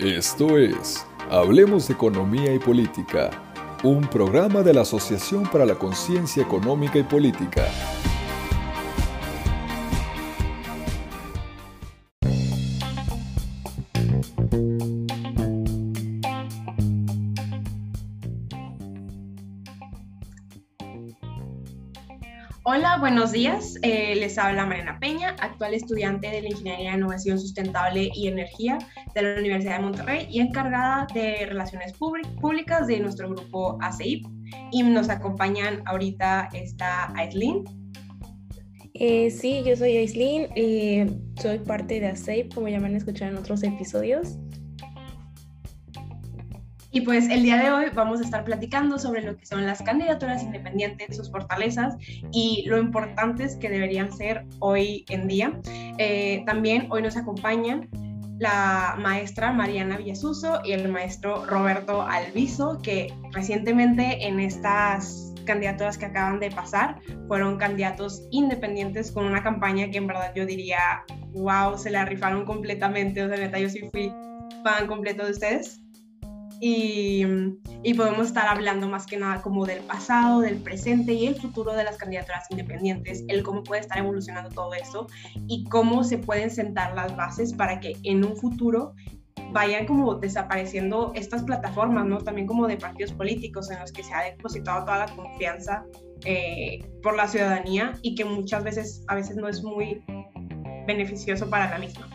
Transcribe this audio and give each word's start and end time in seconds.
Esto 0.00 0.58
es 0.58 1.04
Hablemos 1.28 1.88
de 1.88 1.94
Economía 1.94 2.54
y 2.54 2.60
Política, 2.60 3.30
un 3.82 4.02
programa 4.02 4.62
de 4.62 4.72
la 4.72 4.82
Asociación 4.82 5.42
para 5.50 5.66
la 5.66 5.74
Conciencia 5.74 6.40
Económica 6.40 7.00
y 7.00 7.02
Política. 7.02 7.66
Buenos 23.28 23.32
días. 23.32 23.78
Eh, 23.82 24.14
les 24.16 24.38
habla 24.38 24.64
Mariana 24.64 24.98
Peña, 24.98 25.36
actual 25.40 25.74
estudiante 25.74 26.30
de 26.30 26.40
la 26.40 26.48
Ingeniería 26.48 26.92
de 26.92 26.96
Innovación 26.96 27.38
Sustentable 27.38 28.10
y 28.14 28.26
Energía 28.26 28.78
de 29.14 29.22
la 29.22 29.38
Universidad 29.38 29.76
de 29.76 29.82
Monterrey 29.82 30.26
y 30.30 30.40
encargada 30.40 31.06
de 31.12 31.44
Relaciones 31.44 31.92
Públicas 31.92 32.86
de 32.86 33.00
nuestro 33.00 33.28
grupo 33.28 33.76
ACEIP. 33.82 34.24
Y 34.72 34.82
nos 34.82 35.10
acompañan 35.10 35.82
ahorita 35.84 36.48
está 36.54 37.12
Aislin. 37.16 37.64
Eh, 38.94 39.30
sí, 39.30 39.62
yo 39.62 39.76
soy 39.76 39.98
Aislin, 39.98 40.46
eh, 40.56 41.10
soy 41.38 41.58
parte 41.58 42.00
de 42.00 42.06
ACEIP, 42.06 42.54
como 42.54 42.68
ya 42.68 42.80
me 42.80 42.86
han 42.86 42.96
escuchado 42.96 43.30
en 43.30 43.36
otros 43.36 43.62
episodios. 43.62 44.38
Y 46.90 47.02
pues 47.02 47.28
el 47.28 47.42
día 47.42 47.58
de 47.58 47.70
hoy 47.70 47.86
vamos 47.94 48.20
a 48.20 48.24
estar 48.24 48.44
platicando 48.44 48.98
sobre 48.98 49.22
lo 49.22 49.36
que 49.36 49.44
son 49.44 49.66
las 49.66 49.82
candidaturas 49.82 50.42
independientes, 50.42 51.16
sus 51.16 51.30
fortalezas 51.30 51.96
y 52.32 52.64
lo 52.66 52.78
importantes 52.78 53.56
que 53.56 53.68
deberían 53.68 54.10
ser 54.12 54.46
hoy 54.60 55.04
en 55.10 55.28
día. 55.28 55.60
Eh, 55.98 56.42
también 56.46 56.86
hoy 56.90 57.02
nos 57.02 57.16
acompañan 57.16 57.88
la 58.38 58.96
maestra 58.98 59.52
Mariana 59.52 59.98
Villasuso 59.98 60.60
y 60.64 60.72
el 60.72 60.88
maestro 60.88 61.44
Roberto 61.44 62.02
Alviso, 62.02 62.78
que 62.82 63.12
recientemente 63.32 64.26
en 64.26 64.40
estas 64.40 65.34
candidaturas 65.44 65.98
que 65.98 66.06
acaban 66.06 66.40
de 66.40 66.50
pasar 66.50 67.00
fueron 67.26 67.58
candidatos 67.58 68.22
independientes 68.30 69.10
con 69.10 69.24
una 69.24 69.42
campaña 69.42 69.90
que 69.90 69.98
en 69.98 70.06
verdad 70.06 70.32
yo 70.34 70.46
diría, 70.46 71.04
wow, 71.32 71.76
se 71.76 71.90
la 71.90 72.04
rifaron 72.06 72.46
completamente. 72.46 73.22
O 73.22 73.28
sea, 73.28 73.36
neta, 73.36 73.58
yo 73.58 73.68
sí 73.68 73.88
fui 73.90 74.12
fan 74.62 74.86
completo 74.86 75.24
de 75.24 75.32
ustedes 75.32 75.82
y, 76.60 77.24
podemos 77.96 78.28
estar 78.28 78.46
hablando 78.46 78.88
más 78.88 79.06
que 79.06 79.16
nada 79.16 79.42
como 79.42 79.66
del 79.66 79.80
pasado, 79.80 80.40
del 80.40 80.56
presente 80.56 81.12
y 81.12 81.26
el 81.26 81.34
futuro 81.34 81.72
de 81.72 81.84
las 81.84 81.96
candidaturas 81.96 82.44
independientes, 82.50 83.24
el 83.28 83.42
cómo 83.42 83.64
puede 83.64 83.80
estar 83.80 83.98
evolucionando 83.98 84.50
todo 84.50 84.74
eso 84.74 85.06
y 85.46 85.64
cómo 85.64 86.04
se 86.04 86.18
pueden 86.18 86.50
sentar 86.50 86.94
las 86.94 87.16
bases 87.16 87.52
para 87.52 87.80
que 87.80 87.96
en 88.04 88.24
un 88.24 88.36
futuro 88.36 88.94
vayan 89.52 89.86
como 89.86 90.14
desapareciendo 90.14 91.12
estas 91.14 91.42
plataformas, 91.42 92.06
¿no? 92.06 92.18
También 92.18 92.46
como 92.46 92.66
de 92.66 92.76
partidos 92.76 93.12
políticos 93.12 93.70
en 93.70 93.80
los 93.80 93.92
que 93.92 94.02
se 94.02 94.12
ha 94.12 94.22
depositado 94.24 94.84
toda 94.84 94.98
la 94.98 95.16
confianza 95.16 95.84
eh, 96.24 96.84
por 97.02 97.16
la 97.16 97.26
ciudadanía 97.28 97.94
y 98.02 98.14
que 98.14 98.24
muchas 98.24 98.62
veces, 98.64 99.04
a 99.08 99.14
veces 99.14 99.36
no 99.36 99.48
es 99.48 99.62
muy 99.62 100.04
beneficioso 100.86 101.48
para 101.48 101.70
la 101.70 101.78
misma. 101.78 102.08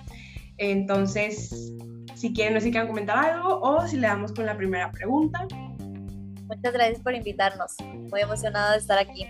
Entonces, 0.58 1.74
si 2.24 2.32
quieren, 2.32 2.54
no 2.54 2.62
sé 2.62 2.68
si 2.68 2.72
quieren 2.72 2.88
comentar 2.88 3.18
algo 3.18 3.60
o 3.60 3.86
si 3.86 3.98
le 3.98 4.08
damos 4.08 4.32
con 4.32 4.46
la 4.46 4.56
primera 4.56 4.90
pregunta. 4.90 5.46
Muchas 6.48 6.72
gracias 6.72 7.02
por 7.02 7.14
invitarnos. 7.14 7.76
Muy 8.10 8.22
emocionada 8.22 8.72
de 8.72 8.78
estar 8.78 8.98
aquí. 8.98 9.28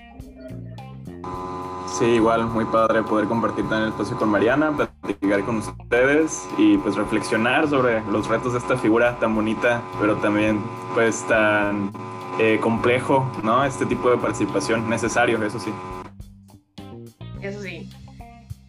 Sí, 1.98 2.06
igual, 2.06 2.46
muy 2.46 2.66
padre 2.66 3.02
poder 3.02 3.28
compartir 3.28 3.64
también 3.64 3.86
el 3.86 3.90
espacio 3.90 4.16
con 4.16 4.30
Mariana, 4.30 4.72
platicar 5.02 5.44
con 5.44 5.58
ustedes 5.58 6.48
y 6.60 6.78
pues 6.78 6.96
reflexionar 6.96 7.68
sobre 7.68 8.00
los 8.12 8.28
retos 8.28 8.54
de 8.54 8.60
esta 8.60 8.78
figura 8.78 9.18
tan 9.20 9.34
bonita, 9.34 9.82
pero 10.00 10.18
también 10.18 10.62
pues 10.94 11.26
tan 11.28 11.92
eh, 12.40 12.60
complejo, 12.62 13.26
¿no? 13.42 13.66
Este 13.66 13.88
tipo 13.88 14.12
de 14.12 14.18
participación 14.18 14.88
necesario, 14.88 15.44
eso 15.44 15.60
sí. 15.60 15.74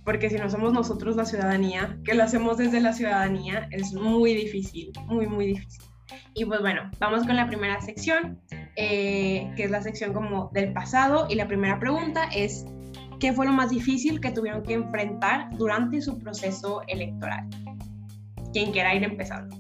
Porque 0.05 0.29
si 0.29 0.37
no 0.37 0.51
somos 0.51 0.73
nosotros 0.73 1.17
la 1.17 1.25
ciudadanía, 1.25 1.99
que 2.05 2.15
lo 2.15 2.25
hacemos 2.25 2.59
desde 2.59 2.81
la 2.81 2.93
ciudadanía, 2.93 3.69
es 3.71 3.93
muy 3.95 4.35
difícil, 4.35 4.93
muy, 5.07 5.27
muy 5.27 5.47
difícil. 5.47 5.83
Y 6.35 6.45
pues 6.45 6.61
bueno, 6.61 6.91
vamos 6.99 7.27
con 7.27 7.37
la 7.37 7.47
primera 7.47 7.81
sección, 7.81 8.41
eh, 8.77 9.51
que 9.57 9.65
es 9.65 9.71
la 9.71 9.83
sección 9.83 10.13
como 10.13 10.51
del 10.53 10.73
pasado, 10.73 11.27
y 11.31 11.35
la 11.37 11.47
primera 11.49 11.79
pregunta 11.79 12.25
es, 12.35 12.67
¿qué 13.21 13.33
fue 13.33 13.47
lo 13.47 13.53
más 13.53 13.71
difícil 13.71 14.21
que 14.21 14.31
tuvieron 14.31 14.63
que 14.63 14.75
enfrentar 14.75 15.49
durante 15.57 16.01
su 16.01 16.19
proceso 16.19 16.83
electoral? 16.89 17.49
Quien 18.53 18.73
quiera 18.73 18.95
ir 18.95 19.05
empezando. 19.05 19.57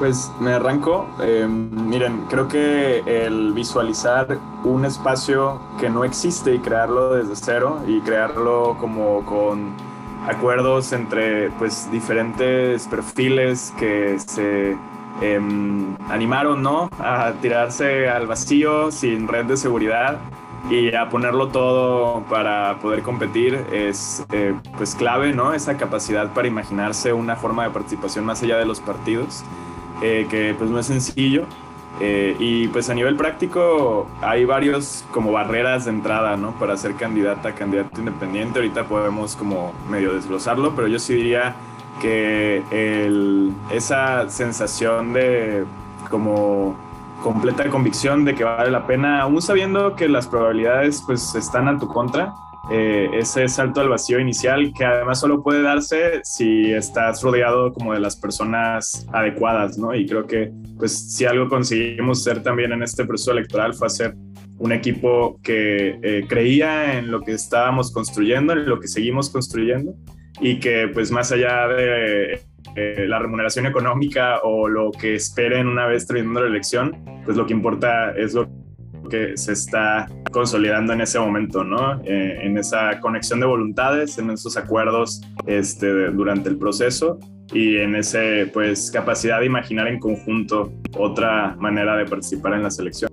Pues 0.00 0.32
me 0.40 0.54
arranco. 0.54 1.06
Eh, 1.20 1.46
miren, 1.46 2.24
creo 2.30 2.48
que 2.48 3.00
el 3.06 3.52
visualizar 3.52 4.38
un 4.64 4.86
espacio 4.86 5.60
que 5.78 5.90
no 5.90 6.04
existe 6.04 6.54
y 6.54 6.58
crearlo 6.58 7.12
desde 7.12 7.36
cero 7.36 7.82
y 7.86 8.00
crearlo 8.00 8.78
como 8.80 9.22
con 9.26 9.74
acuerdos 10.26 10.94
entre 10.94 11.50
pues 11.50 11.90
diferentes 11.92 12.86
perfiles 12.86 13.74
que 13.78 14.18
se 14.18 14.74
em, 15.20 15.94
animaron 16.08 16.62
¿no? 16.62 16.88
a 16.98 17.34
tirarse 17.42 18.08
al 18.08 18.26
vacío 18.26 18.90
sin 18.90 19.28
red 19.28 19.44
de 19.44 19.58
seguridad 19.58 20.18
y 20.70 20.94
a 20.94 21.10
ponerlo 21.10 21.48
todo 21.48 22.22
para 22.22 22.78
poder 22.78 23.02
competir 23.02 23.66
es 23.70 24.24
eh, 24.32 24.54
pues 24.78 24.94
clave, 24.94 25.34
¿no? 25.34 25.52
Esa 25.52 25.76
capacidad 25.76 26.32
para 26.32 26.48
imaginarse 26.48 27.12
una 27.12 27.36
forma 27.36 27.64
de 27.64 27.70
participación 27.70 28.24
más 28.24 28.42
allá 28.42 28.56
de 28.56 28.64
los 28.64 28.80
partidos. 28.80 29.44
Eh, 30.02 30.26
que 30.30 30.54
pues 30.56 30.70
no 30.70 30.78
es 30.78 30.86
sencillo. 30.86 31.44
Eh, 32.00 32.34
y 32.38 32.68
pues 32.68 32.88
a 32.88 32.94
nivel 32.94 33.16
práctico 33.16 34.06
hay 34.22 34.46
varios 34.46 35.04
como 35.10 35.32
barreras 35.32 35.84
de 35.84 35.90
entrada, 35.90 36.36
¿no? 36.36 36.52
Para 36.52 36.76
ser 36.76 36.94
candidata, 36.94 37.54
candidato 37.54 38.00
independiente. 38.00 38.58
Ahorita 38.58 38.84
podemos 38.84 39.36
como 39.36 39.72
medio 39.90 40.14
desglosarlo, 40.14 40.74
pero 40.74 40.88
yo 40.88 40.98
sí 40.98 41.14
diría 41.14 41.54
que 42.00 42.62
esa 43.70 44.30
sensación 44.30 45.12
de 45.12 45.66
como 46.08 46.74
completa 47.22 47.68
convicción 47.68 48.24
de 48.24 48.34
que 48.34 48.44
vale 48.44 48.70
la 48.70 48.86
pena, 48.86 49.20
aún 49.20 49.42
sabiendo 49.42 49.94
que 49.94 50.08
las 50.08 50.26
probabilidades 50.26 51.02
pues 51.02 51.34
están 51.34 51.68
a 51.68 51.78
tu 51.78 51.86
contra, 51.86 52.34
eh, 52.70 53.10
ese 53.14 53.48
salto 53.48 53.80
al 53.80 53.88
vacío 53.88 54.20
inicial 54.20 54.72
que 54.76 54.84
además 54.84 55.18
solo 55.18 55.42
puede 55.42 55.60
darse 55.60 56.20
si 56.22 56.72
estás 56.72 57.22
rodeado 57.22 57.72
como 57.72 57.92
de 57.94 58.00
las 58.00 58.14
personas 58.16 59.08
adecuadas, 59.12 59.76
¿no? 59.76 59.94
Y 59.94 60.06
creo 60.06 60.26
que 60.26 60.52
pues 60.78 61.12
si 61.14 61.24
algo 61.26 61.48
conseguimos 61.48 62.22
ser 62.22 62.42
también 62.42 62.72
en 62.72 62.82
este 62.82 63.04
proceso 63.04 63.32
electoral 63.32 63.74
fue 63.74 63.88
hacer 63.88 64.14
un 64.58 64.72
equipo 64.72 65.40
que 65.42 65.98
eh, 66.02 66.26
creía 66.28 66.98
en 66.98 67.10
lo 67.10 67.22
que 67.22 67.32
estábamos 67.32 67.90
construyendo, 67.92 68.52
en 68.52 68.68
lo 68.68 68.78
que 68.78 68.88
seguimos 68.88 69.30
construyendo 69.30 69.94
y 70.40 70.60
que 70.60 70.88
pues 70.88 71.10
más 71.10 71.32
allá 71.32 71.66
de 71.66 72.40
eh, 72.76 73.06
la 73.08 73.18
remuneración 73.18 73.66
económica 73.66 74.40
o 74.44 74.68
lo 74.68 74.92
que 74.92 75.16
esperen 75.16 75.66
una 75.66 75.86
vez 75.86 76.06
terminando 76.06 76.42
la 76.42 76.48
elección, 76.48 76.96
pues 77.24 77.36
lo 77.36 77.46
que 77.46 77.52
importa 77.52 78.12
es 78.16 78.34
lo 78.34 78.48
que 79.10 79.36
se 79.36 79.52
está 79.52 80.06
consolidando 80.32 80.94
en 80.94 81.02
ese 81.02 81.18
momento, 81.18 81.62
¿no? 81.62 82.00
Eh, 82.04 82.38
en 82.42 82.56
esa 82.56 82.98
conexión 83.00 83.40
de 83.40 83.46
voluntades, 83.46 84.16
en 84.16 84.30
esos 84.30 84.56
acuerdos 84.56 85.20
este, 85.46 86.10
durante 86.10 86.48
el 86.48 86.56
proceso 86.56 87.18
y 87.52 87.76
en 87.76 87.96
ese, 87.96 88.46
pues, 88.52 88.90
capacidad 88.90 89.40
de 89.40 89.46
imaginar 89.46 89.88
en 89.88 89.98
conjunto 89.98 90.72
otra 90.96 91.56
manera 91.58 91.96
de 91.96 92.06
participar 92.06 92.54
en 92.54 92.62
la 92.62 92.70
selección. 92.70 93.10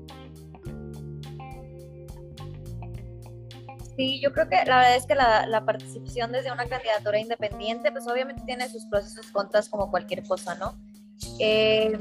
Sí, 3.98 4.22
yo 4.22 4.32
creo 4.32 4.48
que 4.48 4.58
la 4.58 4.78
verdad 4.78 4.96
es 4.96 5.08
que 5.08 5.16
la, 5.16 5.48
la, 5.48 5.66
participación 5.66 6.32
desde 6.32 6.52
una 6.52 6.68
candidatura 6.68 7.20
independiente, 7.20 7.92
pues 7.92 8.08
obviamente 8.08 8.44
tiene 8.46 8.70
sus 8.70 8.86
procesos 8.86 9.26
contras 9.32 9.70
como 9.70 9.90
cualquier 9.90 10.22
cosa, 10.22 10.54
¿no? 10.54 10.76
Eh, 11.40 11.98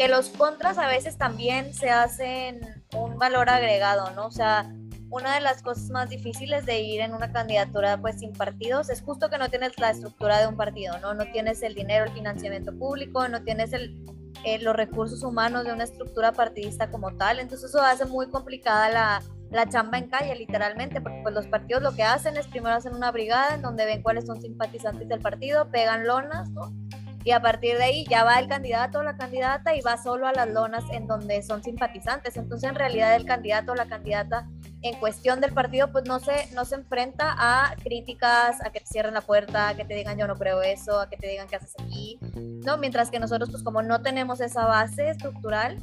que 0.00 0.08
los 0.08 0.30
contras 0.30 0.78
a 0.78 0.86
veces 0.86 1.18
también 1.18 1.74
se 1.74 1.90
hacen 1.90 2.62
un 2.96 3.18
valor 3.18 3.50
agregado, 3.50 4.10
¿no? 4.12 4.28
O 4.28 4.30
sea, 4.30 4.74
una 5.10 5.34
de 5.34 5.42
las 5.42 5.62
cosas 5.62 5.90
más 5.90 6.08
difíciles 6.08 6.64
de 6.64 6.80
ir 6.80 7.02
en 7.02 7.12
una 7.12 7.30
candidatura 7.32 8.00
pues 8.00 8.18
sin 8.18 8.32
partidos 8.32 8.88
es 8.88 9.02
justo 9.02 9.28
que 9.28 9.36
no 9.36 9.50
tienes 9.50 9.78
la 9.78 9.90
estructura 9.90 10.40
de 10.40 10.46
un 10.46 10.56
partido, 10.56 10.98
¿no? 11.00 11.12
No 11.12 11.30
tienes 11.32 11.62
el 11.62 11.74
dinero, 11.74 12.06
el 12.06 12.12
financiamiento 12.12 12.72
público, 12.78 13.28
no 13.28 13.42
tienes 13.42 13.74
el, 13.74 14.02
eh, 14.46 14.58
los 14.60 14.74
recursos 14.74 15.22
humanos 15.22 15.66
de 15.66 15.74
una 15.74 15.84
estructura 15.84 16.32
partidista 16.32 16.90
como 16.90 17.14
tal, 17.18 17.38
entonces 17.38 17.68
eso 17.68 17.82
hace 17.82 18.06
muy 18.06 18.30
complicada 18.30 18.88
la, 18.88 19.22
la 19.50 19.68
chamba 19.68 19.98
en 19.98 20.08
calle, 20.08 20.34
literalmente, 20.34 21.02
porque 21.02 21.20
pues 21.22 21.34
los 21.34 21.46
partidos 21.48 21.82
lo 21.82 21.94
que 21.94 22.04
hacen 22.04 22.38
es 22.38 22.46
primero 22.46 22.74
hacen 22.74 22.94
una 22.94 23.10
brigada 23.10 23.54
en 23.54 23.60
donde 23.60 23.84
ven 23.84 24.02
cuáles 24.02 24.24
son 24.24 24.40
simpatizantes 24.40 25.08
del 25.08 25.20
partido, 25.20 25.70
pegan 25.70 26.06
lonas, 26.06 26.48
¿no? 26.52 26.72
Y 27.24 27.32
a 27.32 27.40
partir 27.40 27.76
de 27.76 27.84
ahí 27.84 28.04
ya 28.08 28.24
va 28.24 28.38
el 28.38 28.48
candidato 28.48 29.00
o 29.00 29.02
la 29.02 29.16
candidata 29.16 29.74
y 29.74 29.80
va 29.82 29.96
solo 29.96 30.26
a 30.26 30.32
las 30.32 30.48
lonas 30.48 30.84
en 30.90 31.06
donde 31.06 31.42
son 31.42 31.62
simpatizantes. 31.62 32.36
Entonces 32.36 32.68
en 32.68 32.76
realidad 32.76 33.14
el 33.14 33.24
candidato 33.24 33.72
o 33.72 33.74
la 33.74 33.86
candidata 33.86 34.48
en 34.82 34.98
cuestión 34.98 35.40
del 35.40 35.52
partido, 35.52 35.92
pues 35.92 36.06
no 36.06 36.18
se, 36.18 36.50
no 36.54 36.64
se 36.64 36.76
enfrenta 36.76 37.34
a 37.36 37.74
críticas, 37.82 38.64
a 38.64 38.70
que 38.70 38.80
te 38.80 38.86
cierren 38.86 39.12
la 39.12 39.20
puerta, 39.20 39.68
a 39.68 39.76
que 39.76 39.84
te 39.84 39.94
digan 39.94 40.16
yo 40.16 40.26
no 40.26 40.36
creo 40.36 40.62
eso, 40.62 40.98
a 40.98 41.10
que 41.10 41.18
te 41.18 41.28
digan 41.28 41.46
qué 41.48 41.56
haces 41.56 41.74
aquí, 41.78 42.18
¿no? 42.64 42.78
Mientras 42.78 43.10
que 43.10 43.18
nosotros, 43.18 43.50
pues 43.50 43.62
como 43.62 43.82
no 43.82 44.00
tenemos 44.00 44.40
esa 44.40 44.64
base 44.64 45.10
estructural, 45.10 45.76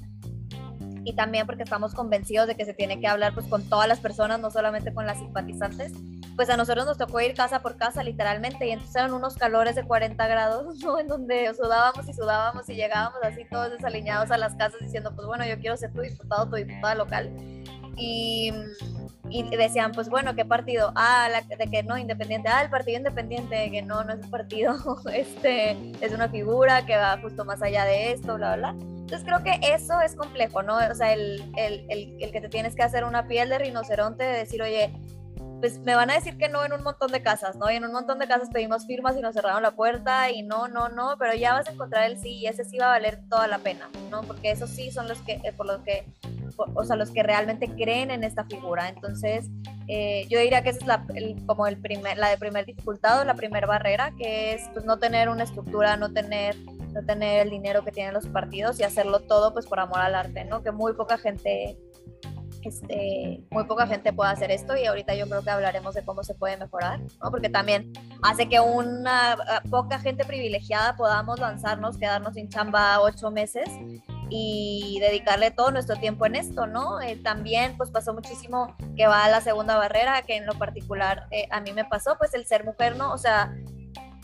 y 1.07 1.13
también 1.13 1.45
porque 1.45 1.63
estamos 1.63 1.93
convencidos 1.93 2.47
de 2.47 2.55
que 2.55 2.65
se 2.65 2.73
tiene 2.73 2.99
que 2.99 3.07
hablar 3.07 3.33
pues 3.33 3.45
con 3.45 3.63
todas 3.69 3.87
las 3.87 4.01
personas, 4.01 4.41
no 4.41 4.51
solamente 4.51 4.93
con 4.93 5.05
las 5.05 5.17
simpatizantes, 5.17 5.93
pues 6.37 6.51
a 6.51 6.55
nosotros 6.55 6.85
nos 6.85 6.99
tocó 6.99 7.19
ir 7.19 7.33
casa 7.33 7.61
por 7.61 7.77
casa 7.77 8.03
literalmente 8.03 8.67
y 8.67 8.71
entonces 8.71 8.95
eran 8.95 9.11
unos 9.11 9.33
calores 9.35 9.75
de 9.75 9.83
40 9.83 10.27
grados, 10.27 10.77
¿no? 10.83 10.99
En 10.99 11.07
donde 11.07 11.51
sudábamos 11.55 12.07
y 12.07 12.13
sudábamos 12.13 12.69
y 12.69 12.75
llegábamos 12.75 13.19
así 13.23 13.43
todos 13.49 13.71
desaliñados 13.71 14.29
a 14.29 14.37
las 14.37 14.55
casas 14.55 14.79
diciendo, 14.79 15.11
pues 15.15 15.25
bueno, 15.27 15.45
yo 15.45 15.59
quiero 15.59 15.75
ser 15.75 15.91
tu 15.91 16.01
diputado, 16.01 16.47
tu 16.47 16.55
diputada 16.55 16.93
local. 16.93 17.35
Y, 17.99 18.53
y 19.31 19.55
decían, 19.57 19.91
pues 19.91 20.07
bueno, 20.07 20.35
¿qué 20.35 20.45
partido? 20.45 20.93
Ah, 20.95 21.27
la, 21.31 21.41
de 21.41 21.71
que 21.71 21.81
no, 21.81 21.97
independiente. 21.97 22.47
Ah, 22.47 22.61
el 22.61 22.69
partido 22.69 22.99
independiente, 22.99 23.71
que 23.71 23.81
no, 23.81 24.03
no 24.03 24.13
es 24.13 24.23
un 24.23 24.29
partido, 24.29 24.75
este, 25.11 25.71
es 26.05 26.13
una 26.13 26.29
figura 26.29 26.85
que 26.85 26.95
va 26.95 27.17
justo 27.19 27.43
más 27.43 27.63
allá 27.63 27.85
de 27.85 28.11
esto, 28.11 28.35
bla, 28.35 28.55
bla. 28.55 28.69
Entonces 28.69 29.23
creo 29.25 29.41
que 29.41 29.59
eso 29.73 29.99
es 30.01 30.15
complejo, 30.15 30.61
¿no? 30.61 30.77
O 30.77 30.93
sea, 30.93 31.13
el, 31.13 31.51
el, 31.55 31.85
el, 31.89 32.17
el, 32.19 32.31
que 32.31 32.41
te 32.41 32.49
tienes 32.49 32.75
que 32.75 32.83
hacer 32.83 33.05
una 33.05 33.27
piel 33.27 33.49
de 33.49 33.57
rinoceronte, 33.57 34.23
de 34.23 34.37
decir, 34.37 34.61
oye, 34.61 34.93
pues 35.59 35.79
me 35.79 35.95
van 35.95 36.09
a 36.09 36.13
decir 36.13 36.37
que 36.37 36.49
no 36.49 36.63
en 36.63 36.73
un 36.73 36.83
montón 36.83 37.11
de 37.11 37.21
casas, 37.21 37.55
¿no? 37.55 37.71
Y 37.71 37.75
en 37.75 37.85
un 37.85 37.91
montón 37.91 38.19
de 38.19 38.27
casas 38.27 38.49
pedimos 38.51 38.85
firmas 38.85 39.17
y 39.17 39.21
nos 39.21 39.33
cerraron 39.33 39.63
la 39.63 39.71
puerta 39.71 40.29
y 40.31 40.43
no, 40.43 40.67
no, 40.67 40.89
no, 40.89 41.15
pero 41.17 41.33
ya 41.33 41.53
vas 41.53 41.67
a 41.67 41.71
encontrar 41.71 42.09
el 42.09 42.19
sí 42.19 42.37
y 42.37 42.47
ese 42.47 42.63
sí 42.63 42.77
va 42.77 42.85
a 42.85 42.89
valer 42.89 43.19
toda 43.29 43.47
la 43.47 43.57
pena, 43.59 43.89
¿no? 44.11 44.21
Porque 44.21 44.51
esos 44.51 44.69
sí 44.69 44.91
son 44.91 45.07
los 45.07 45.19
que, 45.21 45.33
eh, 45.43 45.53
por 45.55 45.65
los 45.65 45.81
que, 45.81 46.05
o 46.75 46.83
sea, 46.83 46.95
los 46.95 47.09
que 47.11 47.23
realmente 47.23 47.69
creen 47.69 48.11
en 48.11 48.23
esta 48.23 48.45
figura. 48.45 48.89
Entonces, 48.89 49.49
eh, 49.87 50.27
yo 50.29 50.39
diría 50.39 50.61
que 50.63 50.69
esa 50.69 50.79
es 50.79 50.87
la, 50.87 51.05
como 51.45 51.65
el 51.65 51.77
primer, 51.77 52.17
la 52.17 52.29
de 52.29 52.37
primer 52.37 52.65
dificultad 52.65 53.21
o 53.21 53.23
la 53.23 53.33
primera 53.33 53.65
barrera, 53.65 54.13
que 54.17 54.53
es 54.53 54.63
pues 54.73 54.85
no 54.85 54.97
tener 54.97 55.29
una 55.29 55.43
estructura, 55.43 55.97
no 55.97 56.13
tener 56.13 56.55
no 56.93 57.05
tener 57.05 57.41
el 57.45 57.49
dinero 57.49 57.83
que 57.83 57.91
tienen 57.91 58.13
los 58.13 58.27
partidos 58.27 58.79
y 58.79 58.83
hacerlo 58.83 59.19
todo 59.19 59.53
pues 59.53 59.65
por 59.65 59.79
amor 59.79 59.99
al 59.99 60.15
arte, 60.15 60.45
¿no? 60.45 60.63
Que 60.63 60.71
muy 60.71 60.93
poca 60.93 61.17
gente 61.17 61.77
este, 62.67 63.43
muy 63.49 63.63
poca 63.65 63.87
gente 63.87 64.13
puede 64.13 64.31
hacer 64.31 64.51
esto 64.51 64.75
y 64.75 64.85
ahorita 64.85 65.15
yo 65.15 65.27
creo 65.27 65.41
que 65.41 65.49
hablaremos 65.49 65.95
de 65.95 66.03
cómo 66.03 66.23
se 66.23 66.33
puede 66.33 66.57
mejorar, 66.57 66.99
¿no? 66.99 67.31
Porque 67.31 67.49
también 67.49 67.91
hace 68.21 68.47
que 68.49 68.59
una 68.59 69.37
poca 69.69 69.99
gente 69.99 70.25
privilegiada 70.25 70.95
podamos 70.95 71.39
lanzarnos, 71.39 71.97
quedarnos 71.97 72.33
sin 72.33 72.49
chamba 72.49 72.99
ocho 73.01 73.31
meses 73.31 73.69
y 74.29 74.97
dedicarle 74.99 75.51
todo 75.51 75.71
nuestro 75.71 75.95
tiempo 75.95 76.25
en 76.25 76.35
esto, 76.35 76.67
¿no? 76.67 77.01
Eh, 77.01 77.15
también 77.15 77.77
pues 77.77 77.89
pasó 77.89 78.13
muchísimo 78.13 78.75
que 78.95 79.07
va 79.07 79.25
a 79.25 79.29
la 79.29 79.41
segunda 79.41 79.77
barrera, 79.77 80.21
que 80.23 80.35
en 80.35 80.45
lo 80.45 80.53
particular 80.53 81.27
eh, 81.31 81.47
a 81.51 81.61
mí 81.61 81.71
me 81.71 81.85
pasó, 81.85 82.17
pues 82.17 82.33
el 82.33 82.45
ser 82.45 82.65
mujer, 82.65 82.97
¿no? 82.97 83.13
O 83.13 83.17
sea, 83.17 83.55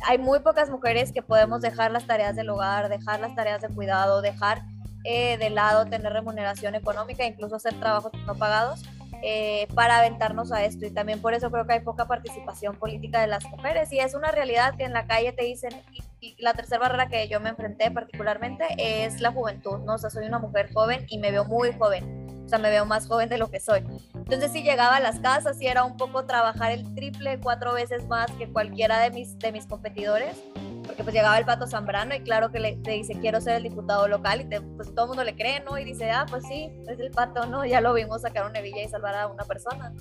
hay 0.05 0.17
muy 0.17 0.39
pocas 0.39 0.69
mujeres 0.69 1.11
que 1.11 1.21
podemos 1.21 1.61
dejar 1.61 1.91
las 1.91 2.05
tareas 2.05 2.35
del 2.35 2.49
hogar, 2.49 2.89
dejar 2.89 3.19
las 3.19 3.35
tareas 3.35 3.61
de 3.61 3.69
cuidado, 3.69 4.21
dejar 4.21 4.63
eh, 5.03 5.37
de 5.37 5.49
lado 5.49 5.85
tener 5.85 6.11
remuneración 6.13 6.75
económica, 6.75 7.25
incluso 7.25 7.55
hacer 7.55 7.79
trabajos 7.79 8.11
no 8.25 8.35
pagados, 8.35 8.83
eh, 9.21 9.67
para 9.75 9.99
aventarnos 9.99 10.51
a 10.51 10.63
esto. 10.65 10.85
Y 10.85 10.91
también 10.91 11.21
por 11.21 11.33
eso 11.33 11.49
creo 11.51 11.65
que 11.65 11.73
hay 11.73 11.79
poca 11.81 12.05
participación 12.05 12.75
política 12.75 13.21
de 13.21 13.27
las 13.27 13.45
mujeres. 13.45 13.91
Y 13.91 13.99
es 13.99 14.15
una 14.15 14.31
realidad 14.31 14.75
que 14.75 14.83
en 14.83 14.93
la 14.93 15.07
calle 15.07 15.31
te 15.31 15.45
dicen, 15.45 15.71
y, 15.91 16.03
y 16.19 16.41
la 16.41 16.53
tercera 16.53 16.79
barrera 16.79 17.07
que 17.07 17.27
yo 17.27 17.39
me 17.39 17.49
enfrenté 17.49 17.91
particularmente 17.91 18.65
es 18.77 19.21
la 19.21 19.31
juventud, 19.31 19.79
¿no? 19.79 19.95
O 19.95 19.97
sea, 19.97 20.09
soy 20.09 20.25
una 20.25 20.39
mujer 20.39 20.71
joven 20.73 21.05
y 21.09 21.17
me 21.19 21.31
veo 21.31 21.45
muy 21.45 21.73
joven 21.73 22.23
o 22.45 22.49
sea, 22.49 22.59
me 22.59 22.69
veo 22.69 22.85
más 22.85 23.07
joven 23.07 23.29
de 23.29 23.37
lo 23.37 23.49
que 23.49 23.59
soy. 23.59 23.83
Entonces, 24.15 24.51
si 24.51 24.63
llegaba 24.63 24.97
a 24.97 24.99
las 24.99 25.19
casas 25.19 25.61
y 25.61 25.67
era 25.67 25.83
un 25.83 25.97
poco 25.97 26.25
trabajar 26.25 26.71
el 26.71 26.93
triple, 26.93 27.39
cuatro 27.39 27.73
veces 27.73 28.05
más 28.07 28.29
que 28.31 28.51
cualquiera 28.51 28.99
de 28.99 29.11
mis, 29.11 29.37
de 29.39 29.51
mis 29.51 29.65
competidores, 29.65 30.43
porque 30.85 31.03
pues 31.03 31.15
llegaba 31.15 31.37
el 31.37 31.45
Pato 31.45 31.67
Zambrano 31.67 32.15
y 32.15 32.21
claro 32.21 32.51
que 32.51 32.59
le, 32.59 32.75
dice, 32.75 33.13
quiero 33.19 33.41
ser 33.41 33.55
el 33.55 33.63
diputado 33.63 34.07
local 34.07 34.41
y 34.41 34.59
pues 34.75 34.93
todo 34.93 35.05
el 35.05 35.07
mundo 35.09 35.23
le 35.23 35.35
cree, 35.35 35.61
¿no? 35.61 35.77
Y 35.77 35.85
dice, 35.85 36.11
ah, 36.11 36.25
pues 36.29 36.45
sí, 36.47 36.69
es 36.87 36.99
el 36.99 37.11
Pato, 37.11 37.45
¿no? 37.45 37.65
Ya 37.65 37.81
lo 37.81 37.93
vimos 37.93 38.21
sacar 38.21 38.49
una 38.49 38.59
hebilla 38.59 38.83
y 38.83 38.87
salvar 38.89 39.15
a 39.15 39.27
una 39.27 39.43
persona. 39.43 39.93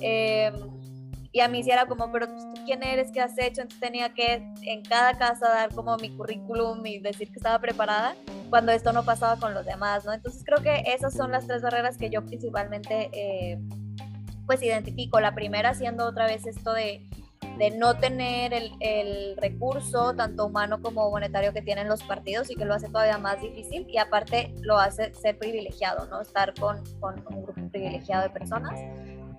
Eh, 0.00 0.52
y 1.32 1.40
a 1.40 1.48
mí 1.48 1.62
sí 1.62 1.70
era 1.70 1.84
como, 1.84 2.10
pero 2.10 2.28
pues, 2.28 2.42
tú 2.54 2.64
quién 2.64 2.82
eres, 2.82 3.10
qué 3.12 3.20
has 3.20 3.36
hecho, 3.38 3.60
entonces 3.60 3.78
tenía 3.78 4.14
que 4.14 4.42
en 4.62 4.82
cada 4.82 5.18
casa 5.18 5.48
dar 5.48 5.74
como 5.74 5.94
mi 5.98 6.16
currículum 6.16 6.84
y 6.86 6.98
decir 6.98 7.28
que 7.28 7.36
estaba 7.36 7.58
preparada 7.58 8.16
cuando 8.48 8.72
esto 8.72 8.92
no 8.94 9.04
pasaba 9.04 9.38
con 9.38 9.52
los 9.52 9.66
demás, 9.66 10.06
¿no? 10.06 10.14
Entonces 10.14 10.42
creo 10.46 10.62
que 10.62 10.84
esas 10.94 11.12
son 11.12 11.32
las 11.32 11.46
tres 11.46 11.60
barreras 11.60 11.98
que 11.98 12.08
yo 12.08 12.24
principalmente 12.24 13.10
eh, 13.12 13.58
pues 14.46 14.62
identifico. 14.62 15.20
La 15.20 15.34
primera 15.34 15.74
siendo 15.74 16.06
otra 16.06 16.26
vez 16.26 16.46
esto 16.46 16.72
de, 16.72 17.06
de 17.58 17.70
no 17.70 17.98
tener 17.98 18.52
el, 18.52 18.72
el, 18.80 19.36
recurso 19.36 20.14
tanto 20.14 20.46
humano 20.46 20.80
como 20.82 21.10
monetario 21.10 21.52
que 21.52 21.62
tienen 21.62 21.88
los 21.88 22.02
partidos 22.02 22.50
y 22.50 22.56
que 22.56 22.64
lo 22.64 22.74
hace 22.74 22.88
todavía 22.88 23.18
más 23.18 23.40
difícil 23.40 23.86
y 23.88 23.98
aparte 23.98 24.52
lo 24.62 24.78
hace 24.78 25.14
ser 25.14 25.38
privilegiado, 25.38 26.06
¿no? 26.06 26.20
Estar 26.20 26.54
con, 26.54 26.82
con 27.00 27.14
un 27.30 27.42
grupo 27.42 27.70
privilegiado 27.70 28.24
de 28.24 28.30
personas. 28.30 28.78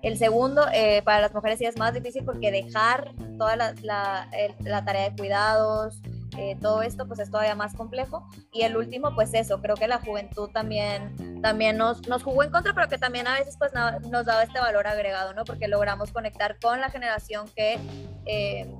El 0.02 0.16
segundo, 0.16 0.66
eh, 0.72 1.02
para 1.02 1.20
las 1.20 1.34
mujeres 1.34 1.58
sí 1.58 1.64
es 1.64 1.76
más 1.76 1.92
difícil 1.92 2.24
porque 2.24 2.52
dejar 2.52 3.12
toda 3.36 3.56
la, 3.56 3.74
la, 3.82 4.28
la 4.60 4.84
tarea 4.84 5.10
de 5.10 5.16
cuidados, 5.16 6.00
eh, 6.38 6.56
todo 6.60 6.82
esto 6.82 7.06
pues 7.06 7.18
es 7.18 7.30
todavía 7.30 7.54
más 7.54 7.74
complejo. 7.74 8.26
Y 8.52 8.62
el 8.62 8.76
último, 8.76 9.14
pues 9.14 9.34
eso, 9.34 9.60
creo 9.60 9.74
que 9.74 9.88
la 9.88 9.98
juventud 9.98 10.50
también, 10.50 11.40
también 11.42 11.76
nos, 11.76 12.06
nos 12.06 12.22
jugó 12.22 12.44
en 12.44 12.50
contra, 12.50 12.72
pero 12.74 12.88
que 12.88 12.96
también 12.96 13.26
a 13.26 13.34
veces 13.34 13.56
pues 13.58 13.72
nos 13.74 14.24
daba 14.24 14.42
este 14.44 14.60
valor 14.60 14.86
agregado, 14.86 15.34
¿no? 15.34 15.44
Porque 15.44 15.66
logramos 15.66 16.12
conectar 16.12 16.58
con 16.60 16.80
la 16.80 16.90
generación 16.90 17.46
que... 17.54 17.78
Eh, 18.26 18.72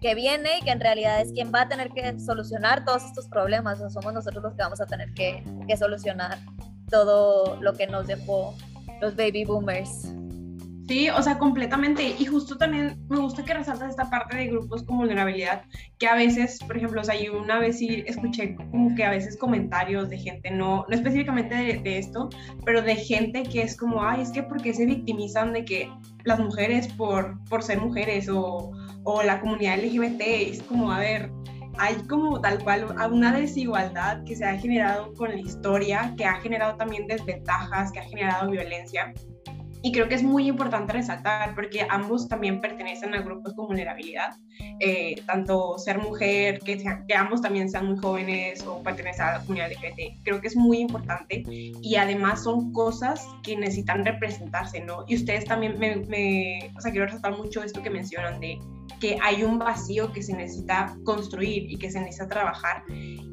que 0.00 0.14
viene 0.14 0.58
y 0.58 0.60
que 0.60 0.70
en 0.70 0.80
realidad 0.80 1.22
es 1.22 1.32
quien 1.32 1.50
va 1.50 1.62
a 1.62 1.68
tener 1.68 1.88
que 1.88 2.20
solucionar 2.20 2.84
todos 2.84 3.04
estos 3.04 3.26
problemas, 3.26 3.80
o 3.80 3.88
somos 3.88 4.12
nosotros 4.12 4.42
los 4.42 4.52
que 4.52 4.62
vamos 4.62 4.78
a 4.82 4.84
tener 4.84 5.14
que, 5.14 5.42
que 5.66 5.78
solucionar 5.78 6.36
todo 6.90 7.56
lo 7.62 7.72
que 7.72 7.86
nos 7.86 8.06
dejó 8.06 8.54
los 9.00 9.16
baby 9.16 9.46
boomers. 9.46 10.12
Sí, 10.86 11.08
o 11.08 11.22
sea, 11.22 11.38
completamente. 11.38 12.14
Y 12.18 12.26
justo 12.26 12.56
también 12.56 12.98
me 13.08 13.18
gusta 13.18 13.44
que 13.44 13.54
resaltas 13.54 13.90
esta 13.90 14.10
parte 14.10 14.36
de 14.36 14.48
grupos 14.48 14.82
con 14.82 14.98
vulnerabilidad, 14.98 15.62
que 15.98 16.06
a 16.06 16.14
veces, 16.14 16.58
por 16.58 16.76
ejemplo, 16.76 17.00
o 17.00 17.04
sea, 17.04 17.18
yo 17.20 17.38
una 17.40 17.58
vez 17.58 17.78
sí 17.78 18.04
escuché 18.06 18.54
como 18.54 18.94
que 18.94 19.04
a 19.04 19.10
veces 19.10 19.38
comentarios 19.38 20.10
de 20.10 20.18
gente, 20.18 20.50
no, 20.50 20.84
no 20.88 20.94
específicamente 20.94 21.54
de, 21.54 21.98
esto, 21.98 22.28
pero 22.66 22.82
de 22.82 22.96
gente 22.96 23.44
que 23.44 23.62
es 23.62 23.76
como, 23.76 24.02
ay, 24.02 24.22
es 24.22 24.30
que 24.30 24.42
porque 24.42 24.74
se 24.74 24.84
victimizan 24.84 25.54
de 25.54 25.64
que 25.64 25.90
las 26.24 26.38
mujeres 26.38 26.88
por, 26.88 27.42
por 27.48 27.62
ser 27.62 27.80
mujeres 27.80 28.28
o, 28.28 28.70
o 29.04 29.22
la 29.22 29.40
comunidad 29.40 29.78
LGBT, 29.78 30.20
es 30.20 30.62
como, 30.62 30.92
a 30.92 30.98
ver, 30.98 31.30
hay 31.78 31.94
como 32.08 32.40
tal 32.40 32.62
cual 32.62 32.94
una 33.10 33.32
desigualdad 33.32 34.22
que 34.24 34.36
se 34.36 34.44
ha 34.44 34.58
generado 34.58 35.14
con 35.14 35.30
la 35.30 35.40
historia, 35.40 36.14
que 36.16 36.24
ha 36.24 36.34
generado 36.40 36.76
también 36.76 37.06
desventajas, 37.06 37.90
que 37.90 38.00
ha 38.00 38.04
generado 38.04 38.50
violencia 38.50 39.12
y 39.84 39.92
creo 39.92 40.08
que 40.08 40.14
es 40.14 40.22
muy 40.22 40.48
importante 40.48 40.94
resaltar 40.94 41.54
porque 41.54 41.86
ambos 41.90 42.26
también 42.26 42.62
pertenecen 42.62 43.14
a 43.14 43.20
grupos 43.20 43.52
con 43.52 43.66
vulnerabilidad, 43.66 44.34
eh, 44.80 45.20
tanto 45.26 45.76
ser 45.76 45.98
mujer, 45.98 46.60
que, 46.60 46.82
que 47.06 47.14
ambos 47.14 47.42
también 47.42 47.68
sean 47.68 47.88
muy 47.88 47.98
jóvenes 47.98 48.66
o 48.66 48.82
pertenecer 48.82 49.26
a 49.26 49.32
la 49.34 49.40
comunidad 49.40 49.70
LGBT. 49.70 50.24
Creo 50.24 50.40
que 50.40 50.48
es 50.48 50.56
muy 50.56 50.78
importante 50.78 51.42
y 51.46 51.96
además 51.96 52.44
son 52.44 52.72
cosas 52.72 53.28
que 53.42 53.58
necesitan 53.58 54.06
representarse, 54.06 54.80
¿no? 54.80 55.04
Y 55.06 55.16
ustedes 55.16 55.44
también 55.44 55.78
me, 55.78 55.96
me 55.96 56.72
o 56.74 56.80
sea, 56.80 56.90
quiero 56.90 57.04
resaltar 57.04 57.36
mucho 57.36 57.62
esto 57.62 57.82
que 57.82 57.90
mencionan 57.90 58.40
de 58.40 58.58
que 59.00 59.18
hay 59.22 59.42
un 59.42 59.58
vacío 59.58 60.14
que 60.14 60.22
se 60.22 60.34
necesita 60.34 60.96
construir 61.04 61.70
y 61.70 61.76
que 61.76 61.90
se 61.90 62.00
necesita 62.00 62.26
trabajar. 62.26 62.84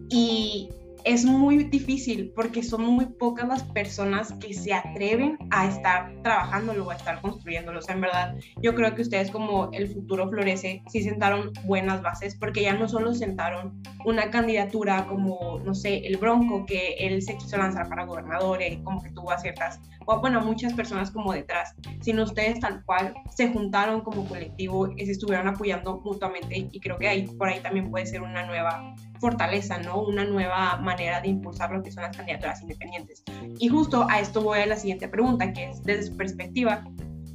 Y 0.09 0.67
es 1.05 1.25
muy 1.25 1.63
difícil 1.65 2.31
porque 2.35 2.63
son 2.63 2.83
muy 2.83 3.05
pocas 3.05 3.47
las 3.47 3.63
personas 3.63 4.33
que 4.33 4.53
se 4.53 4.73
atreven 4.73 5.37
a 5.49 5.67
estar 5.67 6.13
trabajándolo 6.23 6.87
o 6.87 6.91
a 6.91 6.95
estar 6.95 7.21
construyéndolo. 7.21 7.79
O 7.79 7.81
sea, 7.81 7.95
en 7.95 8.01
verdad, 8.01 8.35
yo 8.61 8.75
creo 8.75 8.93
que 8.95 9.01
ustedes 9.01 9.31
como 9.31 9.69
el 9.71 9.87
futuro 9.87 10.29
florece, 10.29 10.83
sí 10.87 11.03
sentaron 11.03 11.51
buenas 11.65 12.01
bases 12.01 12.35
porque 12.35 12.61
ya 12.63 12.73
no 12.73 12.87
solo 12.87 13.13
sentaron 13.13 13.81
una 14.05 14.29
candidatura 14.31 15.05
como, 15.07 15.59
no 15.63 15.73
sé, 15.73 16.05
el 16.07 16.17
Bronco, 16.17 16.65
que 16.65 16.95
él 16.99 17.21
se 17.21 17.37
quiso 17.37 17.57
lanzar 17.57 17.87
para 17.89 18.05
gobernador, 18.05 18.61
y 18.61 18.81
como 18.83 19.01
que 19.01 19.11
tuvo 19.11 19.31
a 19.31 19.37
ciertas, 19.37 19.79
o 20.05 20.19
bueno, 20.19 20.41
muchas 20.41 20.73
personas 20.73 21.11
como 21.11 21.33
detrás, 21.33 21.75
sino 22.01 22.23
ustedes 22.23 22.59
tal 22.59 22.83
cual 22.85 23.13
se 23.35 23.49
juntaron 23.49 24.01
como 24.01 24.25
colectivo 24.25 24.89
y 24.97 25.05
se 25.05 25.11
estuvieron 25.11 25.47
apoyando 25.47 26.01
mutuamente 26.03 26.67
y 26.71 26.79
creo 26.79 26.97
que 26.97 27.07
ahí, 27.07 27.27
por 27.27 27.47
ahí 27.47 27.59
también 27.59 27.89
puede 27.89 28.05
ser 28.05 28.21
una 28.21 28.45
nueva 28.45 28.95
fortaleza, 29.21 29.77
¿no? 29.77 30.01
Una 30.01 30.25
nueva 30.25 30.77
manera 30.77 31.21
de 31.21 31.29
impulsar 31.29 31.71
lo 31.71 31.81
que 31.81 31.91
son 31.91 32.03
las 32.03 32.17
candidaturas 32.17 32.61
independientes. 32.61 33.23
Y 33.59 33.69
justo 33.69 34.05
a 34.09 34.19
esto 34.19 34.41
voy 34.41 34.59
a 34.59 34.65
la 34.65 34.75
siguiente 34.75 35.07
pregunta, 35.07 35.53
que 35.53 35.69
es 35.69 35.83
desde 35.83 36.07
su 36.07 36.17
perspectiva, 36.17 36.83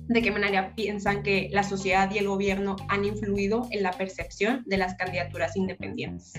¿de 0.09 0.21
qué 0.21 0.31
manera 0.31 0.75
piensan 0.75 1.23
que 1.23 1.49
la 1.53 1.63
sociedad 1.63 2.11
y 2.13 2.19
el 2.19 2.29
gobierno 2.29 2.77
han 2.89 3.05
influido 3.05 3.69
en 3.71 3.85
la 3.85 3.93
percepción 3.93 4.65
de 4.67 4.77
las 4.77 4.97
candidaturas 4.97 5.57
independientes? 5.57 6.35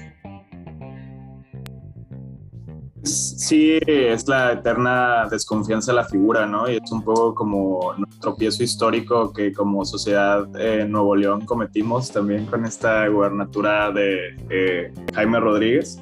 Sí 3.07 3.79
es 3.85 4.27
la 4.27 4.53
eterna 4.53 5.27
desconfianza 5.29 5.91
de 5.91 5.97
la 5.97 6.05
figura, 6.05 6.45
¿no? 6.45 6.69
Y 6.69 6.77
es 6.77 6.91
un 6.91 7.03
poco 7.03 7.33
como 7.33 7.93
tropiezo 8.21 8.63
histórico 8.63 9.31
que 9.33 9.51
como 9.53 9.85
sociedad 9.85 10.47
en 10.59 10.91
Nuevo 10.91 11.15
León 11.15 11.45
cometimos 11.45 12.11
también 12.11 12.45
con 12.45 12.65
esta 12.65 13.07
gubernatura 13.07 13.91
de 13.91 14.35
eh, 14.49 14.93
Jaime 15.13 15.39
Rodríguez. 15.39 16.01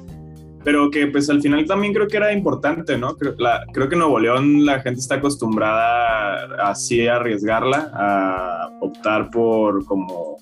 Pero 0.64 0.90
que 0.90 1.06
pues 1.06 1.30
al 1.30 1.40
final 1.40 1.64
también 1.64 1.94
creo 1.94 2.08
que 2.08 2.16
era 2.16 2.32
importante, 2.32 2.98
¿no? 2.98 3.16
Creo, 3.16 3.36
creo 3.72 3.88
que 3.88 3.94
en 3.94 4.00
Nuevo 4.00 4.18
León 4.18 4.66
la 4.66 4.80
gente 4.80 4.98
está 4.98 5.16
acostumbrada 5.16 6.70
así 6.70 7.06
a 7.06 7.16
arriesgarla, 7.16 7.92
a 7.94 8.70
optar 8.80 9.30
por 9.30 9.84
como 9.84 10.38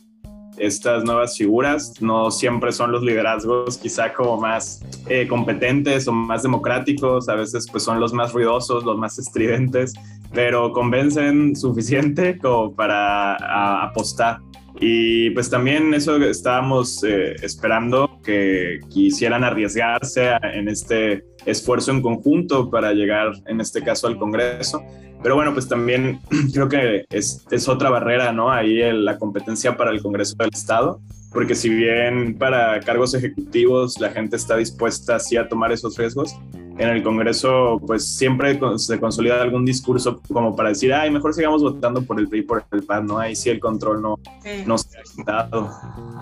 estas 0.58 1.04
nuevas 1.04 1.36
figuras. 1.36 2.00
No 2.00 2.30
siempre 2.30 2.72
son 2.72 2.92
los 2.92 3.02
liderazgos 3.02 3.78
quizá 3.78 4.12
como 4.12 4.38
más 4.40 4.82
eh, 5.08 5.26
competentes 5.28 6.06
o 6.08 6.12
más 6.12 6.42
democráticos, 6.42 7.28
a 7.28 7.34
veces 7.34 7.66
pues 7.70 7.82
son 7.82 8.00
los 8.00 8.12
más 8.12 8.32
ruidosos, 8.32 8.84
los 8.84 8.96
más 8.98 9.18
estridentes, 9.18 9.94
pero 10.32 10.72
convencen 10.72 11.56
suficiente 11.56 12.38
como 12.38 12.74
para 12.74 13.84
apostar. 13.84 14.40
Y 14.80 15.30
pues 15.30 15.48
también 15.50 15.94
eso 15.94 16.16
estábamos 16.16 17.04
eh, 17.04 17.36
esperando 17.42 18.13
que 18.24 18.80
quisieran 18.90 19.44
arriesgarse 19.44 20.32
en 20.42 20.68
este 20.68 21.24
esfuerzo 21.46 21.92
en 21.92 22.02
conjunto 22.02 22.70
para 22.70 22.92
llegar, 22.92 23.32
en 23.46 23.60
este 23.60 23.82
caso, 23.82 24.06
al 24.06 24.16
Congreso. 24.16 24.82
Pero 25.22 25.36
bueno, 25.36 25.52
pues 25.52 25.68
también 25.68 26.20
creo 26.52 26.68
que 26.68 27.04
es, 27.10 27.68
otra 27.68 27.90
barrera, 27.90 28.32
¿no? 28.32 28.50
Ahí 28.50 28.80
la 28.92 29.18
competencia 29.18 29.76
para 29.76 29.90
el 29.90 30.02
Congreso 30.02 30.34
del 30.38 30.50
Estado, 30.52 31.00
porque 31.34 31.54
si 31.54 31.68
bien 31.68 32.38
para 32.38 32.80
cargos 32.80 33.12
ejecutivos 33.12 34.00
la 34.00 34.10
gente 34.10 34.36
está 34.36 34.56
dispuesta 34.56 35.16
así 35.16 35.36
a 35.36 35.48
tomar 35.48 35.72
esos 35.72 35.98
riesgos, 35.98 36.38
en 36.78 36.88
el 36.88 37.02
Congreso 37.02 37.80
pues 37.86 38.16
siempre 38.16 38.58
se 38.76 38.98
consolida 38.98 39.42
algún 39.42 39.64
discurso 39.64 40.22
como 40.32 40.56
para 40.56 40.70
decir, 40.70 40.94
ay, 40.94 41.10
mejor 41.10 41.34
sigamos 41.34 41.62
votando 41.62 42.02
por 42.02 42.18
el 42.18 42.28
PRI 42.28 42.42
por 42.42 42.64
el 42.72 42.82
PAN, 42.84 43.06
¿no? 43.06 43.18
Ahí 43.18 43.36
sí 43.36 43.50
el 43.50 43.60
control 43.60 44.00
no, 44.00 44.18
no 44.66 44.78
se 44.78 44.98
ha 44.98 45.02
quitado. 45.02 45.70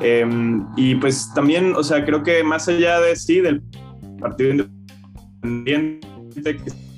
Em, 0.01 0.67
y 0.77 0.95
pues 0.97 1.33
también, 1.35 1.75
o 1.77 1.83
sea, 1.83 2.05
creo 2.05 2.23
que 2.23 2.43
más 2.43 2.69
allá 2.69 3.01
de 3.01 3.15
sí, 3.17 3.41
del 3.41 3.63
Partido 4.19 4.51
Independiente, 4.51 6.07
que 6.43 6.92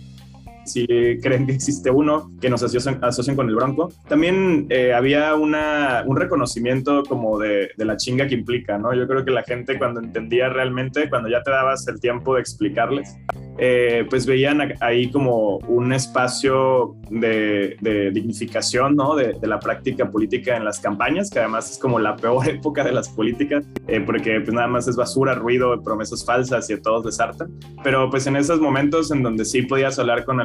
si 0.64 0.86
creen 1.20 1.46
que 1.46 1.52
existe 1.52 1.90
uno, 1.90 2.30
que 2.40 2.50
nos 2.50 2.62
asocian, 2.62 2.98
asocian 3.02 3.36
con 3.36 3.48
el 3.48 3.54
Bronco. 3.54 3.92
También 4.08 4.66
eh, 4.70 4.92
había 4.92 5.34
una, 5.34 6.04
un 6.06 6.16
reconocimiento 6.16 7.02
como 7.04 7.38
de, 7.38 7.70
de, 7.76 7.84
la 7.84 7.96
chinga 7.96 8.26
que 8.26 8.34
implica, 8.34 8.78
¿no? 8.78 8.94
Yo 8.94 9.06
creo 9.06 9.24
que 9.24 9.30
la 9.30 9.42
gente 9.42 9.78
cuando 9.78 10.00
entendía 10.00 10.48
realmente, 10.48 11.08
cuando 11.08 11.28
ya 11.28 11.42
te 11.42 11.50
dabas 11.50 11.86
el 11.88 12.00
tiempo 12.00 12.34
de 12.34 12.40
explicarles, 12.40 13.16
eh, 13.58 14.04
pues 14.10 14.26
veían 14.26 14.74
ahí 14.80 15.10
como 15.10 15.58
un 15.58 15.92
espacio 15.92 16.96
de, 17.08 17.76
de 17.80 18.10
dignificación, 18.10 18.96
¿no? 18.96 19.14
De, 19.14 19.34
de, 19.40 19.46
la 19.46 19.60
práctica 19.60 20.10
política 20.10 20.56
en 20.56 20.64
las 20.64 20.80
campañas, 20.80 21.30
que 21.30 21.38
además 21.38 21.70
es 21.70 21.78
como 21.78 22.00
la 22.00 22.16
peor 22.16 22.48
época 22.48 22.82
de 22.82 22.92
las 22.92 23.08
políticas, 23.08 23.64
eh, 23.86 24.00
porque 24.00 24.40
pues 24.40 24.52
nada 24.52 24.66
más 24.66 24.88
es 24.88 24.96
basura, 24.96 25.34
ruido, 25.34 25.80
promesas 25.82 26.24
falsas 26.24 26.68
y 26.70 26.72
a 26.72 26.82
todos 26.82 27.04
les. 27.04 27.48
Pero 27.82 28.10
pues 28.10 28.26
en 28.26 28.36
esos 28.36 28.60
momentos 28.60 29.10
en 29.12 29.22
donde 29.22 29.44
sí 29.44 29.62
podías 29.62 29.98
hablar 29.98 30.24
con 30.24 30.40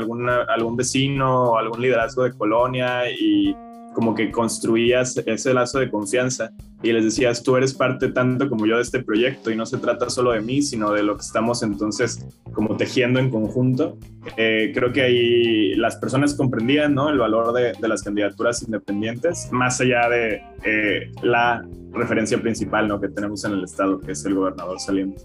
algún 0.48 0.76
vecino 0.76 1.52
o 1.52 1.58
algún 1.58 1.82
liderazgo 1.82 2.24
de 2.24 2.34
colonia 2.34 3.10
y 3.10 3.56
como 3.94 4.16
que 4.16 4.32
construías 4.32 5.18
ese 5.26 5.54
lazo 5.54 5.80
de 5.80 5.90
confianza 5.90 6.52
y 6.82 6.94
les 6.94 7.04
decías, 7.04 7.44
tú 7.44 7.58
eres 7.58 7.74
parte 7.74 8.10
tanto 8.10 8.48
como 8.48 8.66
yo 8.66 8.78
de 8.78 8.84
este 8.84 9.04
proyecto 9.04 9.52
y 9.52 9.56
no 9.56 9.66
se 9.66 9.78
trata 9.78 10.10
solo 10.10 10.32
de 10.32 10.40
mí, 10.40 10.62
sino 10.62 10.92
de 10.94 11.04
lo 11.04 11.16
que 11.16 11.22
estamos 11.22 11.62
entonces 11.64 12.26
como 12.54 12.78
tejiendo 12.78 13.20
en 13.20 13.30
conjunto. 13.30 13.98
Eh, 14.38 14.72
creo 14.74 14.94
que 14.94 15.02
ahí 15.02 15.76
las 15.76 15.98
personas 15.98 16.34
comprendían 16.36 16.94
¿no? 16.94 17.10
el 17.10 17.18
valor 17.18 17.52
de, 17.52 17.74
de, 17.74 17.88
las 17.88 18.02
candidaturas 18.02 18.64
independientes, 18.64 19.50
más 19.52 19.82
allá 19.82 20.08
de 20.08 20.42
eh, 20.64 21.12
la 21.22 21.66
referencia 21.92 22.42
principal 22.42 22.88
¿no? 22.88 23.02
que 23.02 23.10
tenemos 23.10 23.44
en 23.44 23.54
el 23.54 23.64
Estado, 23.66 24.00
que 24.00 24.14
es 24.14 24.24
el 24.24 24.36
gobernador 24.36 24.80
saliente. 24.80 25.22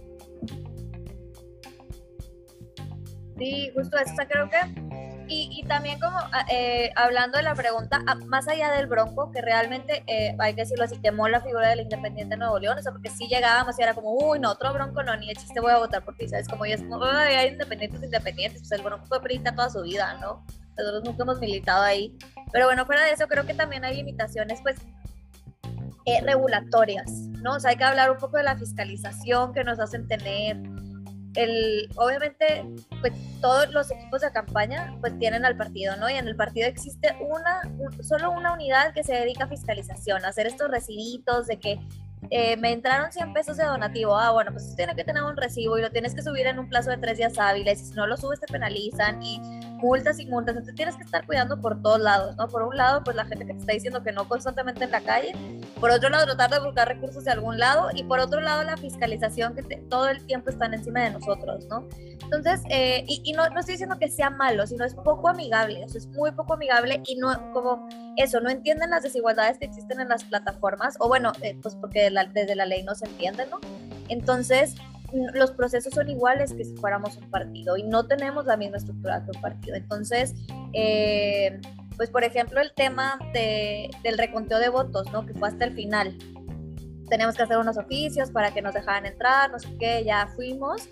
Sí, 3.38 3.70
justo 3.74 3.96
eso. 3.98 4.14
creo 4.28 4.48
que 4.48 5.04
y, 5.26 5.64
también 5.66 5.98
como 5.98 6.18
ah, 6.18 6.44
eh, 6.50 6.90
hablando 6.96 7.38
de 7.38 7.44
la 7.44 7.54
pregunta, 7.54 8.02
ah, 8.06 8.14
más 8.26 8.46
allá 8.46 8.70
del 8.72 8.86
Bronco, 8.86 9.32
que 9.32 9.40
realmente, 9.40 10.04
eh, 10.06 10.36
hay 10.38 10.54
que 10.54 10.62
decirlo 10.62 10.84
así, 10.84 10.98
quemó 10.98 11.28
la 11.28 11.40
figura 11.40 11.68
del 11.68 11.80
Independiente 11.80 12.34
de 12.34 12.38
Nuevo 12.38 12.58
León, 12.58 12.78
o 12.78 12.82
sea, 12.82 12.92
porque 12.92 13.10
si 13.10 13.26
llegábamos 13.26 13.78
y 13.78 13.82
era 13.82 13.94
como, 13.94 14.12
uy, 14.12 14.38
no, 14.38 14.50
otro 14.50 14.72
Bronco 14.72 15.02
no, 15.02 15.16
ni 15.16 15.28
de 15.28 15.34
chiste 15.34 15.60
voy 15.60 15.72
a 15.72 15.78
votar 15.78 16.04
por 16.04 16.16
ti, 16.16 16.28
¿sabes? 16.28 16.48
Como 16.48 16.66
ya 16.66 16.74
es 16.74 16.82
como, 16.82 17.04
hay 17.04 17.48
independientes, 17.48 18.02
independientes, 18.02 18.60
pues 18.60 18.72
el 18.72 18.82
Bronco 18.82 19.06
fue 19.06 19.22
perita 19.22 19.54
toda 19.54 19.70
su 19.70 19.82
vida, 19.82 20.18
¿no? 20.20 20.44
Nosotros 20.76 21.04
nunca 21.04 21.22
hemos 21.22 21.38
militado 21.38 21.82
ahí. 21.82 22.16
Pero 22.52 22.66
bueno, 22.66 22.84
fuera 22.84 23.04
de 23.04 23.12
eso, 23.12 23.26
creo 23.26 23.46
que 23.46 23.54
también 23.54 23.84
hay 23.84 23.96
limitaciones, 23.96 24.60
pues, 24.62 24.76
eh, 26.04 26.20
regulatorias, 26.22 27.10
¿no? 27.40 27.54
O 27.54 27.60
sea, 27.60 27.70
hay 27.70 27.76
que 27.76 27.84
hablar 27.84 28.10
un 28.10 28.18
poco 28.18 28.36
de 28.36 28.42
la 28.42 28.56
fiscalización 28.56 29.54
que 29.54 29.64
nos 29.64 29.80
hacen 29.80 30.06
tener, 30.06 30.58
el, 31.36 31.88
obviamente, 31.96 32.64
pues 33.00 33.12
todos 33.40 33.72
los 33.72 33.90
equipos 33.90 34.20
de 34.20 34.30
campaña 34.32 34.96
pues 35.00 35.18
tienen 35.18 35.44
al 35.44 35.56
partido, 35.56 35.96
¿no? 35.96 36.08
Y 36.08 36.14
en 36.14 36.28
el 36.28 36.36
partido 36.36 36.68
existe 36.68 37.16
una, 37.20 37.62
solo 38.02 38.30
una 38.30 38.52
unidad 38.52 38.94
que 38.94 39.02
se 39.02 39.14
dedica 39.14 39.44
a 39.44 39.48
fiscalización, 39.48 40.24
a 40.24 40.28
hacer 40.28 40.46
estos 40.46 40.70
recibitos 40.70 41.46
de 41.46 41.58
que 41.58 41.80
eh, 42.30 42.56
me 42.56 42.72
entraron 42.72 43.12
100 43.12 43.32
pesos 43.32 43.56
de 43.56 43.64
donativo, 43.64 44.16
ah, 44.16 44.30
bueno, 44.30 44.52
pues 44.52 44.74
tiene 44.76 44.94
que 44.94 45.04
tener 45.04 45.22
un 45.22 45.36
recibo 45.36 45.76
y 45.78 45.82
lo 45.82 45.90
tienes 45.90 46.14
que 46.14 46.22
subir 46.22 46.46
en 46.46 46.58
un 46.58 46.68
plazo 46.68 46.90
de 46.90 46.96
tres 46.96 47.18
días 47.18 47.38
hábiles 47.38 47.82
y 47.82 47.84
si 47.86 47.94
no 47.94 48.06
lo 48.06 48.16
subes 48.16 48.40
te 48.40 48.46
penalizan 48.46 49.22
y 49.22 49.40
multas 49.84 50.18
y 50.18 50.26
multas, 50.26 50.54
entonces 50.54 50.74
tienes 50.74 50.96
que 50.96 51.02
estar 51.02 51.26
cuidando 51.26 51.60
por 51.60 51.82
todos 51.82 52.00
lados, 52.00 52.34
¿no? 52.36 52.48
Por 52.48 52.62
un 52.62 52.74
lado, 52.74 53.04
pues 53.04 53.14
la 53.16 53.26
gente 53.26 53.44
que 53.44 53.52
te 53.52 53.60
está 53.60 53.72
diciendo 53.74 54.02
que 54.02 54.12
no 54.12 54.26
constantemente 54.26 54.84
en 54.84 54.90
la 54.90 55.02
calle, 55.02 55.32
por 55.78 55.90
otro 55.90 56.08
lado, 56.08 56.24
tratar 56.24 56.50
de 56.50 56.60
buscar 56.60 56.88
recursos 56.88 57.24
de 57.24 57.32
algún 57.32 57.58
lado 57.58 57.90
y 57.94 58.02
por 58.04 58.18
otro 58.18 58.40
lado, 58.40 58.62
la 58.64 58.78
fiscalización 58.78 59.54
que 59.54 59.62
todo 59.76 60.08
el 60.08 60.24
tiempo 60.24 60.48
están 60.48 60.72
encima 60.72 61.02
de 61.02 61.10
nosotros, 61.10 61.66
¿no? 61.66 61.86
Entonces, 62.22 62.62
eh, 62.70 63.04
y, 63.06 63.32
no, 63.34 63.46
no, 63.50 63.60
estoy 63.60 63.74
diciendo 63.74 63.98
que 63.98 64.08
sea 64.08 64.30
malo, 64.30 64.66
sino 64.66 64.86
es 64.86 64.94
poco 64.94 65.28
amigable, 65.28 65.84
es 65.84 66.06
muy 66.08 66.32
poco 66.32 66.54
amigable 66.54 67.02
y 67.06 67.16
no, 67.16 67.52
como 67.52 67.86
eso, 68.16 68.40
no 68.40 68.48
entienden 68.48 68.88
las 68.88 69.02
desigualdades 69.02 69.58
que 69.58 69.66
existen 69.66 70.00
en 70.00 70.08
las 70.08 70.24
plataformas, 70.24 70.96
o 70.98 71.08
bueno, 71.08 71.32
eh, 71.42 71.58
pues 71.62 71.74
porque 71.74 72.10
desde 72.32 72.54
la 72.54 72.64
ley 72.64 72.82
no 72.82 72.94
se 72.94 73.04
entienden, 73.04 73.50
¿no? 73.50 73.60
Entonces, 74.08 74.76
los 75.34 75.52
procesos 75.52 75.92
son 75.94 76.08
iguales 76.08 76.52
que 76.52 76.64
si 76.64 76.76
fuéramos 76.76 77.16
un 77.16 77.30
partido 77.30 77.76
y 77.76 77.82
no 77.82 78.06
tenemos 78.06 78.46
la 78.46 78.56
misma 78.56 78.78
estructura 78.78 79.24
que 79.24 79.30
un 79.36 79.42
partido. 79.42 79.76
Entonces, 79.76 80.34
eh, 80.72 81.60
pues 81.96 82.10
por 82.10 82.24
ejemplo, 82.24 82.60
el 82.60 82.72
tema 82.74 83.18
de, 83.32 83.90
del 84.02 84.18
reconteo 84.18 84.58
de 84.58 84.68
votos, 84.68 85.10
¿no? 85.12 85.24
Que 85.24 85.34
fue 85.34 85.48
hasta 85.48 85.64
el 85.64 85.74
final. 85.74 86.16
Teníamos 87.08 87.36
que 87.36 87.42
hacer 87.42 87.58
unos 87.58 87.76
oficios 87.76 88.30
para 88.30 88.52
que 88.52 88.62
nos 88.62 88.74
dejaran 88.74 89.06
entrar, 89.06 89.50
no 89.50 89.58
sé 89.58 89.68
qué, 89.78 90.04
ya 90.04 90.26
fuimos 90.34 90.88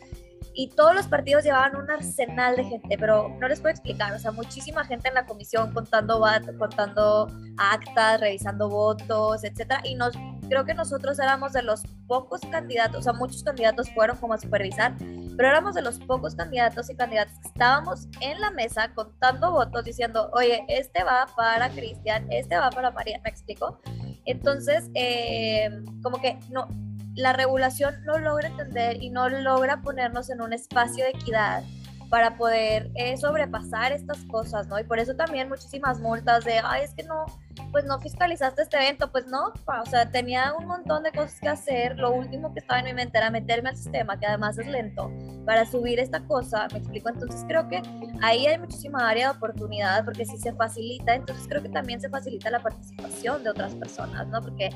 y 0.55 0.69
todos 0.69 0.95
los 0.95 1.07
partidos 1.07 1.45
llevaban 1.45 1.77
un 1.77 1.91
arsenal 1.91 2.57
de 2.57 2.65
gente, 2.65 2.97
pero 2.99 3.29
no 3.41 3.49
les 3.49 3.61
puedo 3.61 3.71
explicar, 3.71 4.13
o 4.13 4.19
sea, 4.19 4.33
muchísima 4.33 4.85
gente 4.85 5.09
en 5.09 5.15
la 5.15 5.25
comisión 5.25 5.73
contando, 5.73 6.23
contando 6.59 7.29
actas, 7.57 8.21
revisando 8.21 8.69
votos, 8.69 9.45
etcétera, 9.45 9.81
y 9.85 9.95
nos, 9.95 10.15
creo 10.49 10.65
que 10.65 10.75
nosotros 10.75 11.19
éramos 11.19 11.53
de 11.53 11.63
los 11.63 11.83
pocos 12.07 12.41
candidatos, 12.51 12.99
o 12.99 13.03
sea, 13.03 13.13
muchos 13.13 13.43
candidatos 13.43 13.91
fueron 13.91 14.17
como 14.19 14.35
a 14.35 14.39
supervisar, 14.39 14.95
pero 15.37 15.49
éramos 15.49 15.75
de 15.75 15.83
los 15.83 15.99
pocos 16.01 16.35
candidatos 16.35 16.91
y 16.91 16.97
candidatas 16.97 17.39
que 17.41 17.49
estábamos 17.49 18.09
en 18.21 18.41
la 18.41 18.51
mesa 18.51 18.93
contando 18.95 19.51
votos, 19.51 19.85
diciendo, 19.85 20.31
oye, 20.35 20.65
este 20.69 21.05
va 21.05 21.27
para 21.37 21.71
Cristian, 21.71 22.31
este 22.31 22.57
va 22.57 22.71
para 22.71 22.91
María, 22.91 23.21
¿me 23.25 23.31
explico? 23.31 23.81
Entonces, 24.25 24.91
eh, 24.95 25.71
como 26.03 26.21
que 26.21 26.39
no, 26.51 26.69
la 27.15 27.33
regulación 27.33 28.05
no 28.05 28.19
logra 28.19 28.49
entender 28.49 29.03
y 29.03 29.11
no 29.11 29.29
logra 29.29 29.83
ponernos 29.83 30.31
en 30.31 30.41
un 30.41 30.53
espacio 30.53 31.05
de 31.05 31.11
equidad 31.11 31.63
para 32.13 32.37
poder 32.37 32.91
eh, 32.95 33.17
sobrepasar 33.17 33.91
estas 33.91 34.19
cosas, 34.25 34.69
¿no? 34.69 34.79
Y 34.79 34.85
por 34.85 34.99
eso 34.99 35.17
también 35.17 35.49
muchísimas 35.49 35.99
multas 35.99 36.45
de, 36.45 36.61
ay, 36.63 36.83
es 36.85 36.93
que 36.93 37.05
no, 37.05 37.25
pues 37.71 37.87
no 37.87 37.99
fiscalizaste 38.01 38.61
este 38.61 38.77
evento, 38.77 39.11
pues 39.11 39.27
no, 39.29 39.47
o 39.47 39.87
sea, 39.87 40.11
tenía 40.11 40.53
un 40.53 40.67
montón 40.67 41.05
de 41.05 41.11
cosas 41.11 41.41
que 41.41 41.49
hacer, 41.49 41.97
lo 41.97 42.13
último 42.13 42.53
que 42.53 42.61
estaba 42.61 42.81
en 42.81 42.85
mi 42.85 42.93
mente 42.93 43.17
era 43.17 43.31
meterme 43.31 43.71
al 43.71 43.79
sistema, 43.79 44.21
que 44.21 44.27
además 44.27 44.59
es 44.59 44.67
lento, 44.67 45.11
para 45.47 45.65
subir 45.65 45.99
esta 46.01 46.23
cosa, 46.27 46.69
me 46.73 46.81
explico, 46.81 47.09
entonces 47.09 47.47
creo 47.49 47.67
que 47.71 47.81
ahí 48.21 48.47
hay 48.47 48.59
muchísima 48.59 49.09
área 49.09 49.31
de 49.31 49.39
oportunidad, 49.39 50.05
porque 50.05 50.27
si 50.27 50.37
se 50.37 50.53
facilita, 50.53 51.15
entonces 51.15 51.47
creo 51.49 51.63
que 51.63 51.71
también 51.71 51.99
se 51.99 52.11
facilita 52.11 52.51
la 52.51 52.61
participación 52.61 53.43
de 53.43 53.49
otras 53.49 53.75
personas, 53.77 54.29
¿no? 54.29 54.39
Porque 54.43 54.69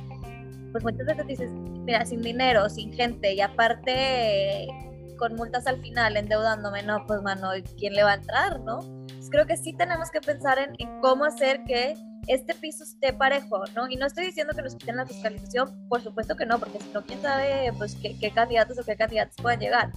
pues 0.73 0.83
muchas 0.83 1.05
veces 1.05 1.26
dices, 1.26 1.50
mira, 1.52 2.07
sin 2.07 2.23
dinero, 2.23 2.71
sin 2.71 2.95
gente 2.95 3.35
y 3.35 3.43
aparte 3.43 4.69
con 5.17 5.35
multas 5.35 5.67
al 5.67 5.81
final, 5.81 6.17
endeudándome, 6.17 6.83
no, 6.83 7.05
pues 7.07 7.23
mano, 7.23 7.51
¿quién 7.79 7.95
le 7.95 8.03
va 8.03 8.13
a 8.13 8.15
entrar, 8.15 8.61
no? 8.61 8.81
Pues 9.07 9.31
creo 9.31 9.47
que 9.47 9.57
sí 9.57 9.73
tenemos 9.73 10.11
que 10.11 10.21
pensar 10.21 10.59
en, 10.59 11.01
cómo 11.01 11.25
hacer 11.25 11.65
que 11.65 11.97
este 12.29 12.55
piso 12.55 12.85
esté 12.85 13.13
parejo, 13.13 13.63
¿no? 13.75 13.89
Y 13.89 13.97
no 13.97 14.07
estoy 14.07 14.27
diciendo 14.27 14.53
que 14.55 14.63
nos 14.63 14.75
quiten 14.75 14.97
la 14.97 15.07
fiscalización, 15.07 15.71
por 15.89 16.03
supuesto 16.03 16.37
que 16.37 16.47
no, 16.47 16.59
porque 16.59 16.79
si 16.79 16.91
no, 16.93 17.03
quién 17.05 17.21
sabe, 17.23 17.73
pues, 17.79 17.97
qué, 17.97 18.17
qué 18.19 18.31
candidatos 18.31 18.79
o 18.79 18.85
qué 18.85 18.97
candidatos 18.97 19.37
pueden 19.41 19.61
llegar. 19.61 19.93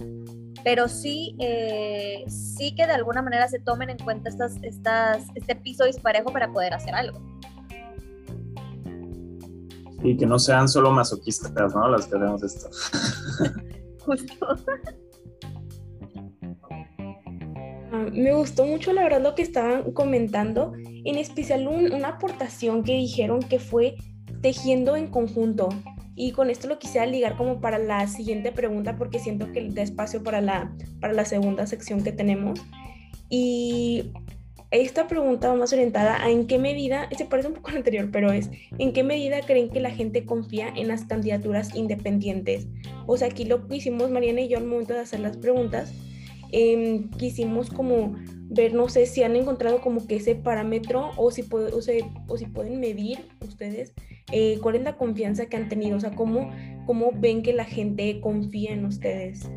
pero 0.62 0.88
sí, 0.88 1.36
eh, 1.38 2.24
sí 2.28 2.74
que 2.74 2.86
de 2.86 2.92
alguna 2.92 3.22
manera 3.22 3.48
se 3.48 3.58
tomen 3.58 3.90
en 3.90 3.98
cuenta 3.98 4.28
estas, 4.28 4.56
estas, 4.62 5.24
este 5.34 5.56
piso 5.56 5.84
disparejo 5.84 6.32
para 6.32 6.52
poder 6.52 6.74
hacer 6.74 6.94
algo. 6.94 7.20
Y 10.02 10.16
que 10.16 10.26
no 10.26 10.38
sean 10.38 10.68
solo 10.68 10.90
masoquistas, 10.90 11.74
¿no? 11.74 11.88
Las 11.88 12.06
que 12.06 12.16
hacemos 12.16 12.42
esto. 12.42 12.70
Justo. 14.00 14.56
Me 18.12 18.32
gustó 18.32 18.64
mucho, 18.66 18.92
la 18.92 19.02
verdad, 19.02 19.20
lo 19.20 19.34
que 19.34 19.42
estaban 19.42 19.92
comentando, 19.92 20.72
en 21.04 21.16
especial 21.16 21.66
una 21.66 22.08
aportación 22.08 22.84
que 22.84 22.92
dijeron 22.92 23.40
que 23.40 23.58
fue 23.58 23.96
tejiendo 24.42 24.96
en 24.96 25.08
conjunto. 25.08 25.68
Y 26.14 26.32
con 26.32 26.50
esto 26.50 26.68
lo 26.68 26.78
quisiera 26.78 27.06
ligar 27.06 27.36
como 27.36 27.60
para 27.60 27.78
la 27.78 28.06
siguiente 28.06 28.52
pregunta 28.52 28.96
porque 28.96 29.18
siento 29.18 29.52
que 29.52 29.68
da 29.70 29.82
espacio 29.82 30.22
para 30.22 30.40
la, 30.40 30.74
para 31.00 31.14
la 31.14 31.24
segunda 31.24 31.66
sección 31.66 32.02
que 32.04 32.12
tenemos. 32.12 32.60
Y 33.28 34.12
esta 34.70 35.08
pregunta 35.08 35.48
va 35.48 35.56
más 35.56 35.72
orientada 35.72 36.22
a 36.22 36.30
en 36.30 36.46
qué 36.46 36.58
medida, 36.58 37.08
se 37.16 37.24
parece 37.24 37.48
un 37.48 37.54
poco 37.54 37.70
a 37.70 37.72
la 37.72 37.78
anterior, 37.78 38.10
pero 38.12 38.30
es, 38.32 38.50
¿en 38.78 38.92
qué 38.92 39.02
medida 39.02 39.40
creen 39.40 39.68
que 39.68 39.80
la 39.80 39.90
gente 39.90 40.24
confía 40.24 40.68
en 40.68 40.88
las 40.88 41.06
candidaturas 41.06 41.74
independientes? 41.74 42.68
O 43.06 43.16
sea, 43.16 43.28
aquí 43.28 43.46
lo 43.46 43.66
hicimos 43.70 44.10
Mariana 44.10 44.42
y 44.42 44.48
yo 44.48 44.58
al 44.58 44.66
momento 44.66 44.94
de 44.94 45.00
hacer 45.00 45.20
las 45.20 45.36
preguntas, 45.38 45.92
eh, 46.52 47.06
quisimos 47.16 47.70
como 47.70 48.14
ver, 48.50 48.74
no 48.74 48.88
sé 48.88 49.06
si 49.06 49.22
han 49.22 49.36
encontrado 49.36 49.80
como 49.80 50.06
que 50.06 50.16
ese 50.16 50.34
parámetro 50.34 51.10
o 51.16 51.30
si, 51.30 51.44
puede, 51.44 51.72
o, 51.72 51.78
o 52.26 52.36
si 52.36 52.46
pueden 52.46 52.80
medir 52.80 53.28
ustedes 53.46 53.94
eh, 54.32 54.58
cuál 54.62 54.76
es 54.76 54.82
la 54.82 54.96
confianza 54.96 55.46
que 55.46 55.56
han 55.56 55.68
tenido, 55.68 55.96
o 55.96 56.00
sea, 56.00 56.14
cómo, 56.14 56.50
cómo 56.86 57.12
ven 57.14 57.42
que 57.42 57.52
la 57.52 57.64
gente 57.64 58.20
confía 58.20 58.72
en 58.72 58.84
ustedes, 58.84 59.48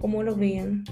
cómo 0.00 0.22
lo 0.22 0.36
vean. 0.36 0.84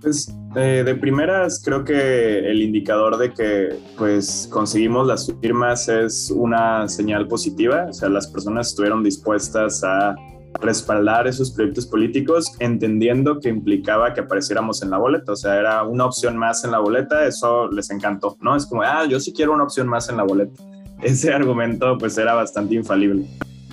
Pues 0.00 0.34
eh, 0.56 0.82
de 0.84 0.94
primeras 0.94 1.62
creo 1.62 1.84
que 1.84 2.38
el 2.38 2.62
indicador 2.62 3.18
de 3.18 3.32
que 3.34 3.68
pues 3.98 4.48
conseguimos 4.50 5.06
las 5.06 5.32
firmas 5.42 5.88
es 5.88 6.30
una 6.30 6.88
señal 6.88 7.28
positiva, 7.28 7.86
o 7.90 7.92
sea, 7.92 8.08
las 8.08 8.26
personas 8.26 8.68
estuvieron 8.68 9.02
dispuestas 9.02 9.84
a 9.84 10.14
respaldar 10.60 11.26
esos 11.26 11.50
proyectos 11.52 11.86
políticos, 11.86 12.54
entendiendo 12.58 13.38
que 13.40 13.48
implicaba 13.48 14.12
que 14.14 14.20
apareciéramos 14.20 14.82
en 14.82 14.90
la 14.90 14.98
boleta, 14.98 15.32
o 15.32 15.36
sea, 15.36 15.58
era 15.58 15.82
una 15.84 16.06
opción 16.06 16.36
más 16.36 16.64
en 16.64 16.72
la 16.72 16.78
boleta, 16.78 17.26
eso 17.26 17.70
les 17.70 17.90
encantó, 17.90 18.36
¿no? 18.40 18.56
Es 18.56 18.66
como, 18.66 18.82
ah, 18.82 19.04
yo 19.06 19.20
sí 19.20 19.32
quiero 19.32 19.52
una 19.52 19.64
opción 19.64 19.88
más 19.88 20.08
en 20.08 20.16
la 20.16 20.24
boleta. 20.24 20.62
Ese 21.02 21.32
argumento 21.32 21.96
pues 21.98 22.18
era 22.18 22.34
bastante 22.34 22.74
infalible. 22.74 23.24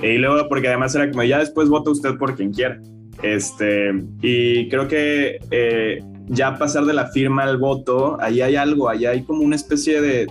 Y 0.01 0.17
luego, 0.17 0.47
porque 0.47 0.67
además 0.67 0.95
era 0.95 1.09
como, 1.09 1.23
ya 1.23 1.39
después 1.39 1.67
vota 1.67 1.89
usted 1.89 2.17
por 2.17 2.35
quien 2.35 2.53
quiera. 2.53 2.79
Este, 3.23 3.91
y 4.21 4.69
creo 4.69 4.87
que 4.87 5.39
eh, 5.49 6.03
ya 6.27 6.57
pasar 6.57 6.85
de 6.85 6.93
la 6.93 7.07
firma 7.07 7.43
al 7.43 7.57
voto, 7.57 8.17
ahí 8.21 8.41
hay 8.41 8.55
algo, 8.55 8.89
ahí 8.89 9.05
hay 9.05 9.23
como 9.23 9.43
una 9.43 9.55
especie 9.55 10.01
de, 10.01 10.27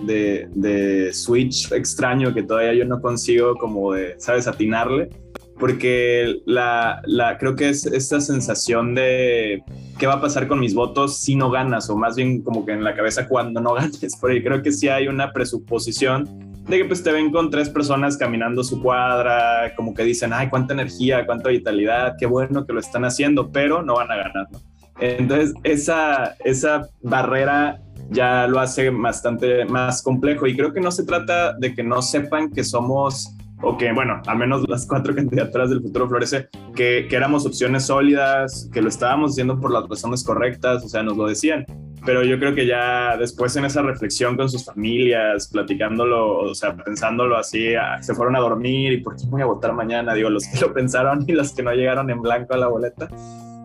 de, 0.54 1.12
switch 1.12 1.72
extraño 1.72 2.32
que 2.34 2.42
todavía 2.42 2.74
yo 2.74 2.84
no 2.84 3.00
consigo 3.00 3.56
como 3.56 3.92
de, 3.92 4.14
¿sabes?, 4.18 4.46
atinarle 4.46 5.08
porque 5.58 6.42
la, 6.44 7.00
la, 7.06 7.38
creo 7.38 7.56
que 7.56 7.70
es 7.70 7.86
esta 7.86 8.20
sensación 8.20 8.94
de 8.94 9.62
qué 9.98 10.06
va 10.06 10.14
a 10.14 10.20
pasar 10.20 10.48
con 10.48 10.60
mis 10.60 10.74
votos 10.74 11.18
si 11.18 11.34
no 11.34 11.50
ganas, 11.50 11.88
o 11.88 11.96
más 11.96 12.16
bien 12.16 12.42
como 12.42 12.66
que 12.66 12.72
en 12.72 12.84
la 12.84 12.94
cabeza 12.94 13.26
cuando 13.26 13.60
no 13.60 13.74
ganes, 13.74 14.16
porque 14.20 14.42
creo 14.42 14.62
que 14.62 14.72
sí 14.72 14.88
hay 14.88 15.08
una 15.08 15.32
presuposición 15.32 16.54
de 16.68 16.78
que 16.78 16.84
pues 16.84 17.02
te 17.02 17.12
ven 17.12 17.30
con 17.30 17.50
tres 17.50 17.70
personas 17.70 18.16
caminando 18.16 18.64
su 18.64 18.82
cuadra, 18.82 19.72
como 19.76 19.94
que 19.94 20.02
dicen, 20.02 20.32
ay, 20.32 20.48
cuánta 20.48 20.74
energía, 20.74 21.24
cuánta 21.24 21.48
vitalidad, 21.48 22.16
qué 22.18 22.26
bueno 22.26 22.66
que 22.66 22.72
lo 22.72 22.80
están 22.80 23.04
haciendo, 23.04 23.50
pero 23.50 23.82
no 23.82 23.94
van 23.94 24.10
a 24.10 24.16
ganar. 24.16 24.48
Entonces, 24.98 25.54
esa, 25.62 26.34
esa 26.44 26.88
barrera 27.02 27.80
ya 28.10 28.46
lo 28.46 28.60
hace 28.60 28.90
bastante 28.90 29.64
más 29.64 30.02
complejo 30.02 30.46
y 30.46 30.56
creo 30.56 30.72
que 30.72 30.80
no 30.80 30.90
se 30.90 31.04
trata 31.04 31.52
de 31.54 31.74
que 31.74 31.82
no 31.82 32.02
sepan 32.02 32.50
que 32.50 32.64
somos 32.64 33.36
o 33.62 33.76
que, 33.76 33.92
bueno, 33.92 34.20
al 34.26 34.38
menos 34.38 34.68
las 34.68 34.86
cuatro 34.86 35.14
candidaturas 35.16 35.70
del 35.70 35.82
futuro 35.82 36.08
florece, 36.08 36.48
que, 36.74 37.06
que, 37.08 37.16
éramos 37.16 37.46
opciones 37.46 37.86
sólidas, 37.86 38.68
que 38.72 38.82
lo 38.82 38.88
estábamos 38.88 39.32
haciendo 39.32 39.58
por 39.58 39.70
las 39.72 39.88
razones 39.88 40.24
correctas, 40.24 40.84
o 40.84 40.88
sea, 40.88 41.02
nos 41.02 41.16
lo 41.16 41.26
decían. 41.26 41.64
Pero 42.04 42.22
yo 42.22 42.38
creo 42.38 42.54
que 42.54 42.66
ya 42.66 43.16
después 43.16 43.56
en 43.56 43.64
esa 43.64 43.82
reflexión 43.82 44.36
con 44.36 44.48
sus 44.48 44.64
familias, 44.64 45.48
platicándolo, 45.48 46.38
o 46.38 46.54
sea, 46.54 46.76
pensándolo 46.76 47.36
así, 47.36 47.74
ah, 47.74 48.00
se 48.00 48.14
fueron 48.14 48.36
a 48.36 48.40
dormir 48.40 48.92
y 48.92 48.98
por 48.98 49.16
qué 49.16 49.24
voy 49.26 49.42
a 49.42 49.46
votar 49.46 49.72
mañana, 49.72 50.14
digo, 50.14 50.30
los 50.30 50.46
que 50.46 50.60
lo 50.60 50.72
pensaron 50.72 51.24
y 51.26 51.32
los 51.32 51.52
que 51.52 51.64
no 51.64 51.72
llegaron 51.72 52.08
en 52.10 52.22
blanco 52.22 52.54
a 52.54 52.58
la 52.58 52.68
boleta. 52.68 53.08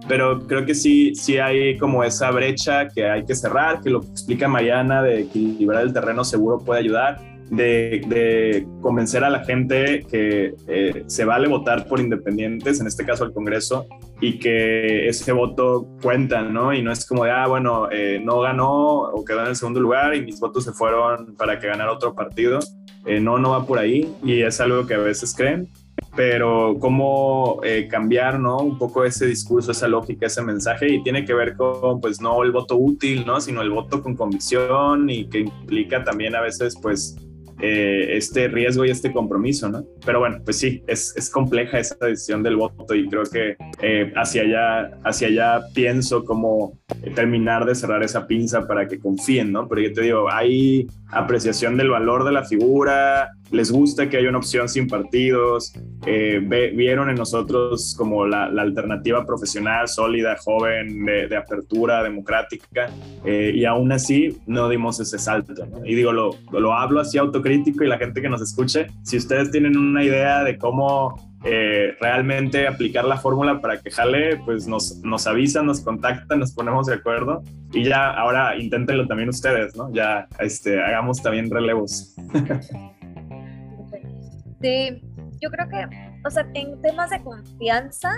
Pero 0.07 0.39
creo 0.47 0.65
que 0.65 0.73
sí, 0.73 1.13
sí 1.13 1.37
hay 1.37 1.77
como 1.77 2.03
esa 2.03 2.31
brecha 2.31 2.87
que 2.87 3.07
hay 3.07 3.23
que 3.25 3.35
cerrar, 3.35 3.81
que 3.81 3.91
lo 3.91 4.01
que 4.01 4.07
explica 4.07 4.47
Mariana 4.47 5.03
de 5.03 5.21
equilibrar 5.21 5.83
el 5.83 5.93
terreno 5.93 6.23
seguro 6.23 6.57
puede 6.57 6.79
ayudar 6.79 7.30
de, 7.51 8.65
convencer 8.81 9.23
a 9.23 9.29
la 9.29 9.43
gente 9.43 10.05
que 10.09 10.55
eh, 10.67 11.03
se 11.07 11.25
vale 11.25 11.47
votar 11.47 11.87
por 11.87 11.99
independientes, 11.99 12.79
en 12.79 12.87
este 12.87 13.05
caso 13.05 13.25
el 13.25 13.33
Congreso, 13.33 13.87
y 14.21 14.39
que 14.39 15.07
ese 15.07 15.31
voto 15.33 15.87
cuenta, 16.01 16.41
¿no? 16.43 16.73
Y 16.73 16.81
no 16.81 16.91
es 16.91 17.05
como 17.05 17.25
de, 17.25 17.31
ah, 17.31 17.47
bueno, 17.47 17.89
eh, 17.91 18.21
no 18.23 18.39
ganó 18.39 19.01
o 19.01 19.25
quedó 19.25 19.41
en 19.41 19.47
el 19.47 19.55
segundo 19.55 19.81
lugar 19.81 20.15
y 20.15 20.21
mis 20.21 20.39
votos 20.39 20.63
se 20.63 20.71
fueron 20.71 21.35
para 21.35 21.59
que 21.59 21.67
ganara 21.67 21.91
otro 21.91 22.15
partido. 22.15 22.59
Eh, 23.05 23.19
no, 23.19 23.37
no 23.37 23.51
va 23.51 23.65
por 23.65 23.79
ahí 23.79 24.13
y 24.23 24.41
es 24.41 24.61
algo 24.61 24.85
que 24.85 24.93
a 24.93 24.99
veces 24.99 25.33
creen, 25.35 25.67
pero 26.15 26.77
cómo 26.79 27.59
cambiar, 27.89 28.39
¿no? 28.39 28.59
Un 28.59 28.77
poco 28.77 29.03
ese 29.03 29.25
discurso, 29.25 29.71
esa 29.71 29.87
lógica, 29.87 30.27
ese 30.27 30.41
mensaje 30.41 30.87
y 30.89 31.03
tiene 31.03 31.25
que 31.25 31.33
ver 31.33 31.57
con, 31.57 31.99
pues, 31.99 32.21
no 32.21 32.41
el 32.43 32.51
voto 32.51 32.77
útil, 32.77 33.25
¿no? 33.25 33.41
Sino 33.41 33.61
el 33.61 33.71
voto 33.71 34.01
con 34.01 34.15
convicción 34.15 35.09
y 35.09 35.27
que 35.27 35.39
implica 35.39 36.03
también 36.03 36.35
a 36.35 36.41
veces, 36.41 36.77
pues, 36.81 37.17
eh, 37.61 38.17
este 38.17 38.47
riesgo 38.47 38.85
y 38.85 38.89
este 38.89 39.11
compromiso, 39.11 39.69
¿no? 39.69 39.83
Pero 40.05 40.19
bueno, 40.19 40.39
pues 40.43 40.57
sí, 40.57 40.83
es, 40.87 41.13
es 41.15 41.29
compleja 41.29 41.79
esa 41.79 41.95
decisión 42.01 42.43
del 42.43 42.55
voto 42.55 42.95
y 42.95 43.07
creo 43.07 43.23
que 43.23 43.55
eh, 43.81 44.11
hacia, 44.15 44.43
allá, 44.43 44.91
hacia 45.03 45.27
allá 45.27 45.61
pienso 45.73 46.23
como 46.23 46.79
terminar 47.15 47.65
de 47.65 47.75
cerrar 47.75 48.03
esa 48.03 48.27
pinza 48.27 48.67
para 48.67 48.87
que 48.87 48.99
confíen, 48.99 49.51
¿no? 49.51 49.67
Porque 49.67 49.89
te 49.89 50.01
digo, 50.01 50.31
hay 50.31 50.87
apreciación 51.11 51.77
del 51.77 51.89
valor 51.89 52.23
de 52.23 52.31
la 52.31 52.43
figura, 52.43 53.31
les 53.51 53.71
gusta 53.71 54.09
que 54.09 54.17
haya 54.17 54.29
una 54.29 54.37
opción 54.37 54.69
sin 54.69 54.87
partidos, 54.87 55.73
eh, 56.05 56.39
vieron 56.73 57.09
en 57.09 57.15
nosotros 57.15 57.95
como 57.97 58.25
la, 58.25 58.45
alternativa 58.45 59.25
profesional, 59.25 59.87
sólida, 59.87 60.37
joven, 60.37 61.05
de, 61.05 61.35
apertura 61.35 62.03
democrática, 62.03 62.89
eh, 63.25 63.51
y 63.53 63.65
aún 63.65 63.91
así 63.91 64.37
no 64.47 64.69
dimos 64.69 64.99
ese 64.99 65.19
salto. 65.19 65.53
Y 65.83 65.95
digo, 65.95 66.11
lo, 66.11 66.35
lo 66.51 66.73
hablo 66.73 66.99
así 66.99 67.17
autocrítico 67.17 67.83
y 67.83 67.87
la 67.87 67.97
gente 67.97 68.21
que 68.21 68.29
nos 68.29 68.41
escuche, 68.41 68.87
si 69.03 69.17
ustedes 69.17 69.51
tienen 69.51 69.77
una 69.77 70.03
idea 70.03 70.43
de 70.43 70.57
cómo 70.57 71.15
eh, 71.43 71.95
realmente 71.99 72.67
aplicar 72.67 73.03
la 73.05 73.17
fórmula 73.17 73.59
para 73.61 73.81
que 73.81 73.89
jale, 73.89 74.37
pues 74.37 74.67
nos, 74.67 74.97
nos 74.97 75.25
avisan, 75.25 75.65
nos 75.65 75.81
contactan, 75.81 76.39
nos 76.39 76.53
ponemos 76.53 76.85
de 76.85 76.95
acuerdo 76.95 77.41
y 77.73 77.83
ya 77.83 78.11
ahora 78.11 78.55
inténtenlo 78.57 79.07
también 79.07 79.29
ustedes, 79.29 79.75
¿no? 79.75 79.91
Ya 79.91 80.27
este, 80.39 80.79
hagamos 80.79 81.21
también 81.21 81.49
relevos. 81.49 82.15
Sí, 84.61 85.01
yo 85.39 85.49
creo 85.49 85.67
que, 85.69 85.85
o 86.25 86.29
sea, 86.29 86.47
en 86.53 86.81
temas 86.81 87.09
de 87.09 87.23
confianza, 87.23 88.11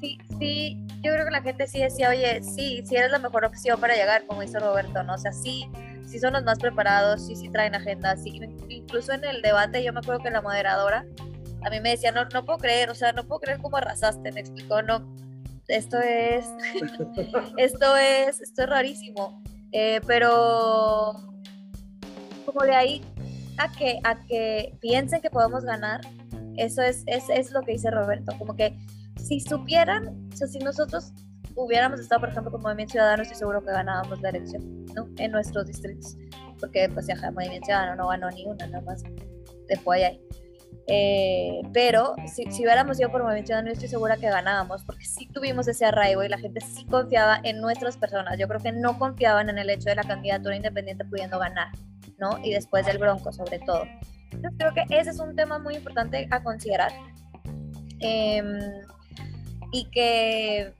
sí, 0.00 0.18
sí, 0.38 0.86
yo 1.02 1.12
creo 1.12 1.24
que 1.24 1.30
la 1.30 1.42
gente 1.42 1.66
sí 1.66 1.80
decía, 1.80 2.10
oye, 2.10 2.42
sí, 2.42 2.82
sí 2.84 2.96
eres 2.96 3.10
la 3.10 3.18
mejor 3.18 3.44
opción 3.44 3.80
para 3.80 3.94
llegar, 3.94 4.26
como 4.26 4.42
hizo 4.42 4.58
Roberto, 4.58 5.02
¿no? 5.02 5.14
O 5.14 5.18
sea, 5.18 5.32
sí, 5.32 5.70
sí 6.06 6.18
son 6.18 6.32
los 6.32 6.44
más 6.44 6.58
preparados, 6.58 7.26
sí, 7.26 7.36
sí 7.36 7.48
traen 7.48 7.74
agenda, 7.74 8.16
sí, 8.16 8.40
incluso 8.68 9.12
en 9.12 9.24
el 9.24 9.42
debate 9.42 9.82
yo 9.82 9.92
me 9.92 10.00
acuerdo 10.00 10.22
que 10.22 10.30
la 10.30 10.42
moderadora 10.42 11.06
a 11.62 11.70
mí 11.70 11.80
me 11.80 11.90
decía, 11.90 12.12
no, 12.12 12.24
no 12.26 12.44
puedo 12.44 12.58
creer, 12.58 12.90
o 12.90 12.94
sea, 12.94 13.12
no 13.12 13.24
puedo 13.24 13.40
creer 13.40 13.58
cómo 13.58 13.76
arrasaste, 13.78 14.32
me 14.32 14.40
explicó, 14.40 14.82
no, 14.82 15.14
esto 15.68 15.98
es, 15.98 16.46
esto 17.56 17.96
es, 17.96 18.40
esto 18.40 18.62
es 18.62 18.68
rarísimo, 18.68 19.42
eh, 19.72 20.00
pero 20.06 21.14
como 22.44 22.64
de 22.64 22.74
ahí 22.74 23.02
a 23.58 23.70
que, 23.72 24.00
a 24.04 24.20
que 24.26 24.76
piensen 24.80 25.20
que 25.20 25.30
podemos 25.30 25.64
ganar, 25.64 26.00
eso 26.56 26.82
es, 26.82 27.04
es, 27.06 27.28
es 27.28 27.52
lo 27.52 27.62
que 27.62 27.72
dice 27.72 27.90
Roberto, 27.90 28.32
como 28.38 28.54
que 28.54 28.76
si 29.16 29.40
supieran, 29.40 30.28
o 30.32 30.36
sea, 30.36 30.46
si 30.46 30.58
nosotros 30.58 31.12
hubiéramos 31.54 32.00
estado, 32.00 32.20
por 32.20 32.30
ejemplo, 32.30 32.50
como 32.50 32.64
Movimiento 32.64 32.92
Ciudadano, 32.92 33.22
estoy 33.22 33.38
seguro 33.38 33.62
que 33.62 33.70
ganábamos 33.70 34.20
la 34.20 34.30
elección, 34.30 34.84
¿no? 34.94 35.08
En 35.18 35.30
nuestros 35.30 35.66
distritos. 35.66 36.16
Porque, 36.60 36.88
pues, 36.92 37.06
ya, 37.06 37.14
Movimiento 37.30 37.66
Ciudadano 37.66 37.96
no 37.96 38.08
ganó 38.08 38.30
ni 38.30 38.44
una, 38.46 38.66
nada 38.66 38.82
más 38.84 39.02
dejó 39.68 39.92
ahí. 39.92 40.20
Eh, 40.86 41.62
pero 41.72 42.14
si, 42.26 42.44
si, 42.50 42.62
hubiéramos 42.62 43.00
ido 43.00 43.10
por 43.10 43.22
Movimiento 43.22 43.48
Ciudadano, 43.48 43.70
estoy 43.70 43.88
segura 43.88 44.16
que 44.16 44.28
ganábamos, 44.28 44.84
porque 44.84 45.04
sí 45.04 45.26
tuvimos 45.32 45.66
ese 45.66 45.86
arraigo 45.86 46.22
y 46.22 46.28
la 46.28 46.38
gente 46.38 46.60
sí 46.60 46.84
confiaba 46.84 47.40
en 47.42 47.60
nuestras 47.60 47.96
personas. 47.96 48.38
Yo 48.38 48.46
creo 48.48 48.60
que 48.60 48.72
no 48.72 48.98
confiaban 48.98 49.48
en 49.48 49.58
el 49.58 49.70
hecho 49.70 49.88
de 49.88 49.96
la 49.96 50.02
candidatura 50.02 50.56
independiente 50.56 51.04
pudiendo 51.04 51.38
ganar, 51.38 51.68
¿no? 52.18 52.38
Y 52.42 52.52
después 52.52 52.84
del 52.84 52.98
Bronco, 52.98 53.32
sobre 53.32 53.60
todo. 53.60 53.84
Entonces, 54.30 54.58
creo 54.58 54.74
que 54.74 54.84
ese 54.98 55.10
es 55.10 55.20
un 55.20 55.34
tema 55.34 55.58
muy 55.58 55.76
importante 55.76 56.28
a 56.30 56.42
considerar. 56.42 56.92
Em, 58.00 58.58
y 59.72 59.86
que 59.90 60.74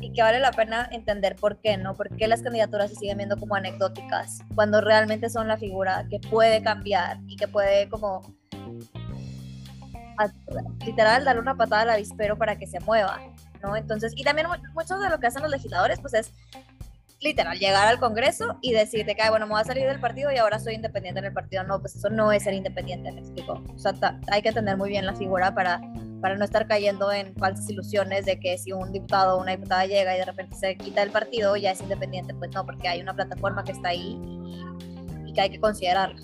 y 0.00 0.12
que 0.12 0.22
vale 0.22 0.40
la 0.40 0.52
pena 0.52 0.88
entender 0.92 1.36
por 1.36 1.60
qué, 1.60 1.76
¿no? 1.78 1.94
Por 1.94 2.14
qué 2.16 2.28
las 2.28 2.42
candidaturas 2.42 2.90
se 2.90 2.96
siguen 2.96 3.16
viendo 3.16 3.38
como 3.38 3.54
anecdóticas, 3.54 4.40
cuando 4.54 4.80
realmente 4.80 5.30
son 5.30 5.48
la 5.48 5.56
figura 5.56 6.06
que 6.10 6.20
puede 6.20 6.62
cambiar 6.62 7.18
y 7.26 7.36
que 7.36 7.48
puede 7.48 7.88
como 7.88 8.20
literal 10.84 11.24
darle 11.24 11.40
una 11.40 11.56
patada 11.56 11.82
al 11.82 11.90
avispero 11.90 12.36
para 12.36 12.56
que 12.56 12.66
se 12.66 12.80
mueva, 12.80 13.20
¿no? 13.62 13.76
Entonces, 13.76 14.12
y 14.16 14.24
también 14.24 14.46
mucho 14.74 14.98
de 14.98 15.08
lo 15.08 15.18
que 15.18 15.26
hacen 15.26 15.42
los 15.42 15.50
legisladores, 15.50 16.00
pues 16.00 16.14
es 16.14 16.32
literal 17.20 17.58
llegar 17.58 17.88
al 17.88 17.98
Congreso 17.98 18.58
y 18.60 18.72
decirte 18.72 19.14
que, 19.14 19.28
bueno, 19.30 19.46
me 19.46 19.52
voy 19.52 19.60
a 19.60 19.64
salir 19.64 19.86
del 19.86 20.00
partido 20.00 20.30
y 20.30 20.36
ahora 20.36 20.58
soy 20.58 20.74
independiente 20.74 21.18
en 21.20 21.26
el 21.26 21.32
partido. 21.32 21.64
No, 21.64 21.80
pues 21.80 21.96
eso 21.96 22.10
no 22.10 22.32
es 22.32 22.42
ser 22.42 22.54
independiente, 22.54 23.10
me 23.12 23.20
explico. 23.20 23.62
O 23.74 23.78
sea, 23.78 23.94
hay 24.30 24.42
que 24.42 24.48
entender 24.48 24.76
muy 24.76 24.90
bien 24.90 25.06
la 25.06 25.14
figura 25.14 25.54
para, 25.54 25.80
para 26.20 26.36
no 26.36 26.44
estar 26.44 26.66
cayendo 26.66 27.10
en 27.12 27.34
falsas 27.36 27.68
ilusiones 27.70 28.26
de 28.26 28.38
que 28.38 28.58
si 28.58 28.72
un 28.72 28.92
diputado 28.92 29.36
o 29.36 29.42
una 29.42 29.52
diputada 29.52 29.86
llega 29.86 30.14
y 30.14 30.18
de 30.18 30.24
repente 30.24 30.56
se 30.56 30.76
quita 30.76 31.00
del 31.00 31.10
partido, 31.10 31.56
ya 31.56 31.70
es 31.70 31.80
independiente. 31.80 32.34
Pues 32.34 32.50
no, 32.54 32.64
porque 32.64 32.88
hay 32.88 33.00
una 33.00 33.14
plataforma 33.14 33.64
que 33.64 33.72
está 33.72 33.88
ahí 33.88 34.20
y, 35.24 35.30
y 35.30 35.32
que 35.32 35.40
hay 35.40 35.50
que 35.50 35.60
considerarla. 35.60 36.20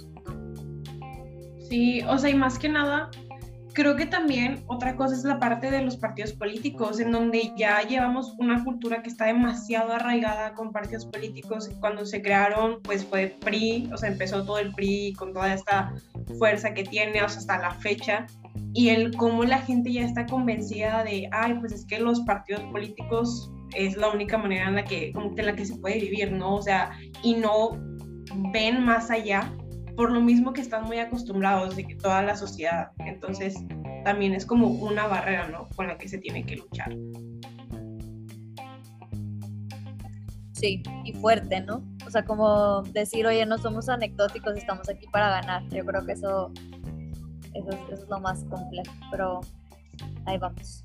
Sí, 1.69 2.03
o 2.03 2.19
sea, 2.19 2.29
y 2.29 2.35
más 2.35 2.59
que 2.59 2.69
nada, 2.69 3.11
creo 3.73 3.97
que 3.97 4.07
también 4.07 4.63
otra 4.67 4.97
cosa 4.97 5.15
es 5.15 5.25
la 5.25 5.39
parte 5.39 5.71
de 5.71 5.83
los 5.83 5.97
partidos 5.97 6.33
políticos, 6.33 7.01
en 7.01 7.13
donde 7.13 7.53
ya 7.57 7.83
llevamos 7.83 8.35
una 8.39 8.63
cultura 8.65 9.03
que 9.03 9.09
está 9.09 9.27
demasiado 9.27 9.93
arraigada 9.93 10.55
con 10.55 10.73
partidos 10.73 11.07
políticos. 11.07 11.71
Cuando 11.81 12.05
se 12.07 12.23
crearon, 12.23 12.81
pues 12.83 13.05
fue 13.05 13.37
PRI, 13.41 13.91
o 13.93 13.97
sea, 13.97 14.11
empezó 14.11 14.45
todo 14.45 14.59
el 14.59 14.73
PRI 14.73 15.15
con 15.15 15.33
toda 15.33 15.55
esta 15.55 15.95
fuerza 16.39 16.75
que 16.75 16.85
tiene, 16.85 17.23
o 17.23 17.29
sea, 17.29 17.39
hasta 17.39 17.59
la 17.59 17.73
fecha. 17.73 18.27
Y 18.75 18.91
el 18.91 19.15
cómo 19.17 19.45
la 19.45 19.59
gente 19.59 19.93
ya 19.93 20.03
está 20.03 20.27
convencida 20.27 21.05
de, 21.05 21.29
ay, 21.33 21.55
pues 21.61 21.73
es 21.73 21.87
que 21.87 21.99
los 21.99 22.21
partidos 22.21 22.63
políticos 22.73 23.51
es 23.75 23.97
la 23.97 24.11
única 24.11 24.37
manera 24.39 24.69
en 24.69 24.77
la 24.77 24.85
que, 24.85 25.13
que 25.35 25.43
la 25.43 25.55
que 25.55 25.65
se 25.65 25.77
puede 25.77 25.99
vivir, 25.99 26.33
¿no? 26.33 26.57
O 26.57 26.63
sea, 26.63 26.91
y 27.23 27.35
no 27.35 27.71
ven 28.53 28.85
más 28.85 29.11
allá 29.11 29.51
por 29.97 30.11
lo 30.11 30.21
mismo 30.21 30.53
que 30.53 30.61
están 30.61 30.85
muy 30.85 30.99
acostumbrados 30.99 31.77
de 31.77 31.87
que 31.87 31.95
toda 31.95 32.23
la 32.23 32.37
sociedad, 32.37 32.93
entonces 32.99 33.57
también 34.05 34.35
es 34.35 34.47
como 34.47 34.69
una 34.69 35.07
barrera, 35.07 35.49
¿no? 35.49 35.69
Con 35.77 35.87
la 35.89 35.99
que 35.99 36.09
se 36.09 36.19
tiene 36.19 36.45
que 36.45 36.57
luchar. 36.57 36.93
Sí, 40.53 40.83
y 41.05 41.13
fuerte, 41.15 41.61
¿no? 41.61 41.85
O 42.07 42.11
sea, 42.11 42.25
como 42.25 42.83
decir, 42.83 43.27
oye, 43.27 43.45
no 43.47 43.59
somos 43.59 43.89
anecdóticos, 43.89 44.57
estamos 44.57 44.89
aquí 44.89 45.07
para 45.09 45.29
ganar. 45.29 45.69
Yo 45.71 45.85
creo 45.85 46.05
que 46.07 46.13
eso, 46.13 46.53
eso, 47.55 47.71
es 47.93 48.09
lo 48.09 48.21
más 48.21 48.45
complejo, 48.45 48.93
pero 49.11 49.41
ahí 50.25 50.39
vamos. 50.39 50.85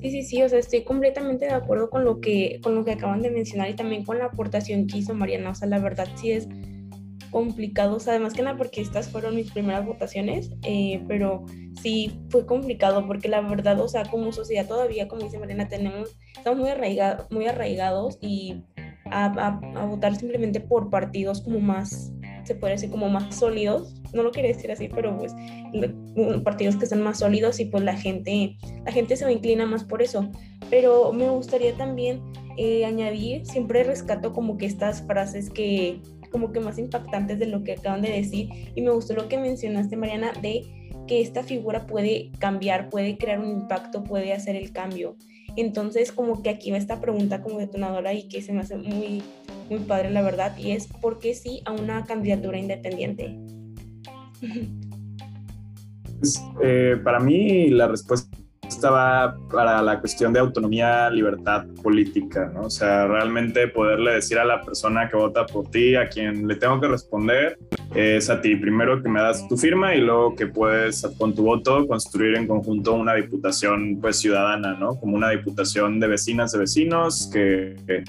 Sí, 0.00 0.10
sí, 0.10 0.22
sí, 0.22 0.42
o 0.42 0.48
sea, 0.48 0.58
estoy 0.58 0.84
completamente 0.84 1.46
de 1.46 1.52
acuerdo 1.52 1.88
con 1.88 2.04
lo 2.04 2.20
que, 2.20 2.60
con 2.62 2.74
lo 2.74 2.84
que 2.84 2.92
acaban 2.92 3.22
de 3.22 3.30
mencionar 3.30 3.70
y 3.70 3.74
también 3.74 4.04
con 4.04 4.18
la 4.18 4.26
aportación 4.26 4.86
que 4.86 4.98
hizo 4.98 5.14
Mariana. 5.14 5.50
O 5.50 5.54
sea, 5.54 5.68
la 5.68 5.78
verdad 5.78 6.08
sí 6.16 6.32
es 6.32 6.48
complicados, 7.34 8.06
además 8.06 8.32
que 8.32 8.42
nada 8.42 8.56
porque 8.56 8.80
estas 8.80 9.08
fueron 9.08 9.34
mis 9.34 9.50
primeras 9.50 9.84
votaciones, 9.84 10.52
eh, 10.62 11.02
pero 11.08 11.44
sí 11.82 12.20
fue 12.30 12.46
complicado 12.46 13.08
porque 13.08 13.28
la 13.28 13.40
verdad, 13.40 13.80
o 13.80 13.88
sea, 13.88 14.04
como 14.04 14.30
sociedad 14.30 14.68
todavía, 14.68 15.08
como 15.08 15.22
dice 15.22 15.40
Mariana, 15.40 15.66
tenemos, 15.66 16.16
estamos 16.36 16.60
muy, 16.60 16.68
arraigados, 16.68 17.26
muy 17.32 17.48
arraigados 17.48 18.18
y 18.20 18.62
a, 19.06 19.24
a, 19.26 19.84
votar 19.84 20.14
simplemente 20.14 20.60
por 20.60 20.90
partidos 20.90 21.42
como 21.42 21.58
más, 21.58 22.12
se 22.44 22.54
puede 22.54 22.74
decir, 22.74 22.88
como 22.88 23.08
más 23.08 23.34
sólidos, 23.34 24.00
no 24.12 24.22
lo 24.22 24.30
quiero 24.30 24.46
decir 24.46 24.70
así, 24.70 24.88
pero 24.88 25.18
pues 25.18 25.34
partidos 26.44 26.76
que 26.76 26.86
son 26.86 27.02
más 27.02 27.18
sólidos 27.18 27.58
y 27.58 27.64
pues 27.64 27.82
la 27.82 27.96
gente, 27.96 28.56
la 28.86 28.92
gente 28.92 29.16
se 29.16 29.30
inclina 29.32 29.66
más 29.66 29.82
por 29.82 30.02
eso. 30.02 30.30
Pero 30.70 31.12
me 31.12 31.28
gustaría 31.28 31.74
también 31.76 32.22
eh, 32.56 32.84
añadir, 32.84 33.44
siempre 33.44 33.82
rescato 33.82 34.32
como 34.32 34.56
que 34.56 34.66
estas 34.66 35.02
frases 35.02 35.50
que 35.50 36.00
como 36.34 36.50
que 36.50 36.58
más 36.58 36.80
impactantes 36.80 37.38
de 37.38 37.46
lo 37.46 37.62
que 37.62 37.74
acaban 37.74 38.02
de 38.02 38.10
decir. 38.10 38.48
Y 38.74 38.82
me 38.82 38.90
gustó 38.90 39.14
lo 39.14 39.28
que 39.28 39.38
mencionaste, 39.38 39.96
Mariana, 39.96 40.32
de 40.42 40.64
que 41.06 41.20
esta 41.20 41.44
figura 41.44 41.86
puede 41.86 42.32
cambiar, 42.40 42.88
puede 42.88 43.16
crear 43.16 43.38
un 43.38 43.50
impacto, 43.50 44.02
puede 44.02 44.32
hacer 44.32 44.56
el 44.56 44.72
cambio. 44.72 45.14
Entonces, 45.54 46.10
como 46.10 46.42
que 46.42 46.50
aquí 46.50 46.72
va 46.72 46.76
esta 46.76 47.00
pregunta 47.00 47.40
como 47.40 47.60
detonadora 47.60 48.14
y 48.14 48.26
que 48.26 48.42
se 48.42 48.52
me 48.52 48.62
hace 48.62 48.76
muy, 48.76 49.22
muy 49.70 49.78
padre, 49.86 50.10
la 50.10 50.22
verdad, 50.22 50.58
y 50.58 50.72
es 50.72 50.88
¿por 50.88 51.20
qué 51.20 51.34
sí 51.34 51.62
a 51.66 51.72
una 51.72 52.04
candidatura 52.04 52.58
independiente? 52.58 53.38
Pues, 56.18 56.42
eh, 56.64 56.96
para 57.04 57.20
mí 57.20 57.68
la 57.68 57.86
respuesta 57.86 58.36
estaba 58.84 59.38
para 59.50 59.80
la 59.80 59.98
cuestión 59.98 60.34
de 60.34 60.40
autonomía, 60.40 61.08
libertad 61.08 61.64
política, 61.82 62.50
¿no? 62.52 62.64
O 62.64 62.70
sea, 62.70 63.06
realmente 63.06 63.66
poderle 63.68 64.16
decir 64.16 64.38
a 64.38 64.44
la 64.44 64.60
persona 64.60 65.08
que 65.08 65.16
vota 65.16 65.46
por 65.46 65.70
ti, 65.70 65.96
a 65.96 66.06
quien 66.06 66.46
le 66.46 66.56
tengo 66.56 66.78
que 66.78 66.88
responder, 66.88 67.58
es 67.94 68.28
a 68.28 68.42
ti. 68.42 68.56
Primero 68.56 69.02
que 69.02 69.08
me 69.08 69.22
das 69.22 69.48
tu 69.48 69.56
firma 69.56 69.94
y 69.94 70.02
luego 70.02 70.36
que 70.36 70.48
puedes 70.48 71.02
con 71.16 71.34
tu 71.34 71.44
voto 71.44 71.86
construir 71.86 72.36
en 72.36 72.46
conjunto 72.46 72.92
una 72.92 73.14
diputación 73.14 73.98
pues 74.02 74.18
ciudadana, 74.18 74.74
¿no? 74.74 75.00
Como 75.00 75.16
una 75.16 75.30
diputación 75.30 75.98
de 75.98 76.08
vecinas, 76.08 76.52
de 76.52 76.58
vecinos 76.58 77.30
que 77.32 78.04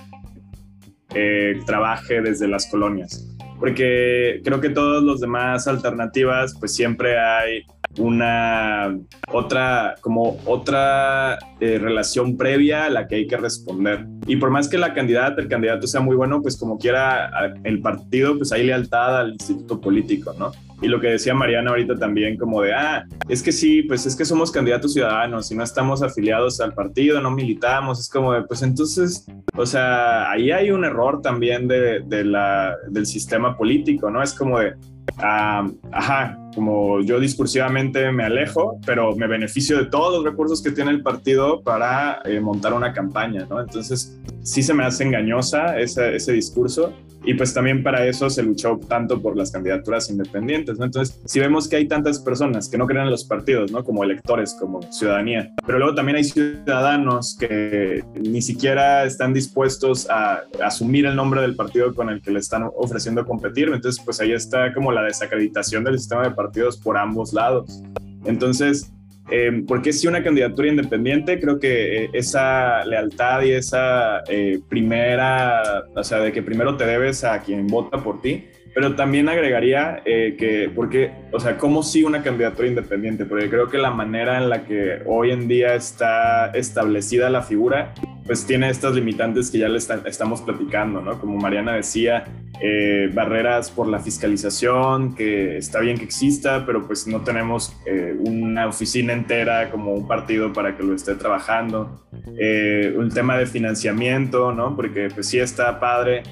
eh, 1.13 1.59
trabaje 1.65 2.21
desde 2.21 2.49
las 2.49 2.67
colonias. 2.67 3.33
Porque 3.61 4.41
creo 4.43 4.59
que 4.59 4.69
todas 4.71 5.01
las 5.01 5.21
demás 5.21 5.69
alternativas 5.69 6.53
pues 6.59 6.75
siempre 6.75 7.17
hay 7.17 7.63
una 7.97 8.97
otra, 9.31 9.95
como 10.01 10.37
otra 10.45 11.37
eh, 11.59 11.77
relación 11.79 12.37
previa 12.37 12.85
a 12.85 12.89
la 12.89 13.07
que 13.07 13.15
hay 13.15 13.27
que 13.27 13.37
responder. 13.37 14.05
Y 14.27 14.37
por 14.37 14.49
más 14.49 14.67
que 14.67 14.77
la 14.77 14.93
candidata, 14.93 15.41
el 15.41 15.47
candidato 15.47 15.87
sea 15.87 16.01
muy 16.01 16.15
bueno, 16.15 16.41
pues 16.41 16.57
como 16.57 16.77
quiera 16.77 17.31
el 17.63 17.81
partido, 17.81 18.37
pues 18.37 18.51
hay 18.51 18.65
lealtad 18.65 19.19
al 19.19 19.33
instituto 19.33 19.79
político, 19.79 20.33
¿no? 20.37 20.51
Y 20.81 20.87
lo 20.87 20.99
que 20.99 21.07
decía 21.07 21.33
Mariana 21.33 21.71
ahorita 21.71 21.95
también, 21.95 22.37
como 22.37 22.61
de, 22.61 22.73
ah, 22.73 23.05
es 23.29 23.41
que 23.41 23.51
sí, 23.51 23.83
pues 23.83 24.05
es 24.05 24.15
que 24.15 24.25
somos 24.25 24.51
candidatos 24.51 24.93
ciudadanos 24.93 25.49
y 25.51 25.55
no 25.55 25.63
estamos 25.63 26.01
afiliados 26.01 26.59
al 26.59 26.73
partido, 26.73 27.21
no 27.21 27.31
militamos, 27.31 27.99
es 27.99 28.09
como 28.09 28.33
de, 28.33 28.43
pues 28.43 28.61
entonces, 28.61 29.25
o 29.55 29.65
sea, 29.65 30.29
ahí 30.29 30.51
hay 30.51 30.71
un 30.71 30.83
error 30.83 31.21
también 31.21 31.67
de, 31.67 32.01
de 32.05 32.25
la, 32.25 32.75
del 32.89 33.05
sistema 33.05 33.55
político, 33.55 34.09
¿no? 34.09 34.21
Es 34.21 34.33
como 34.33 34.59
de, 34.59 34.73
ajá, 35.17 36.37
como 36.55 37.01
yo 37.01 37.19
discursivamente 37.19 38.11
me 38.11 38.23
alejo, 38.23 38.79
pero 38.85 39.15
me 39.15 39.27
beneficio 39.27 39.77
de 39.77 39.85
todos 39.85 40.15
los 40.15 40.23
recursos 40.23 40.63
que 40.63 40.71
tiene 40.71 40.91
el 40.91 41.03
partido 41.03 41.61
para 41.61 42.21
eh, 42.25 42.39
montar 42.39 42.73
una 42.73 42.93
campaña, 42.93 43.45
¿no? 43.49 43.59
Entonces, 43.59 44.17
sí 44.41 44.63
se 44.63 44.73
me 44.73 44.85
hace 44.85 45.03
engañosa 45.03 45.77
ese, 45.77 46.15
ese 46.15 46.31
discurso 46.31 46.93
y 47.25 47.33
pues 47.33 47.53
también 47.53 47.81
para 47.81 48.05
eso 48.05 48.29
se 48.29 48.43
luchó 48.43 48.79
tanto 48.87 49.21
por 49.21 49.35
las 49.35 49.51
candidaturas 49.51 50.09
independientes, 50.09 50.77
¿no? 50.77 50.85
Entonces, 50.85 51.19
si 51.25 51.39
vemos 51.39 51.67
que 51.67 51.77
hay 51.77 51.87
tantas 51.87 52.19
personas 52.19 52.69
que 52.69 52.77
no 52.77 52.85
creen 52.85 53.05
en 53.05 53.11
los 53.11 53.25
partidos, 53.25 53.71
¿no? 53.71 53.83
Como 53.83 54.03
electores, 54.03 54.55
como 54.59 54.81
ciudadanía, 54.91 55.51
pero 55.65 55.79
luego 55.79 55.95
también 55.95 56.17
hay 56.17 56.23
ciudadanos 56.23 57.35
que 57.37 58.03
ni 58.13 58.41
siquiera 58.41 59.03
están 59.05 59.33
dispuestos 59.33 60.07
a 60.09 60.43
asumir 60.63 61.05
el 61.05 61.15
nombre 61.15 61.41
del 61.41 61.55
partido 61.55 61.93
con 61.93 62.09
el 62.09 62.21
que 62.21 62.31
le 62.31 62.39
están 62.39 62.69
ofreciendo 62.75 63.25
competir, 63.25 63.69
entonces 63.69 64.01
pues 64.03 64.19
ahí 64.21 64.31
está 64.31 64.73
como 64.73 64.91
la 64.91 65.03
desacreditación 65.03 65.83
del 65.83 65.97
sistema 65.97 66.23
de 66.23 66.31
partidos 66.31 66.44
por 66.77 66.97
ambos 66.97 67.33
lados. 67.33 67.81
Entonces, 68.25 68.91
eh, 69.31 69.63
porque 69.67 69.91
si 69.91 70.07
una 70.07 70.23
candidatura 70.23 70.67
independiente, 70.67 71.39
creo 71.39 71.59
que 71.59 72.03
eh, 72.03 72.09
esa 72.13 72.85
lealtad 72.85 73.41
y 73.41 73.51
esa 73.51 74.21
eh, 74.27 74.59
primera, 74.69 75.85
o 75.95 76.03
sea, 76.03 76.19
de 76.19 76.31
que 76.31 76.43
primero 76.43 76.77
te 76.77 76.85
debes 76.85 77.23
a 77.23 77.39
quien 77.39 77.65
vota 77.67 78.03
por 78.03 78.21
ti, 78.21 78.45
pero 78.75 78.93
también 78.93 79.29
agregaría 79.29 80.01
eh, 80.05 80.35
que, 80.37 80.69
porque, 80.75 81.11
o 81.31 81.39
sea, 81.39 81.57
¿cómo 81.57 81.81
si 81.81 82.03
una 82.03 82.21
candidatura 82.21 82.67
independiente? 82.67 83.25
Porque 83.25 83.49
creo 83.49 83.69
que 83.69 83.77
la 83.77 83.89
manera 83.89 84.37
en 84.37 84.49
la 84.49 84.65
que 84.65 85.01
hoy 85.05 85.31
en 85.31 85.47
día 85.47 85.73
está 85.75 86.47
establecida 86.47 87.29
la 87.29 87.41
figura 87.41 87.93
pues 88.25 88.45
tiene 88.45 88.69
estas 88.69 88.95
limitantes 88.95 89.51
que 89.51 89.59
ya 89.59 89.69
le 89.69 89.77
estamos 89.77 90.41
platicando, 90.41 90.99
¿no? 90.99 91.19
Como 91.19 91.37
Mariana 91.37 91.73
decía, 91.73 92.25
eh, 92.59 93.09
barreras 93.13 93.69
por 93.69 93.87
la 93.87 93.99
fiscalización, 93.99 95.13
que 95.13 95.57
está 95.57 95.79
bien 95.79 95.97
que 95.97 96.05
exista, 96.05 96.65
pero 96.65 96.87
pues 96.87 97.05
no 97.05 97.21
tenemos 97.21 97.75
eh, 97.85 98.15
una 98.17 98.67
oficina 98.67 99.13
entera 99.13 99.69
como 99.69 99.93
un 99.93 100.07
partido 100.07 100.53
para 100.53 100.75
que 100.75 100.81
lo 100.81 100.95
esté 100.95 101.13
trabajando. 101.13 102.07
Eh, 102.39 102.95
un 102.97 103.11
tema 103.11 103.37
de 103.37 103.45
financiamiento, 103.45 104.51
¿no? 104.51 104.75
Porque 104.75 105.09
pues 105.13 105.27
sí 105.27 105.37
está 105.37 105.79
padre 105.79 106.23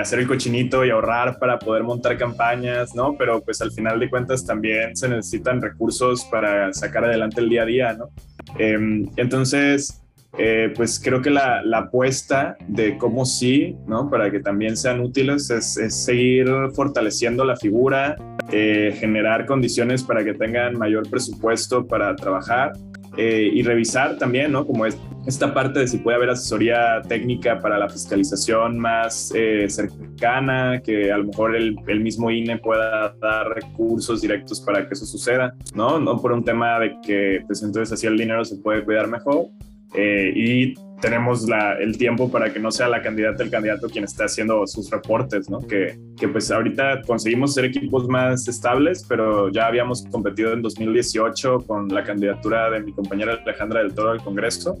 hacer 0.00 0.18
el 0.18 0.26
cochinito 0.26 0.84
y 0.84 0.90
ahorrar 0.90 1.38
para 1.38 1.58
poder 1.58 1.84
montar 1.84 2.16
campañas, 2.18 2.94
¿no? 2.94 3.16
Pero 3.16 3.40
pues 3.42 3.60
al 3.60 3.70
final 3.70 4.00
de 4.00 4.10
cuentas 4.10 4.44
también 4.44 4.96
se 4.96 5.08
necesitan 5.08 5.62
recursos 5.62 6.24
para 6.24 6.72
sacar 6.72 7.04
adelante 7.04 7.40
el 7.40 7.48
día 7.48 7.62
a 7.62 7.66
día, 7.66 7.92
¿no? 7.92 8.10
entonces 9.16 10.02
eh, 10.38 10.72
pues 10.74 10.98
creo 10.98 11.20
que 11.20 11.28
la, 11.28 11.62
apuesta 11.74 12.56
de 12.66 12.96
cómo 12.96 13.26
sí, 13.26 13.76
¿no? 13.86 14.08
Para 14.08 14.30
que 14.30 14.40
también 14.40 14.78
sean 14.78 15.00
útiles 15.00 15.50
es, 15.50 15.74
seguir 16.04 16.48
fortaleciendo 16.74 17.44
la 17.44 17.56
figura, 17.56 18.16
eh, 18.50 18.96
generar 18.98 19.44
condiciones 19.44 20.02
para 20.02 20.24
que 20.24 20.32
tengan 20.32 20.78
mayor 20.78 21.08
presupuesto 21.08 21.86
para 21.86 22.16
trabajar 22.16 22.72
eh, 23.16 23.50
y 23.52 23.62
revisar 23.62 24.18
también, 24.18 24.52
¿no? 24.52 24.66
Como 24.66 24.86
es 24.86 24.98
esta 25.26 25.54
parte 25.54 25.80
de 25.80 25.88
si 25.88 25.98
puede 25.98 26.16
haber 26.16 26.30
asesoría 26.30 27.00
técnica 27.08 27.60
para 27.60 27.78
la 27.78 27.88
fiscalización 27.88 28.78
más 28.78 29.32
cercana, 29.68 30.80
que 30.84 31.12
a 31.12 31.18
lo 31.18 31.24
mejor 31.24 31.54
el, 31.54 31.76
el, 31.86 32.00
mismo 32.00 32.28
INE 32.28 32.58
pueda 32.58 33.14
dar 33.20 33.50
recursos 33.50 34.20
directos 34.20 34.60
para 34.60 34.88
que 34.88 34.94
eso 34.94 35.06
suceda, 35.06 35.54
¿no? 35.74 36.00
No 36.00 36.20
por 36.20 36.32
un 36.32 36.44
tema 36.44 36.80
de 36.80 36.96
que, 37.06 37.44
pues 37.46 37.62
entonces 37.62 37.92
así 37.92 38.08
el 38.08 38.18
dinero 38.18 38.44
se 38.44 38.56
puede 38.56 38.82
cuidar 38.84 39.06
mejor, 39.06 39.46
eh, 39.94 40.32
y 40.34 40.74
tenemos 41.02 41.48
la, 41.48 41.74
el 41.74 41.98
tiempo 41.98 42.30
para 42.30 42.52
que 42.52 42.60
no 42.60 42.70
sea 42.70 42.88
la 42.88 43.02
candidata 43.02 43.42
el 43.42 43.50
candidato 43.50 43.88
quien 43.88 44.04
esté 44.04 44.24
haciendo 44.24 44.66
sus 44.66 44.88
reportes, 44.90 45.50
¿no? 45.50 45.58
Que, 45.58 45.98
que, 46.16 46.28
pues 46.28 46.50
ahorita 46.50 47.02
conseguimos 47.02 47.54
ser 47.54 47.66
equipos 47.66 48.08
más 48.08 48.46
estables, 48.48 49.04
pero 49.06 49.50
ya 49.50 49.66
habíamos 49.66 50.06
competido 50.10 50.52
en 50.52 50.62
2018 50.62 51.64
con 51.66 51.88
la 51.88 52.04
candidatura 52.04 52.70
de 52.70 52.80
mi 52.80 52.92
compañera 52.92 53.34
Alejandra 53.34 53.80
del 53.80 53.92
Toro 53.92 54.12
al 54.12 54.22
Congreso 54.22 54.78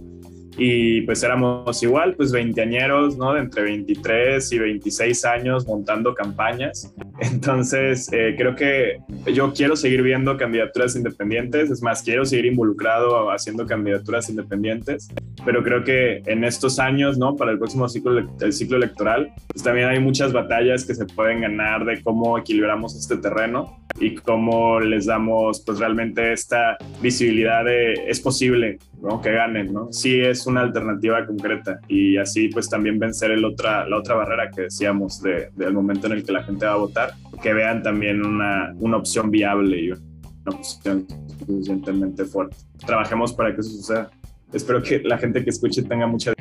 y 0.56 1.00
pues 1.02 1.22
éramos 1.22 1.82
igual, 1.82 2.14
pues 2.14 2.30
veinteañeros, 2.30 3.16
¿no? 3.16 3.32
De 3.32 3.40
entre 3.40 3.62
23 3.62 4.52
y 4.52 4.58
26 4.58 5.24
años 5.24 5.66
montando 5.66 6.14
campañas. 6.14 6.94
Entonces, 7.22 8.08
eh, 8.12 8.34
creo 8.36 8.56
que 8.56 8.98
yo 9.32 9.52
quiero 9.52 9.76
seguir 9.76 10.02
viendo 10.02 10.36
candidaturas 10.36 10.96
independientes, 10.96 11.70
es 11.70 11.80
más, 11.80 12.02
quiero 12.02 12.24
seguir 12.24 12.46
involucrado 12.46 13.30
haciendo 13.30 13.64
candidaturas 13.64 14.28
independientes, 14.28 15.08
pero 15.44 15.62
creo 15.62 15.84
que 15.84 16.22
en 16.26 16.42
estos 16.42 16.80
años, 16.80 17.18
¿no? 17.18 17.36
Para 17.36 17.52
el 17.52 17.58
próximo 17.58 17.88
ciclo, 17.88 18.28
el 18.40 18.52
ciclo 18.52 18.76
electoral, 18.76 19.32
pues 19.46 19.62
también 19.62 19.88
hay 19.88 20.00
muchas 20.00 20.32
batallas 20.32 20.84
que 20.84 20.96
se 20.96 21.06
pueden 21.06 21.42
ganar 21.42 21.84
de 21.84 22.02
cómo 22.02 22.36
equilibramos 22.38 22.96
este 22.96 23.16
terreno 23.16 23.78
y 24.00 24.14
cómo 24.16 24.80
les 24.80 25.06
damos 25.06 25.60
pues 25.64 25.78
realmente 25.78 26.32
esta 26.32 26.76
visibilidad 27.00 27.64
de 27.64 27.94
es 28.08 28.20
posible 28.20 28.78
¿no? 29.00 29.20
que 29.20 29.32
ganen, 29.32 29.72
¿no? 29.72 29.92
Sí 29.92 30.20
es 30.20 30.46
una 30.46 30.62
alternativa 30.62 31.26
concreta 31.26 31.80
y 31.88 32.16
así 32.16 32.48
pues 32.48 32.68
también 32.68 32.98
vencer 32.98 33.30
el 33.32 33.44
otra, 33.44 33.86
la 33.86 33.98
otra 33.98 34.14
barrera 34.14 34.50
que 34.50 34.62
decíamos 34.62 35.22
de, 35.22 35.50
del 35.54 35.72
momento 35.72 36.06
en 36.06 36.14
el 36.14 36.24
que 36.24 36.32
la 36.32 36.42
gente 36.44 36.66
va 36.66 36.72
a 36.72 36.76
votar, 36.76 37.11
que 37.42 37.52
vean 37.52 37.82
también 37.82 38.24
una, 38.24 38.74
una 38.78 38.96
opción 38.96 39.30
viable 39.30 39.80
y 39.80 39.90
una 39.90 40.02
opción 40.46 41.06
suficientemente 41.38 42.24
fuerte. 42.24 42.56
Trabajemos 42.86 43.32
para 43.32 43.54
que 43.54 43.60
eso 43.60 43.70
suceda. 43.70 44.10
Espero 44.52 44.82
que 44.82 45.00
la 45.00 45.18
gente 45.18 45.42
que 45.42 45.50
escuche 45.50 45.82
tenga 45.82 46.06
mucha... 46.06 46.32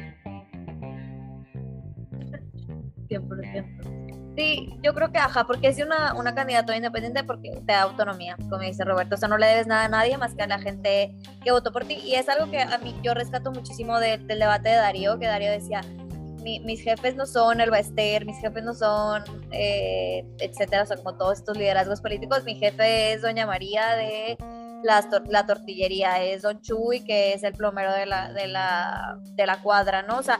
100%. 3.09 3.91
Sí, 4.37 4.69
yo 4.81 4.93
creo 4.93 5.11
que 5.11 5.17
ajá, 5.17 5.45
porque 5.45 5.67
es 5.67 5.77
una, 5.83 6.13
una 6.13 6.33
candidatura 6.33 6.77
independiente 6.77 7.23
porque 7.23 7.51
te 7.51 7.73
da 7.73 7.81
autonomía, 7.81 8.37
como 8.49 8.59
dice 8.59 8.85
Roberto. 8.85 9.15
O 9.15 9.17
sea, 9.17 9.27
no 9.27 9.37
le 9.37 9.45
debes 9.45 9.67
nada 9.67 9.85
a 9.85 9.89
nadie 9.89 10.17
más 10.17 10.33
que 10.35 10.43
a 10.43 10.47
la 10.47 10.59
gente 10.59 11.13
que 11.43 11.51
votó 11.51 11.71
por 11.73 11.83
ti. 11.85 11.95
Y 11.95 12.15
es 12.15 12.29
algo 12.29 12.49
que 12.49 12.59
a 12.59 12.77
mí 12.77 12.95
yo 13.03 13.13
rescato 13.13 13.51
muchísimo 13.51 13.99
del 13.99 14.25
debate 14.27 14.69
de 14.69 14.75
Darío, 14.75 15.19
que 15.19 15.25
Darío 15.25 15.51
decía, 15.51 15.81
mis 16.41 16.81
jefes 16.81 17.15
no 17.15 17.25
son 17.25 17.61
el 17.61 17.69
Baester, 17.69 18.25
mis 18.25 18.37
jefes 18.39 18.63
no 18.63 18.73
son, 18.73 19.23
eh, 19.51 20.25
etcétera, 20.39 20.85
son 20.85 20.97
como 20.97 21.17
todos 21.17 21.39
estos 21.39 21.57
liderazgos 21.57 22.01
políticos. 22.01 22.43
Mi 22.43 22.55
jefe 22.55 23.13
es 23.13 23.21
Doña 23.21 23.45
María 23.45 23.95
de 23.95 24.37
la, 24.83 25.07
la 25.29 25.45
tortillería, 25.45 26.23
es 26.23 26.41
Don 26.41 26.61
Chuy, 26.61 27.03
que 27.03 27.33
es 27.33 27.43
el 27.43 27.53
plomero 27.53 27.93
de 27.93 28.05
la, 28.05 28.31
de 28.33 28.47
la, 28.47 29.19
de 29.35 29.45
la 29.45 29.61
cuadra, 29.61 30.01
¿no? 30.03 30.17
O 30.17 30.23
sea, 30.23 30.37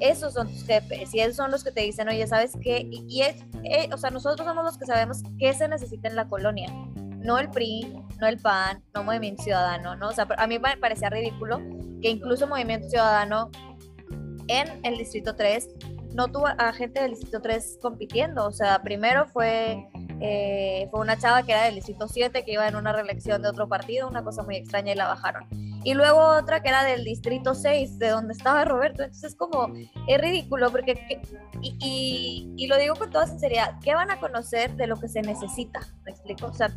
esos 0.00 0.34
son 0.34 0.48
tus 0.48 0.64
jefes 0.64 1.14
y 1.14 1.20
esos 1.20 1.36
son 1.36 1.50
los 1.50 1.64
que 1.64 1.70
te 1.70 1.82
dicen, 1.82 2.08
oye, 2.08 2.26
¿sabes 2.26 2.52
qué? 2.62 2.86
Y, 2.90 3.22
es, 3.22 3.36
eh, 3.62 3.88
o 3.92 3.96
sea, 3.96 4.10
nosotros 4.10 4.46
somos 4.46 4.64
los 4.64 4.78
que 4.78 4.86
sabemos 4.86 5.22
qué 5.38 5.52
se 5.54 5.68
necesita 5.68 6.08
en 6.08 6.16
la 6.16 6.28
colonia, 6.28 6.68
no 6.96 7.38
el 7.38 7.50
PRI, 7.50 8.02
no 8.20 8.26
el 8.26 8.38
PAN, 8.38 8.82
no 8.94 9.04
Movimiento 9.04 9.42
Ciudadano, 9.42 9.96
¿no? 9.96 10.08
O 10.08 10.12
sea, 10.12 10.26
a 10.36 10.46
mí 10.46 10.58
me 10.58 10.76
parecía 10.76 11.10
ridículo 11.10 11.58
que 12.02 12.10
incluso 12.10 12.46
Movimiento 12.46 12.88
Ciudadano 12.88 13.50
en 14.48 14.84
el 14.84 14.98
Distrito 14.98 15.34
3 15.34 15.68
no 16.14 16.28
tuvo 16.28 16.46
a 16.46 16.72
gente 16.72 17.00
del 17.00 17.10
Distrito 17.10 17.42
3 17.42 17.78
compitiendo, 17.82 18.46
o 18.46 18.52
sea, 18.52 18.82
primero 18.82 19.26
fue 19.26 19.88
eh, 20.20 20.88
fue 20.90 21.00
una 21.00 21.18
chava 21.18 21.42
que 21.42 21.52
era 21.52 21.64
del 21.64 21.74
Distrito 21.74 22.08
7 22.08 22.44
que 22.44 22.52
iba 22.52 22.66
en 22.68 22.76
una 22.76 22.92
reelección 22.92 23.42
de 23.42 23.48
otro 23.48 23.68
partido, 23.68 24.08
una 24.08 24.22
cosa 24.22 24.42
muy 24.42 24.56
extraña 24.56 24.92
y 24.92 24.94
la 24.94 25.06
bajaron. 25.06 25.46
Y 25.84 25.94
luego 25.94 26.18
otra 26.18 26.62
que 26.62 26.68
era 26.68 26.84
del 26.84 27.04
Distrito 27.04 27.54
6, 27.54 27.98
de 27.98 28.08
donde 28.08 28.32
estaba 28.32 28.64
Roberto. 28.64 29.02
Entonces 29.02 29.32
es 29.32 29.36
como, 29.36 29.70
es 30.08 30.20
ridículo, 30.20 30.70
porque, 30.70 31.20
y, 31.60 32.54
y, 32.56 32.66
lo 32.68 32.78
digo 32.78 32.94
con 32.94 33.10
toda 33.10 33.26
sinceridad, 33.26 33.78
¿qué 33.82 33.94
van 33.94 34.10
a 34.10 34.18
conocer 34.18 34.74
de 34.76 34.86
lo 34.86 34.96
que 34.96 35.08
se 35.08 35.20
necesita? 35.20 35.80
¿Me 36.04 36.12
explico? 36.12 36.46
O 36.46 36.54
sea, 36.54 36.68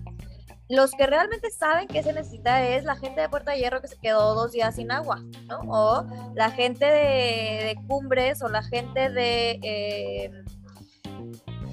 los 0.70 0.92
que 0.92 1.08
realmente 1.08 1.50
saben 1.50 1.88
qué 1.88 2.04
se 2.04 2.14
necesita 2.14 2.64
es 2.64 2.84
la 2.84 2.96
gente 2.96 3.22
de 3.22 3.30
Puerta 3.30 3.52
de 3.52 3.60
Hierro 3.60 3.82
que 3.82 3.88
se 3.88 3.98
quedó 3.98 4.36
dos 4.36 4.52
días 4.52 4.76
sin 4.76 4.92
agua, 4.92 5.24
¿no? 5.48 5.60
O 5.68 6.06
la 6.36 6.52
gente 6.52 6.86
de, 6.86 7.78
Cumbres 7.88 8.42
o 8.42 8.50
la 8.50 8.64
gente 8.64 9.10
de... 9.10 9.60
Eh, 9.64 10.32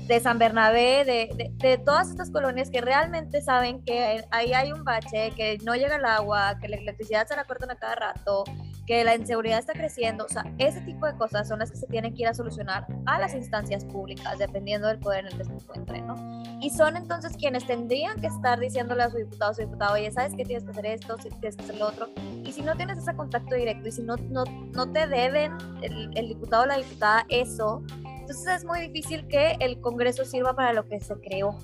de 0.07 0.21
San 0.21 0.39
Bernabé, 0.39 1.03
de, 1.07 1.51
de, 1.55 1.79
todas 1.79 2.11
estas 2.11 2.31
colonias 2.31 2.69
que 2.69 2.83
realmente 2.83 3.41
saben 3.41 3.83
que 3.83 4.23
ahí 4.33 4.53
hay 4.53 4.71
un 4.71 4.85
bache, 4.85 5.31
que 5.35 5.57
no 5.65 5.75
llega 5.75 5.97
el 5.97 6.05
agua, 6.05 6.59
que 6.61 6.69
la 6.69 6.77
electricidad 6.77 7.27
se 7.27 7.35
la 7.35 7.45
cortan 7.45 7.71
a 7.71 7.77
cada 7.77 7.95
rato, 7.95 8.45
que 8.87 9.05
la 9.05 9.15
inseguridad 9.15 9.59
está 9.59 9.73
creciendo. 9.73 10.25
O 10.25 10.29
sea, 10.29 10.45
ese 10.59 10.81
tipo 10.83 11.07
de 11.07 11.17
cosas 11.17 11.49
son 11.49 11.59
las 11.59 11.71
que 11.71 11.77
se 11.77 11.87
tienen 11.87 12.15
que 12.15 12.23
ir 12.23 12.29
a 12.29 12.35
solucionar 12.35 12.87
a 13.07 13.19
las 13.19 13.35
instancias 13.35 13.85
públicas, 13.85 14.39
dependiendo 14.39 14.89
del 14.89 14.99
poder 14.99 15.21
en 15.21 15.33
el 15.33 15.39
que 15.39 15.45
se 15.45 15.53
encuentren, 15.53 16.07
¿no? 16.07 16.15
Y 16.61 16.71
son 16.71 16.97
entonces 16.97 17.37
quienes 17.37 17.67
tendrían 17.67 18.21
que 18.21 18.27
estar 18.27 18.59
diciéndole 18.59 19.03
a 19.03 19.11
su 19.11 19.19
diputado, 19.19 19.51
a 19.51 19.55
su 19.55 19.63
diputado, 19.63 19.95
oye, 19.95 20.11
¿sabes 20.11 20.35
qué? 20.37 20.45
Tienes 20.45 20.65
que 20.65 20.71
hacer 20.71 20.87
esto, 20.87 21.17
tienes 21.17 21.57
que 21.57 21.63
hacer 21.63 21.77
lo 21.77 21.89
otro. 21.89 22.09
Y 22.45 22.53
si 22.53 22.63
no 22.63 22.77
tienes 22.77 22.99
ese 22.99 23.15
contacto 23.15 23.55
directo 23.55 23.89
y 23.89 23.93
si 23.93 24.03
no, 24.03 24.17
no, 24.17 24.45
no 24.45 24.93
te 24.93 25.07
deben 25.07 25.53
el, 25.83 26.11
el 26.17 26.29
diputado 26.29 26.65
o 26.65 26.67
la 26.67 26.77
diputada 26.77 27.27
eso, 27.29 27.83
entonces 28.25 28.47
es 28.47 28.65
muy 28.65 28.81
difícil 28.81 29.27
que 29.29 29.57
el 29.61 29.81
Congreso 29.81 30.25
sirva 30.25 30.55
para 30.55 30.73
lo 30.73 30.89
que 30.89 30.99
se 31.01 31.15
creó, 31.21 31.59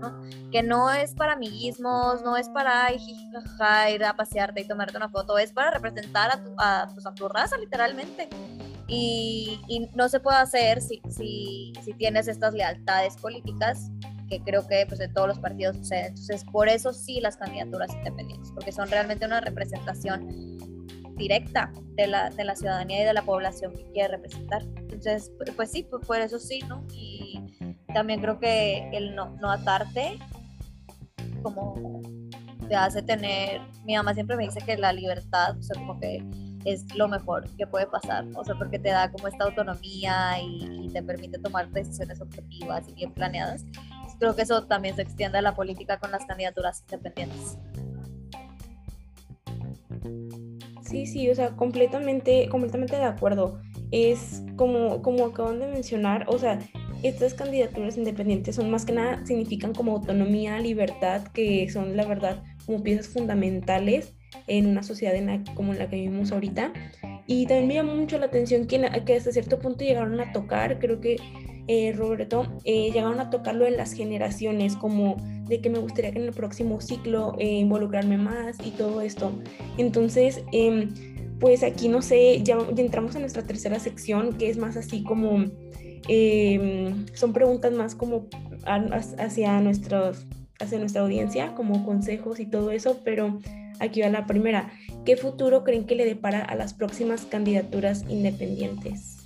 ¿no? 0.00 0.20
que 0.50 0.62
no 0.62 0.90
es 0.90 1.14
para 1.14 1.34
amiguismos, 1.34 2.22
no 2.22 2.36
es 2.36 2.48
para 2.48 2.88
ir 2.92 4.04
a 4.04 4.16
pasearte 4.16 4.62
y 4.62 4.64
tomarte 4.66 4.96
una 4.96 5.08
foto, 5.08 5.38
es 5.38 5.52
para 5.52 5.70
representar 5.70 6.30
a 6.32 6.42
tu, 6.42 6.54
a, 6.58 6.88
pues, 6.92 7.06
tu 7.14 7.28
raza 7.28 7.56
literalmente. 7.58 8.28
Y, 8.88 9.60
y, 9.68 9.88
no 9.94 10.08
se 10.08 10.18
puede 10.18 10.38
hacer 10.38 10.80
si, 10.80 11.00
si, 11.08 11.72
si, 11.84 11.92
tienes 11.94 12.26
estas 12.26 12.54
lealtades 12.54 13.16
políticas 13.16 13.88
que 14.28 14.40
creo 14.40 14.66
que 14.66 14.84
pues, 14.88 14.98
en 14.98 15.14
todos 15.14 15.28
los 15.28 15.38
partidos 15.38 15.76
sucede. 15.76 16.08
Entonces, 16.08 16.44
por 16.50 16.68
eso 16.68 16.92
sí 16.92 17.20
las 17.20 17.36
candidaturas 17.36 17.94
independientes, 17.94 18.50
porque 18.52 18.72
son 18.72 18.90
realmente 18.90 19.26
una 19.26 19.40
representación 19.40 20.58
directa 21.16 21.70
de 21.94 22.06
la, 22.08 22.30
de 22.30 22.44
la 22.44 22.56
ciudadanía 22.56 23.02
y 23.02 23.04
de 23.04 23.12
la 23.12 23.22
población 23.22 23.74
que 23.76 23.84
quiere 23.92 24.16
representar. 24.16 24.62
Entonces, 24.76 25.30
pues 25.54 25.70
sí, 25.70 25.84
pues 25.84 26.04
por 26.04 26.18
eso 26.18 26.38
sí, 26.40 26.60
¿no? 26.66 26.84
Y 26.92 27.29
también 27.92 28.20
creo 28.20 28.38
que 28.38 28.88
el 28.92 29.14
no, 29.14 29.36
no 29.40 29.50
atarte 29.50 30.18
como 31.42 32.00
te 32.68 32.76
hace 32.76 33.02
tener, 33.02 33.60
mi 33.84 33.96
mamá 33.96 34.14
siempre 34.14 34.36
me 34.36 34.44
dice 34.44 34.60
que 34.64 34.76
la 34.76 34.92
libertad, 34.92 35.58
o 35.58 35.62
sea, 35.62 35.80
como 35.80 35.98
que 35.98 36.22
es 36.64 36.94
lo 36.94 37.08
mejor 37.08 37.48
que 37.56 37.66
puede 37.66 37.86
pasar, 37.86 38.26
o 38.34 38.44
sea, 38.44 38.54
porque 38.54 38.78
te 38.78 38.90
da 38.90 39.10
como 39.10 39.28
esta 39.28 39.44
autonomía 39.44 40.40
y, 40.42 40.88
te 40.92 41.02
permite 41.04 41.38
tomar 41.38 41.70
decisiones 41.70 42.20
objetivas 42.20 42.88
y 42.88 42.94
bien 42.94 43.12
planeadas. 43.12 43.64
creo 44.18 44.34
que 44.34 44.42
eso 44.42 44.66
también 44.66 44.96
se 44.96 45.02
extiende 45.02 45.38
a 45.38 45.42
la 45.42 45.54
política 45.54 45.98
con 45.98 46.10
las 46.10 46.26
candidaturas 46.26 46.82
independientes. 46.82 47.58
Sí, 50.82 51.06
sí, 51.06 51.30
o 51.30 51.34
sea, 51.36 51.50
completamente, 51.50 52.48
completamente 52.48 52.96
de 52.96 53.04
acuerdo. 53.04 53.60
Es 53.92 54.42
como, 54.56 55.00
como 55.00 55.26
acaban 55.26 55.60
de 55.60 55.68
mencionar, 55.68 56.24
o 56.28 56.38
sea, 56.38 56.58
estas 57.02 57.34
candidaturas 57.34 57.96
independientes 57.96 58.56
son 58.56 58.70
más 58.70 58.84
que 58.84 58.92
nada, 58.92 59.24
significan 59.26 59.74
como 59.74 59.92
autonomía, 59.92 60.58
libertad, 60.58 61.22
que 61.28 61.68
son 61.70 61.96
la 61.96 62.06
verdad 62.06 62.42
como 62.66 62.82
piezas 62.82 63.08
fundamentales 63.08 64.14
en 64.46 64.66
una 64.66 64.82
sociedad 64.82 65.14
en 65.14 65.44
como 65.54 65.72
en 65.72 65.78
la 65.78 65.88
que 65.88 65.96
vivimos 65.96 66.32
ahorita. 66.32 66.72
Y 67.26 67.46
también 67.46 67.68
me 67.68 67.74
llamó 67.74 67.94
mucho 67.94 68.18
la 68.18 68.26
atención 68.26 68.66
que, 68.66 68.80
que 69.04 69.16
hasta 69.16 69.32
cierto 69.32 69.58
punto 69.58 69.84
llegaron 69.84 70.20
a 70.20 70.32
tocar, 70.32 70.78
creo 70.78 71.00
que 71.00 71.16
eh, 71.72 71.92
Roberto, 71.92 72.48
eh, 72.64 72.90
llegaron 72.90 73.20
a 73.20 73.30
tocar 73.30 73.54
lo 73.54 73.64
de 73.64 73.70
las 73.70 73.92
generaciones, 73.92 74.74
como 74.74 75.16
de 75.46 75.60
que 75.60 75.70
me 75.70 75.78
gustaría 75.78 76.10
que 76.10 76.18
en 76.18 76.24
el 76.24 76.32
próximo 76.32 76.80
ciclo 76.80 77.36
eh, 77.38 77.46
involucrarme 77.46 78.18
más 78.18 78.56
y 78.64 78.70
todo 78.72 79.00
esto. 79.00 79.30
Entonces, 79.78 80.42
em, 80.50 80.92
pues 81.38 81.62
aquí 81.62 81.88
no 81.88 82.02
sé, 82.02 82.42
ya, 82.42 82.58
entramos 82.76 83.14
a 83.14 83.20
nuestra 83.20 83.44
tercera 83.44 83.78
sección, 83.78 84.36
que 84.36 84.50
es 84.50 84.58
más 84.58 84.76
así 84.76 85.04
como, 85.04 85.44
em, 86.08 87.06
son 87.14 87.32
preguntas 87.32 87.72
más 87.72 87.94
como 87.94 88.28
hacia, 88.64 89.60
nuestros, 89.60 90.26
hacia 90.58 90.78
nuestra 90.78 91.02
audiencia, 91.02 91.54
como 91.54 91.84
consejos 91.84 92.40
y 92.40 92.46
todo 92.46 92.70
eso, 92.70 92.98
pero 93.04 93.38
aquí 93.78 94.00
va 94.00 94.08
la 94.08 94.26
primera. 94.26 94.70
¿Qué 95.04 95.16
futuro 95.16 95.64
creen 95.64 95.86
que 95.86 95.94
le 95.94 96.04
depara 96.04 96.40
a 96.42 96.54
las 96.54 96.74
próximas 96.74 97.24
candidaturas 97.24 98.04
independientes? 98.08 99.19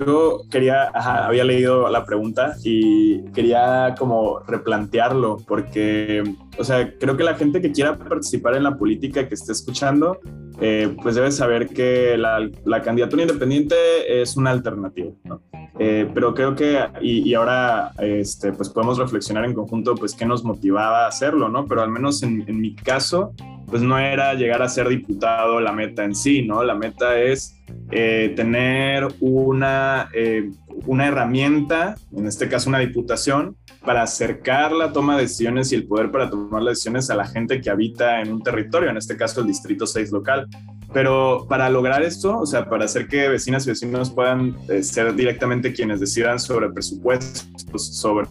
Yo 0.00 0.42
quería, 0.50 0.84
había 0.84 1.44
leído 1.44 1.90
la 1.90 2.06
pregunta 2.06 2.54
y 2.64 3.22
quería 3.32 3.94
como 3.98 4.38
replantearlo 4.40 5.36
porque, 5.46 6.24
o 6.58 6.64
sea, 6.64 6.90
creo 6.98 7.18
que 7.18 7.24
la 7.24 7.34
gente 7.34 7.60
que 7.60 7.70
quiera 7.70 7.98
participar 7.98 8.56
en 8.56 8.62
la 8.62 8.78
política 8.78 9.28
que 9.28 9.34
esté 9.34 9.52
escuchando, 9.52 10.18
eh, 10.58 10.94
pues 11.02 11.16
debe 11.16 11.30
saber 11.30 11.68
que 11.68 12.16
la, 12.16 12.48
la, 12.64 12.80
candidatura 12.80 13.22
independiente 13.22 13.74
es 14.22 14.38
una 14.38 14.50
alternativa, 14.50 15.10
¿no? 15.24 15.42
Eh, 15.78 16.10
pero 16.12 16.34
creo 16.34 16.54
que, 16.54 16.78
y, 17.02 17.28
y, 17.28 17.34
ahora, 17.34 17.92
este, 17.98 18.52
pues 18.52 18.68
podemos 18.68 18.98
reflexionar 18.98 19.44
en 19.44 19.54
conjunto, 19.54 19.94
pues 19.94 20.14
qué 20.14 20.26
nos 20.26 20.44
motivaba 20.44 21.04
a 21.04 21.08
hacerlo, 21.08 21.48
¿no? 21.48 21.66
Pero 21.66 21.82
al 21.82 21.90
menos 21.90 22.22
en, 22.22 22.44
en 22.46 22.60
mi 22.60 22.74
caso, 22.74 23.32
pues 23.70 23.82
no 23.82 23.98
era 23.98 24.34
llegar 24.34 24.62
a 24.62 24.68
ser 24.68 24.88
diputado 24.88 25.60
la 25.60 25.72
meta 25.72 26.04
en 26.04 26.14
sí, 26.14 26.42
¿no? 26.42 26.64
La 26.64 26.74
meta 26.74 27.18
es 27.20 27.56
eh, 27.92 28.32
tener 28.34 29.06
una, 29.20 30.08
eh, 30.12 30.50
una 30.86 31.06
herramienta, 31.06 31.94
en 32.16 32.26
este 32.26 32.48
caso 32.48 32.68
una 32.68 32.80
diputación, 32.80 33.56
para 33.84 34.02
acercar 34.02 34.72
la 34.72 34.92
toma 34.92 35.16
de 35.16 35.22
decisiones 35.22 35.72
y 35.72 35.76
el 35.76 35.86
poder 35.86 36.10
para 36.10 36.28
tomar 36.28 36.62
las 36.62 36.72
decisiones 36.72 37.10
a 37.10 37.14
la 37.14 37.26
gente 37.26 37.60
que 37.60 37.70
habita 37.70 38.20
en 38.20 38.32
un 38.32 38.42
territorio, 38.42 38.90
en 38.90 38.96
este 38.96 39.16
caso 39.16 39.40
el 39.40 39.46
Distrito 39.46 39.86
6 39.86 40.10
local. 40.12 40.48
Pero 40.92 41.46
para 41.48 41.70
lograr 41.70 42.02
esto, 42.02 42.38
o 42.38 42.46
sea, 42.46 42.68
para 42.68 42.86
hacer 42.86 43.06
que 43.06 43.28
vecinas 43.28 43.64
y 43.66 43.70
vecinos 43.70 44.10
puedan 44.10 44.56
eh, 44.68 44.82
ser 44.82 45.14
directamente 45.14 45.72
quienes 45.72 46.00
decidan 46.00 46.40
sobre 46.40 46.68
presupuestos, 46.70 47.96
sobre 47.96 48.26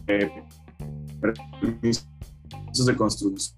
permisos 1.21 2.05
de 2.85 2.95
construcción, 2.95 3.57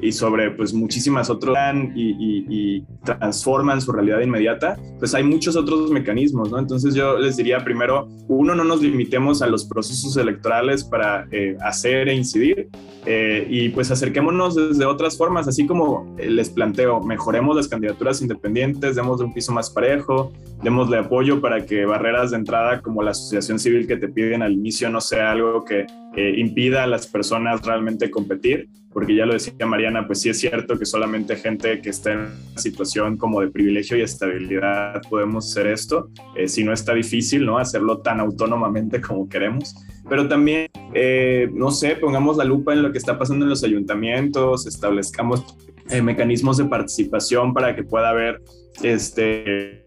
y 0.00 0.12
sobre 0.12 0.50
pues 0.50 0.72
muchísimas 0.72 1.28
otras 1.30 1.74
y, 1.94 2.46
y, 2.48 2.84
transforman 3.04 3.80
su 3.80 3.92
realidad 3.92 4.20
inmediata, 4.20 4.78
pues 4.98 5.14
hay 5.14 5.22
muchos 5.22 5.56
otros 5.56 5.90
mecanismos, 5.90 6.50
¿no? 6.50 6.58
Entonces 6.58 6.94
yo 6.94 7.18
les 7.18 7.36
diría 7.36 7.64
primero, 7.64 8.08
uno, 8.28 8.54
no 8.54 8.64
nos 8.64 8.82
limitemos 8.82 9.42
a 9.42 9.46
los 9.46 9.64
procesos 9.64 10.16
electorales 10.16 10.84
para 10.84 11.26
eh, 11.30 11.56
hacer 11.60 12.08
e 12.08 12.14
incidir 12.14 12.68
eh, 13.06 13.46
y 13.48 13.70
pues 13.70 13.90
acerquémonos 13.90 14.54
desde 14.54 14.84
otras 14.84 15.16
formas, 15.16 15.48
así 15.48 15.66
como 15.66 16.14
les 16.18 16.50
planteo, 16.50 17.00
mejoremos 17.00 17.56
las 17.56 17.68
candidaturas 17.68 18.20
independientes, 18.20 18.96
demos 18.96 19.20
un 19.20 19.32
piso 19.32 19.52
más 19.52 19.70
parejo, 19.70 20.32
démosle 20.62 20.98
apoyo 20.98 21.40
para 21.40 21.64
que 21.64 21.86
barreras 21.86 22.30
de 22.30 22.36
entrada 22.36 22.82
como 22.82 23.02
la 23.02 23.12
asociación 23.12 23.58
civil 23.58 23.86
que 23.86 23.96
te 23.96 24.08
piden 24.08 24.42
al 24.42 24.52
inicio 24.52 24.90
no 24.90 25.00
sea 25.00 25.32
algo 25.32 25.64
que 25.64 25.86
eh, 26.16 26.34
impida 26.36 26.84
a 26.84 26.86
las 26.86 27.06
personas 27.06 27.62
realmente 27.62 28.10
competir, 28.10 28.68
porque 28.92 29.14
ya 29.14 29.26
lo 29.26 29.34
decía 29.34 29.64
Mariana, 29.64 30.06
pues 30.06 30.20
sí 30.20 30.28
es 30.28 30.40
cierto 30.40 30.78
que 30.78 30.84
solamente 30.84 31.36
gente 31.36 31.80
que 31.80 31.90
está 31.90 32.12
en 32.12 32.18
una 32.18 32.56
situación 32.56 33.16
como 33.16 33.40
de 33.40 33.48
privilegio 33.48 33.96
y 33.96 34.02
estabilidad 34.02 35.00
podemos 35.08 35.50
hacer 35.50 35.68
esto, 35.68 36.10
eh, 36.36 36.48
si 36.48 36.64
no 36.64 36.72
está 36.72 36.94
difícil, 36.94 37.46
¿no? 37.46 37.58
Hacerlo 37.58 37.98
tan 37.98 38.18
autónomamente 38.18 39.00
como 39.00 39.28
queremos, 39.28 39.74
pero 40.08 40.26
también, 40.26 40.66
eh, 40.94 41.48
no 41.52 41.70
sé, 41.70 41.94
pongamos 41.96 42.36
la 42.36 42.44
lupa 42.44 42.72
en 42.72 42.82
lo 42.82 42.90
que 42.90 42.98
está 42.98 43.16
pasando 43.16 43.44
en 43.44 43.50
los 43.50 43.62
ayuntamientos, 43.62 44.66
establezcamos 44.66 45.56
mecanismos 46.02 46.56
de 46.56 46.66
participación 46.66 47.52
para 47.52 47.74
que 47.74 47.82
pueda 47.82 48.10
haber 48.10 48.40
este 48.82 49.84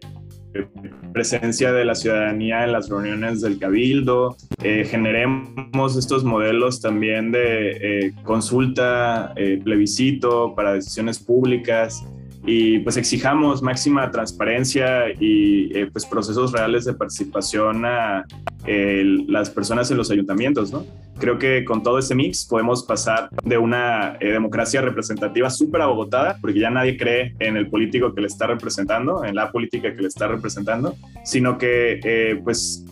presencia 1.13 1.71
de 1.71 1.85
la 1.85 1.95
ciudadanía 1.95 2.63
en 2.63 2.71
las 2.71 2.89
reuniones 2.89 3.41
del 3.41 3.59
cabildo, 3.59 4.35
eh, 4.63 4.85
generemos 4.85 5.97
estos 5.97 6.23
modelos 6.23 6.81
también 6.81 7.31
de 7.31 8.07
eh, 8.07 8.13
consulta, 8.23 9.33
eh, 9.35 9.59
plebiscito 9.63 10.53
para 10.55 10.73
decisiones 10.73 11.19
públicas 11.19 12.03
y 12.45 12.79
pues 12.79 12.97
exijamos 12.97 13.61
máxima 13.61 14.11
transparencia 14.11 15.05
y 15.17 15.85
pues 15.85 16.05
procesos 16.05 16.51
reales 16.51 16.83
de 16.83 16.93
participación 16.93 17.85
a 17.85 18.25
las 18.65 19.49
personas 19.49 19.91
en 19.91 19.97
los 19.97 20.09
ayuntamientos, 20.11 20.71
¿no? 20.71 20.85
Creo 21.19 21.37
que 21.37 21.63
con 21.63 21.83
todo 21.83 21.99
ese 21.99 22.15
mix 22.15 22.45
podemos 22.45 22.83
pasar 22.83 23.29
de 23.43 23.57
una 23.57 24.17
eh, 24.19 24.31
democracia 24.31 24.81
representativa 24.81 25.49
súper 25.49 25.81
abogotada, 25.81 26.37
porque 26.41 26.59
ya 26.59 26.69
nadie 26.69 26.97
cree 26.97 27.35
en 27.39 27.57
el 27.57 27.69
político 27.69 28.13
que 28.13 28.21
le 28.21 28.27
está 28.27 28.47
representando, 28.47 29.23
en 29.23 29.35
la 29.35 29.51
política 29.51 29.95
que 29.95 30.01
le 30.01 30.07
está 30.07 30.27
representando, 30.27 30.95
sino 31.23 31.57
que 31.57 31.99
eh, 32.03 32.41
pues 32.43 32.85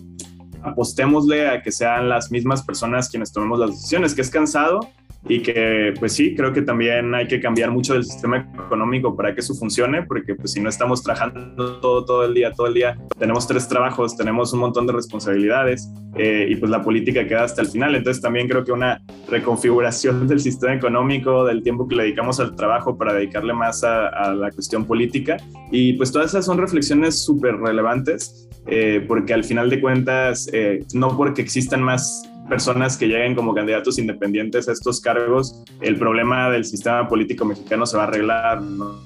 apostémosle 0.63 1.49
a 1.49 1.61
que 1.61 1.71
sean 1.71 2.09
las 2.09 2.31
mismas 2.31 2.63
personas 2.63 3.09
quienes 3.09 3.31
tomemos 3.31 3.59
las 3.59 3.71
decisiones, 3.71 4.13
que 4.13 4.21
es 4.21 4.29
cansado, 4.29 4.89
y 5.27 5.41
que 5.41 5.93
pues 5.99 6.13
sí, 6.13 6.35
creo 6.35 6.51
que 6.51 6.61
también 6.61 7.13
hay 7.13 7.27
que 7.27 7.39
cambiar 7.39 7.71
mucho 7.71 7.93
del 7.93 8.03
sistema 8.03 8.49
económico 8.65 9.15
para 9.15 9.33
que 9.33 9.41
eso 9.41 9.53
funcione, 9.53 10.03
porque 10.03 10.35
pues 10.35 10.51
si 10.51 10.59
no 10.59 10.69
estamos 10.69 11.03
trabajando 11.03 11.79
todo, 11.79 12.05
todo 12.05 12.25
el 12.25 12.33
día, 12.33 12.51
todo 12.51 12.67
el 12.67 12.73
día, 12.73 12.97
tenemos 13.19 13.47
tres 13.47 13.67
trabajos, 13.67 14.17
tenemos 14.17 14.51
un 14.53 14.59
montón 14.59 14.87
de 14.87 14.93
responsabilidades 14.93 15.89
eh, 16.15 16.47
y 16.49 16.55
pues 16.55 16.71
la 16.71 16.81
política 16.81 17.27
queda 17.27 17.43
hasta 17.43 17.61
el 17.61 17.67
final. 17.67 17.95
Entonces 17.95 18.21
también 18.21 18.47
creo 18.47 18.63
que 18.63 18.71
una 18.71 19.01
reconfiguración 19.29 20.27
del 20.27 20.39
sistema 20.39 20.73
económico, 20.73 21.45
del 21.45 21.63
tiempo 21.63 21.87
que 21.87 21.95
le 21.95 22.03
dedicamos 22.03 22.39
al 22.39 22.55
trabajo 22.55 22.97
para 22.97 23.13
dedicarle 23.13 23.53
más 23.53 23.83
a, 23.83 24.33
la 24.33 24.51
cuestión 24.51 24.85
política 24.85 25.37
y 25.71 25.93
pues 25.93 26.11
todas 26.11 26.31
esas 26.31 26.45
son 26.45 26.57
reflexiones 26.57 27.23
súper 27.23 27.57
relevantes 27.57 28.49
eh, 28.67 29.03
porque 29.07 29.33
al 29.33 29.43
final 29.43 29.69
de 29.69 29.81
cuentas, 29.81 30.49
eh, 30.53 30.85
no 30.93 31.17
porque 31.17 31.41
existan 31.41 31.81
más 31.81 32.23
personas 32.49 32.97
que 32.97 33.07
lleguen 33.07 33.35
como 33.35 33.53
candidatos 33.53 33.97
independientes 33.97 34.67
a 34.67 34.73
estos 34.73 34.99
cargos, 35.01 35.63
el 35.81 35.97
problema 35.97 36.49
del 36.49 36.65
sistema 36.65 37.07
político 37.07 37.45
mexicano 37.45 37.85
se 37.85 37.97
va 37.97 38.03
a 38.03 38.07
arreglar, 38.07 38.61
¿no? 38.61 38.99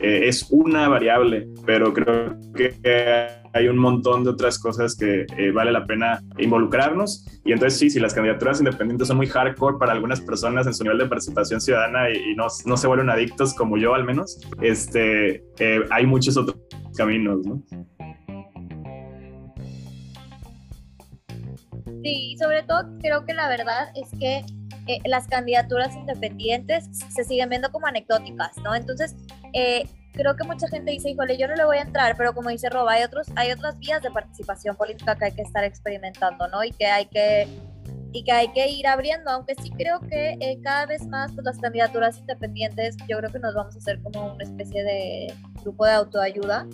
Eh, 0.00 0.28
es 0.28 0.46
una 0.50 0.88
variable, 0.88 1.48
pero 1.64 1.92
creo 1.92 2.36
que 2.54 2.74
hay 3.52 3.68
un 3.68 3.78
montón 3.78 4.24
de 4.24 4.30
otras 4.30 4.58
cosas 4.58 4.96
que 4.96 5.26
eh, 5.36 5.50
vale 5.50 5.72
la 5.72 5.86
pena 5.86 6.20
involucrarnos. 6.38 7.26
Y 7.44 7.52
entonces 7.52 7.78
sí, 7.78 7.90
si 7.90 8.00
las 8.00 8.14
candidaturas 8.14 8.60
independientes 8.60 9.08
son 9.08 9.16
muy 9.16 9.26
hardcore 9.26 9.78
para 9.78 9.92
algunas 9.92 10.20
personas 10.20 10.66
en 10.66 10.74
su 10.74 10.84
nivel 10.84 10.98
de 10.98 11.06
participación 11.06 11.60
ciudadana 11.60 12.10
y, 12.10 12.34
no, 12.34 12.48
se 12.48 12.86
vuelven 12.86 13.10
adictos 13.10 13.54
como 13.54 13.76
yo 13.76 13.94
al 13.94 14.04
menos, 14.04 14.40
este, 14.60 15.42
eh, 15.58 15.84
hay 15.90 16.06
muchos 16.06 16.36
otros 16.36 16.58
caminos, 16.96 17.44
¿no? 17.46 17.62
Sí, 22.02 22.36
sobre 22.38 22.62
todo 22.62 22.84
creo 23.00 23.24
que 23.24 23.34
la 23.34 23.48
verdad 23.48 23.90
es 23.94 24.08
que 24.18 24.44
eh, 24.86 25.00
las 25.04 25.26
candidaturas 25.26 25.94
independientes 25.94 26.88
se 27.14 27.24
siguen 27.24 27.50
viendo 27.50 27.70
como 27.70 27.86
anecdóticas, 27.86 28.56
¿no? 28.64 28.74
Entonces, 28.74 29.16
eh, 29.52 29.86
creo 30.12 30.34
que 30.34 30.44
mucha 30.44 30.66
gente 30.68 30.90
dice, 30.90 31.10
híjole, 31.10 31.36
yo 31.36 31.46
no 31.46 31.54
le 31.54 31.64
voy 31.64 31.78
a 31.78 31.82
entrar, 31.82 32.16
pero 32.16 32.34
como 32.34 32.50
dice 32.50 32.70
Roba, 32.70 32.92
hay, 32.92 33.02
otros, 33.04 33.26
hay 33.36 33.52
otras 33.52 33.78
vías 33.78 34.02
de 34.02 34.10
participación 34.10 34.76
política 34.76 35.14
que 35.16 35.26
hay 35.26 35.32
que 35.32 35.42
estar 35.42 35.62
experimentando, 35.64 36.48
¿no? 36.48 36.64
Y 36.64 36.70
que 36.72 36.86
hay 36.86 37.06
que, 37.06 37.46
y 38.12 38.24
que, 38.24 38.32
hay 38.32 38.48
que 38.48 38.68
ir 38.68 38.86
abriendo, 38.86 39.30
aunque 39.30 39.54
sí 39.54 39.70
creo 39.70 40.00
que 40.00 40.38
eh, 40.40 40.58
cada 40.62 40.86
vez 40.86 41.06
más 41.06 41.32
pues, 41.32 41.44
las 41.44 41.58
candidaturas 41.58 42.18
independientes, 42.18 42.96
yo 43.08 43.18
creo 43.18 43.30
que 43.30 43.38
nos 43.38 43.54
vamos 43.54 43.74
a 43.74 43.78
hacer 43.78 44.02
como 44.02 44.32
una 44.34 44.42
especie 44.42 44.82
de 44.82 45.34
grupo 45.62 45.84
de 45.84 45.92
autoayuda, 45.92 46.66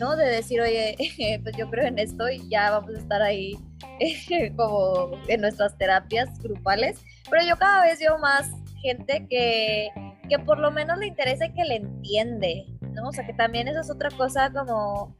De 0.00 0.24
decir, 0.24 0.62
oye, 0.62 0.96
pues 1.42 1.54
yo 1.58 1.68
creo 1.68 1.86
en 1.86 1.98
esto 1.98 2.28
y 2.30 2.48
ya 2.48 2.70
vamos 2.70 2.94
a 2.94 2.98
estar 2.98 3.20
ahí 3.20 3.54
como 4.56 5.10
en 5.28 5.42
nuestras 5.42 5.76
terapias 5.76 6.38
grupales, 6.42 7.04
pero 7.28 7.44
yo 7.46 7.56
cada 7.56 7.82
vez 7.82 8.00
veo 8.00 8.18
más 8.18 8.50
gente 8.80 9.26
que, 9.28 9.90
que 10.26 10.38
por 10.38 10.58
lo 10.58 10.70
menos 10.70 10.96
le 10.98 11.06
interesa 11.06 11.44
y 11.46 11.52
que 11.52 11.64
le 11.64 11.76
entiende, 11.76 12.64
¿no? 12.94 13.08
O 13.08 13.12
sea, 13.12 13.26
que 13.26 13.34
también 13.34 13.68
eso 13.68 13.80
es 13.80 13.90
otra 13.90 14.08
cosa 14.16 14.50
como, 14.50 15.14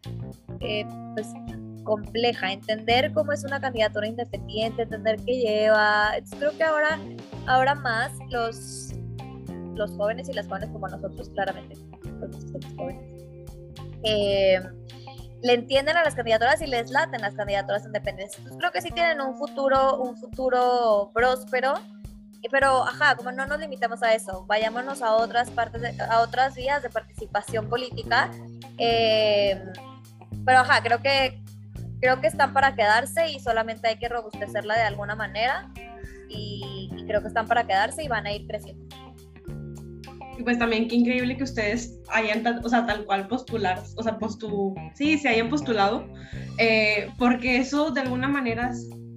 eh, 0.61 0.87
pues, 1.15 1.29
compleja, 1.85 2.51
entender 2.51 3.13
cómo 3.13 3.33
es 3.33 3.45
una 3.45 3.61
candidatura 3.61 4.07
independiente, 4.07 4.83
entender 4.83 5.17
qué 5.27 5.41
lleva. 5.41 6.13
creo 6.39 6.57
que 6.57 6.65
ahora, 6.65 6.99
ahora 7.47 7.75
más 7.75 8.13
los, 8.31 8.95
los 9.75 9.91
jóvenes 9.93 10.31
y 10.31 10.33
las 10.33 10.47
jóvenes 10.49 10.71
como 10.71 10.89
nosotros, 10.89 11.29
claramente, 11.35 11.75
los 12.19 12.75
jóvenes, 12.77 13.10
eh, 14.05 14.61
le 15.43 15.55
entienden 15.55 15.97
a 15.97 16.05
las 16.05 16.15
candidaturas 16.15 16.61
y 16.61 16.67
les 16.67 16.91
laten 16.91 17.21
las 17.21 17.35
candidaturas 17.35 17.85
independientes. 17.85 18.39
Creo 18.59 18.73
que 18.73 18.83
sí 18.83 18.91
tienen 18.91 19.21
un 19.21 19.37
futuro, 19.37 19.99
un 19.99 20.17
futuro 20.17 21.11
próspero, 21.15 21.75
pero 22.51 22.85
ajá, 22.85 23.17
como 23.17 23.33
no 23.33 23.47
nos 23.47 23.59
limitamos 23.59 24.03
a 24.03 24.15
eso, 24.15 24.45
vayámonos 24.47 25.03
a 25.03 25.15
otras 25.15 25.51
partes, 25.51 25.99
a 26.01 26.21
otras 26.21 26.55
vías 26.55 26.83
de 26.83 26.91
participación 26.91 27.69
política. 27.69 28.31
Eh, 28.79 29.63
pero 30.45 30.59
ajá, 30.59 30.83
creo 30.83 31.01
que 31.01 31.43
creo 32.01 32.21
que 32.21 32.29
están 32.29 32.55
para 32.55 32.75
quedarse 32.75 33.29
y 33.31 33.41
solamente 33.41 33.89
hay 33.89 33.99
que 33.99 34.09
robustecerla 34.09 34.75
de 34.75 34.85
alguna 34.85 35.15
manera 35.15 35.71
y 36.31 36.89
creo 37.07 37.21
que 37.21 37.29
están 37.29 37.47
para 37.47 37.67
quedarse 37.67 38.03
y 38.03 38.09
van 38.09 38.27
a 38.27 38.33
ir 38.33 38.47
creciendo 38.47 38.90
pues 40.43 40.59
también 40.59 40.89
qué 40.89 40.97
increíble 40.97 41.37
que 41.37 41.45
ustedes 41.45 41.99
hayan, 42.09 42.45
o 42.65 42.69
sea, 42.69 42.87
tal 42.87 43.05
cual 43.05 43.29
postular, 43.29 43.83
o 43.97 44.03
sea, 44.03 44.19
postu, 44.19 44.75
sí, 44.95 45.19
se 45.19 45.29
hayan 45.29 45.49
postulado, 45.49 46.07
eh, 46.59 47.09
porque 47.19 47.57
eso 47.57 47.91
de 47.91 48.01
alguna 48.01 48.29
manera 48.29 48.71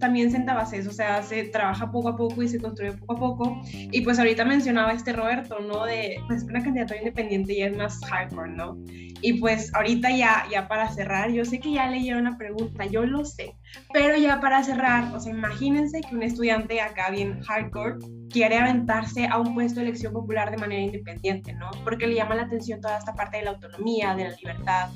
también 0.03 0.29
senta 0.29 0.53
bases, 0.53 0.85
o 0.85 0.91
sea, 0.91 1.23
se 1.23 1.45
trabaja 1.45 1.89
poco 1.89 2.09
a 2.09 2.17
poco 2.17 2.43
y 2.43 2.49
se 2.49 2.59
construye 2.59 2.91
poco 2.91 3.13
a 3.13 3.17
poco. 3.17 3.61
Y 3.71 4.01
pues 4.01 4.19
ahorita 4.19 4.43
mencionaba 4.43 4.91
este 4.91 5.13
Roberto, 5.13 5.59
¿no? 5.61 5.85
De, 5.85 6.17
pues 6.27 6.43
una 6.43 6.61
candidatura 6.61 6.99
independiente 6.99 7.55
ya 7.55 7.67
es 7.67 7.77
más 7.77 8.03
hardcore, 8.03 8.51
¿no? 8.51 8.77
Y 9.21 9.39
pues 9.39 9.73
ahorita 9.73 10.11
ya, 10.11 10.43
ya 10.51 10.67
para 10.67 10.89
cerrar, 10.89 11.31
yo 11.31 11.45
sé 11.45 11.61
que 11.61 11.71
ya 11.71 11.89
leyeron 11.89 12.27
una 12.27 12.37
pregunta, 12.37 12.85
yo 12.85 13.05
lo 13.05 13.23
sé, 13.23 13.55
pero 13.93 14.17
ya 14.17 14.41
para 14.41 14.61
cerrar, 14.61 15.15
o 15.15 15.21
sea, 15.21 15.31
imagínense 15.31 16.01
que 16.01 16.13
un 16.13 16.23
estudiante 16.23 16.81
acá 16.81 17.09
bien 17.09 17.39
hardcore 17.39 17.99
quiere 18.29 18.57
aventarse 18.57 19.25
a 19.25 19.39
un 19.39 19.53
puesto 19.53 19.79
de 19.79 19.85
elección 19.85 20.11
popular 20.11 20.51
de 20.51 20.57
manera 20.57 20.81
independiente, 20.81 21.53
¿no? 21.53 21.71
Porque 21.85 22.07
le 22.07 22.15
llama 22.15 22.35
la 22.35 22.41
atención 22.41 22.81
toda 22.81 22.97
esta 22.97 23.13
parte 23.13 23.37
de 23.37 23.43
la 23.43 23.51
autonomía, 23.51 24.15
de 24.15 24.25
la 24.25 24.35
libertad, 24.35 24.89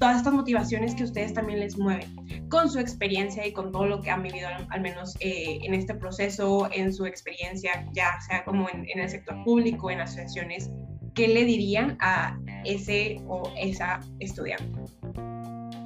todas 0.00 0.16
estas 0.16 0.32
motivaciones 0.32 0.94
que 0.94 1.04
ustedes 1.04 1.34
también 1.34 1.60
les 1.60 1.76
mueven, 1.76 2.08
con 2.48 2.70
su 2.70 2.78
experiencia 2.78 3.46
y 3.46 3.52
con 3.52 3.70
todo 3.70 3.86
lo 3.86 4.00
que 4.00 4.10
han 4.10 4.22
vivido, 4.22 4.48
al 4.70 4.80
menos 4.80 5.14
eh, 5.20 5.58
en 5.62 5.74
este 5.74 5.94
proceso, 5.94 6.68
en 6.72 6.92
su 6.92 7.04
experiencia, 7.04 7.86
ya 7.92 8.18
sea 8.22 8.42
como 8.44 8.68
en, 8.70 8.86
en 8.88 9.00
el 9.00 9.10
sector 9.10 9.36
público, 9.44 9.90
en 9.90 10.00
asociaciones, 10.00 10.70
¿qué 11.14 11.28
le 11.28 11.44
dirían 11.44 11.98
a 12.00 12.38
ese 12.64 13.20
o 13.28 13.42
esa 13.60 14.00
estudiante? 14.20 14.80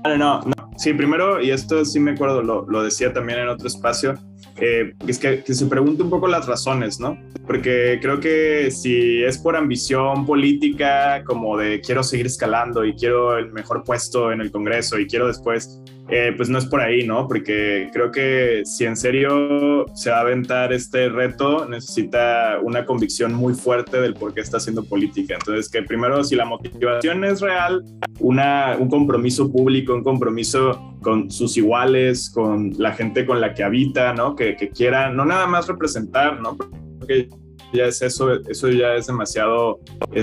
No, 0.05 0.17
no, 0.17 0.41
no. 0.43 0.71
Sí, 0.77 0.95
primero, 0.95 1.43
y 1.43 1.51
esto 1.51 1.85
sí 1.85 1.99
me 1.99 2.13
acuerdo, 2.13 2.43
lo, 2.43 2.67
lo 2.67 2.83
decía 2.85 3.13
también 3.13 3.41
en 3.41 3.49
otro 3.49 3.67
espacio, 3.67 4.15
eh, 4.57 4.95
es 5.07 5.19
que, 5.19 5.43
se 5.43 5.67
pregunte 5.67 6.03
un 6.03 6.11
poco 6.11 6.29
las 6.29 6.47
razones, 6.47 7.01
¿no? 7.01 7.19
Porque 7.47 7.99
creo 8.01 8.21
que 8.21 8.71
si 8.71 9.23
es 9.23 9.39
por 9.39 9.57
ambición 9.57 10.25
política, 10.27 11.23
como 11.25 11.57
de 11.57 11.81
quiero 11.81 12.03
seguir 12.03 12.27
escalando 12.27 12.85
y 12.85 12.95
quiero 12.95 13.37
el 13.37 13.53
mejor 13.53 13.85
puesto 13.85 14.33
en 14.33 14.41
el 14.41 14.51
Congreso 14.51 14.99
y 14.99 15.07
quiero 15.07 15.27
después 15.27 15.81
eh, 16.11 16.35
pues 16.37 16.51
no 16.51 16.59
es 16.59 16.67
por 16.67 16.81
ahí, 16.83 17.07
¿no? 17.07 17.27
Porque 17.27 17.89
creo 17.93 18.11
que 18.11 18.63
si 18.67 18.85
en 18.85 18.95
serio 18.95 19.87
se 19.95 20.11
va 20.11 20.19
a 20.19 20.21
aventar 20.21 20.73
este 20.73 21.09
reto, 21.09 21.67
necesita 21.67 22.59
una 22.63 22.85
convicción 22.85 23.33
muy 23.33 23.55
fuerte 23.55 24.01
del 24.01 24.13
por 24.13 24.35
qué 24.35 24.43
está 24.43 24.59
haciendo 24.59 24.85
política. 24.85 25.35
Entonces, 25.35 25.71
que 25.71 25.83
primero, 25.83 26.23
si 26.23 26.37
la 26.37 26.45
motivación 26.45 27.25
es 27.25 27.41
real, 27.41 27.83
una, 28.21 28.77
un 28.79 28.89
compromiso 28.89 29.51
público, 29.51 29.95
un 29.95 30.05
compromiso 30.05 30.95
con 31.01 31.31
sus 31.31 31.57
iguales, 31.57 32.31
con 32.31 32.73
la 32.77 32.93
gente 32.93 33.25
con 33.25 33.41
la 33.41 33.55
que 33.55 33.65
habita, 33.65 34.13
¿no? 34.13 34.34
Que, 34.37 34.57
que 34.57 34.91
no 35.13 35.25
nada 35.25 35.47
más 35.47 35.69
representar, 35.69 36.41
¿no? 36.41 36.57
Porque 36.57 37.29
ya 37.73 37.87
es 37.87 38.01
eso, 38.03 38.33
eso 38.49 38.69
ya 38.71 38.95
es 38.95 39.07
demasiado 39.07 39.81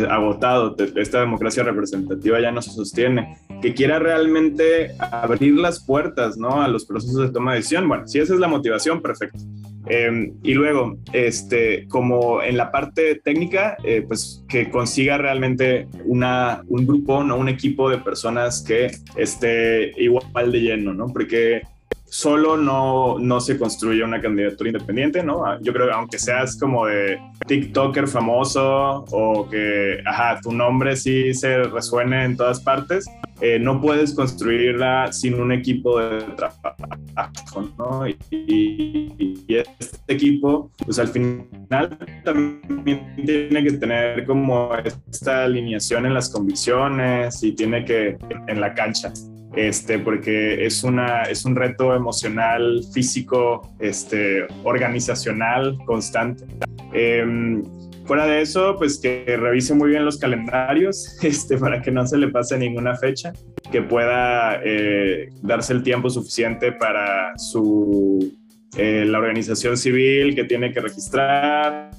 agotado, 0.09 0.76
esta 0.95 1.20
democracia 1.20 1.64
representativa 1.64 2.39
ya 2.39 2.51
no 2.51 2.62
se 2.62 2.72
sostiene, 2.72 3.38
que 3.62 3.74
quiera 3.74 3.99
realmente 3.99 4.95
abrir 4.99 5.55
las 5.55 5.84
puertas, 5.84 6.38
¿no? 6.38 6.62
A 6.62 6.68
los 6.68 6.86
procesos 6.86 7.18
de 7.18 7.30
toma 7.30 7.51
de 7.51 7.57
decisión, 7.57 7.88
bueno, 7.88 8.07
si 8.07 8.20
esa 8.20 8.34
es 8.34 8.39
la 8.39 8.47
motivación, 8.47 9.01
perfecto. 9.01 9.39
Eh, 9.88 10.32
y 10.43 10.53
luego, 10.53 10.97
este, 11.12 11.88
como 11.88 12.41
en 12.41 12.55
la 12.55 12.72
parte 12.72 13.16
técnica, 13.16 13.76
eh, 13.84 14.03
pues 14.07 14.43
que 14.47 14.70
consiga 14.70 15.18
realmente 15.18 15.88
una, 16.05 16.64
un 16.68 16.86
grupo, 16.86 17.24
¿no? 17.24 17.36
Un 17.36 17.49
equipo 17.49 17.89
de 17.89 17.97
personas 17.97 18.64
que 18.66 18.91
esté 19.16 19.91
igual 20.01 20.51
de 20.51 20.62
lleno, 20.62 20.93
¿no? 20.93 21.07
Porque 21.07 21.64
solo 22.12 22.57
no, 22.57 23.18
no 23.20 23.39
se 23.39 23.57
construye 23.57 24.03
una 24.03 24.20
candidatura 24.20 24.70
independiente, 24.70 25.24
¿no? 25.24 25.45
Ah, 25.45 25.57
yo 25.62 25.72
creo 25.72 25.88
que 25.88 25.93
aunque 25.93 26.20
seas 26.20 26.59
como 26.59 26.86
de 26.86 27.18
TikToker 27.47 28.05
famoso 28.05 29.05
o 29.12 29.49
que, 29.49 29.99
ajá, 30.05 30.41
tu 30.41 30.51
nombre 30.51 30.97
sí 30.97 31.34
se 31.34 31.64
resuene 31.64 32.26
en 32.26 32.36
todas 32.36 32.59
partes, 32.59 33.05
eh, 33.39 33.59
no 33.59 33.80
puedes 33.80 34.14
construirla 34.14 35.14
sin 35.14 35.36
un 35.36 35.53
equipo 35.53 35.99
de 35.99 36.22
trabajo, 36.36 37.72
¿no? 37.78 38.05
Y, 38.05 38.18
y, 38.30 39.55
este 39.55 40.14
equipo, 40.14 40.70
pues 40.84 40.99
al 40.99 41.07
final 41.07 41.97
también 42.26 43.16
tiene 43.26 43.64
que 43.64 43.72
tener 43.78 44.26
como 44.26 44.70
esta 45.09 45.45
alineación 45.45 46.05
en 46.05 46.14
las 46.14 46.30
convicciones 46.30 47.41
y 47.41 47.53
tiene 47.53 47.86
que 47.86 48.18
en 48.47 48.59
la 48.59 48.74
cancha 48.74 49.14
este, 49.56 49.99
porque 49.99 50.66
es, 50.66 50.84
una, 50.84 51.24
es 51.24 51.45
un 51.45 51.56
reto 51.56 51.93
emocional, 51.93 52.82
físico, 52.93 53.74
este, 53.80 54.45
organizacional 54.64 55.78
constante. 55.86 56.45
Em, 56.93 57.64
fuera 58.06 58.26
de 58.26 58.41
eso, 58.41 58.76
pues 58.78 58.99
que 58.99 59.38
revise 59.38 59.74
muy 59.74 59.89
bien 59.89 60.06
los 60.06 60.18
calendarios 60.18 61.18
este, 61.24 61.58
para 61.58 61.82
que 61.82 61.91
no 61.91 62.06
se 62.08 62.18
le 62.18 62.30
pase 62.30 62.58
ninguna 62.58 62.95
fecha, 62.95 63.34
que 63.72 63.82
pueda 63.82 64.62
eh, 64.64 65.30
darse 65.41 65.74
el 65.74 65.84
tiempo 65.84 66.10
suficiente 66.10 66.72
para 66.72 67.38
su, 67.38 68.34
eh, 68.78 69.06
la 69.06 69.20
organización 69.20 69.78
civil 69.78 70.34
que 70.34 70.45
tiene 70.45 70.72
que 70.72 70.80
registrar, 70.80 71.91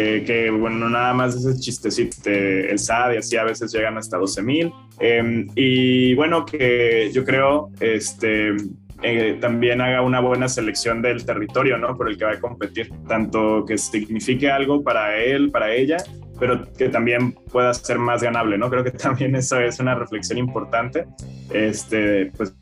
eh, 0.00 0.22
que 0.24 0.48
bueno, 0.48 0.88
nada 0.88 1.12
más 1.12 1.34
ese 1.34 1.58
chistecito, 1.58 2.30
el 2.30 2.78
SAD 2.78 3.14
y 3.14 3.16
así 3.16 3.36
a 3.36 3.42
veces 3.42 3.72
llegan 3.72 3.98
hasta 3.98 4.16
12 4.16 4.42
mil. 4.42 4.72
Em, 5.00 5.48
y 5.56 6.14
bueno, 6.14 6.46
que 6.46 7.10
yo 7.12 7.24
creo 7.24 7.70
este, 7.80 8.54
eh, 9.02 9.38
también 9.40 9.80
haga 9.80 10.02
una 10.02 10.20
buena 10.20 10.48
selección 10.48 11.02
del 11.02 11.24
territorio 11.26 11.78
¿no? 11.78 11.96
por 11.96 12.08
el 12.08 12.16
que 12.16 12.26
va 12.26 12.32
a 12.32 12.38
competir, 12.38 12.92
tanto 13.08 13.64
que 13.66 13.76
signifique 13.76 14.48
algo 14.48 14.84
para 14.84 15.16
él, 15.16 15.50
para 15.50 15.74
ella, 15.74 15.96
pero 16.38 16.72
que 16.74 16.88
también 16.88 17.32
pueda 17.32 17.74
ser 17.74 17.98
más 17.98 18.22
ganable, 18.22 18.56
¿no? 18.56 18.70
Creo 18.70 18.84
que 18.84 18.92
también 18.92 19.34
eso 19.34 19.58
es 19.58 19.80
una 19.80 19.96
reflexión 19.96 20.38
importante, 20.38 21.06
este, 21.52 22.26
pues 22.36 22.54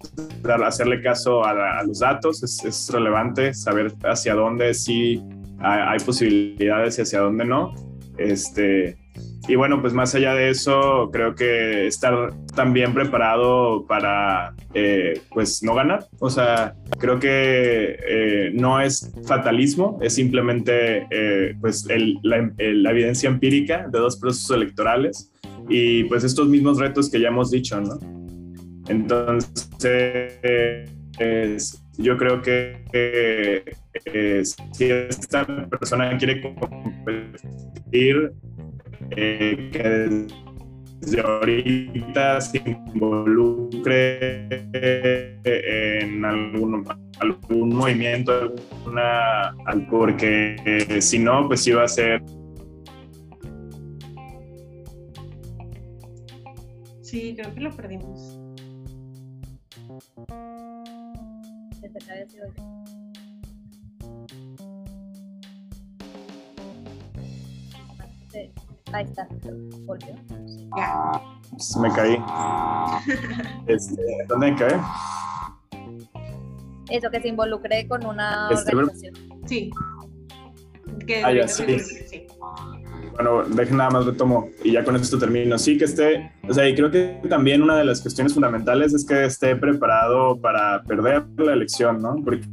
hacerle 0.64 1.02
caso 1.02 1.44
a, 1.44 1.82
los 1.82 1.98
datos 1.98 2.42
es, 2.42 2.64
es, 2.64 2.88
relevante, 2.90 3.52
saber 3.52 3.92
hacia 4.04 4.34
dónde 4.34 4.72
sí 4.72 5.22
hay, 5.60 5.98
posibilidades 6.00 6.98
y 6.98 7.02
hacia 7.02 7.20
dónde 7.20 7.44
no. 7.44 7.74
Este, 8.18 8.96
y 9.48 9.54
bueno, 9.54 9.80
pues 9.80 9.92
más 9.92 10.14
allá 10.14 10.34
de 10.34 10.50
eso, 10.50 11.10
creo 11.12 11.34
que 11.34 11.86
estar 11.86 12.32
también 12.54 12.92
preparado 12.92 13.86
para, 13.86 14.54
eh, 14.74 15.20
pues, 15.30 15.62
no 15.62 15.74
ganar. 15.74 16.06
O 16.18 16.30
sea, 16.30 16.74
creo 16.98 17.20
que 17.20 17.98
eh, 18.08 18.50
no 18.54 18.80
es 18.80 19.12
fatalismo, 19.26 19.98
es 20.02 20.14
simplemente, 20.14 21.06
eh, 21.10 21.54
pues, 21.60 21.86
la, 22.22 22.50
la, 22.58 22.90
evidencia 22.90 23.28
empírica 23.28 23.86
de 23.88 23.98
dos 23.98 24.16
procesos 24.16 24.56
electorales 24.56 25.32
y, 25.68 26.04
pues, 26.04 26.24
estos 26.24 26.48
mismos 26.48 26.78
retos 26.78 27.10
que 27.10 27.20
ya 27.20 27.28
hemos 27.28 27.50
dicho, 27.50 27.80
¿no? 27.80 27.98
Entonces, 28.88 29.46
yo 31.98 32.16
creo 32.16 32.42
que 32.42 32.84
eh, 32.92 34.44
si 34.44 34.84
esta 34.84 35.46
persona 35.68 36.16
quiere 36.18 36.40
competir, 36.40 38.32
eh, 39.10 39.70
que 39.72 40.26
desde 41.00 41.20
ahorita 41.20 42.40
se 42.40 42.62
involucre 42.94 44.48
en 44.74 46.24
algún, 46.24 46.84
algún 47.20 47.68
movimiento, 47.74 48.32
alguna, 48.32 49.54
porque 49.90 50.56
eh, 50.64 51.00
si 51.00 51.18
no, 51.18 51.46
pues 51.48 51.66
iba 51.66 51.84
a 51.84 51.88
ser 51.88 52.22
Sí, 57.06 57.36
creo 57.38 57.54
que 57.54 57.60
lo 57.60 57.70
perdimos. 57.70 58.35
Ahí 68.92 69.04
está, 69.04 69.26
volvió. 69.84 70.14
me 71.80 71.92
caí. 71.92 72.16
Este, 73.66 74.02
¿Dónde 74.28 74.52
me 74.52 74.56
caí? 74.56 74.80
Eso, 76.90 77.10
que 77.10 77.20
se 77.20 77.28
involucre 77.28 77.88
con 77.88 78.06
una 78.06 78.48
este, 78.52 78.76
organización. 78.76 79.14
Sí. 79.46 79.70
Que 81.06 81.24
ah, 81.24 81.32
ya, 81.32 81.48
sí. 81.48 81.78
sí. 81.78 82.26
Bueno, 83.16 83.44
dejen 83.44 83.78
nada 83.78 83.90
más 83.90 84.04
retomo 84.04 84.50
y 84.62 84.72
ya 84.72 84.84
con 84.84 84.94
esto 84.94 85.18
termino. 85.18 85.56
Sí, 85.58 85.78
que 85.78 85.84
esté, 85.84 86.30
o 86.46 86.52
sea, 86.52 86.68
y 86.68 86.74
creo 86.74 86.90
que 86.90 87.18
también 87.28 87.62
una 87.62 87.78
de 87.78 87.84
las 87.84 88.02
cuestiones 88.02 88.34
fundamentales 88.34 88.92
es 88.92 89.06
que 89.06 89.24
esté 89.24 89.56
preparado 89.56 90.38
para 90.38 90.82
perder 90.82 91.24
la 91.38 91.54
elección, 91.54 92.02
¿no? 92.02 92.16
Porque 92.22 92.46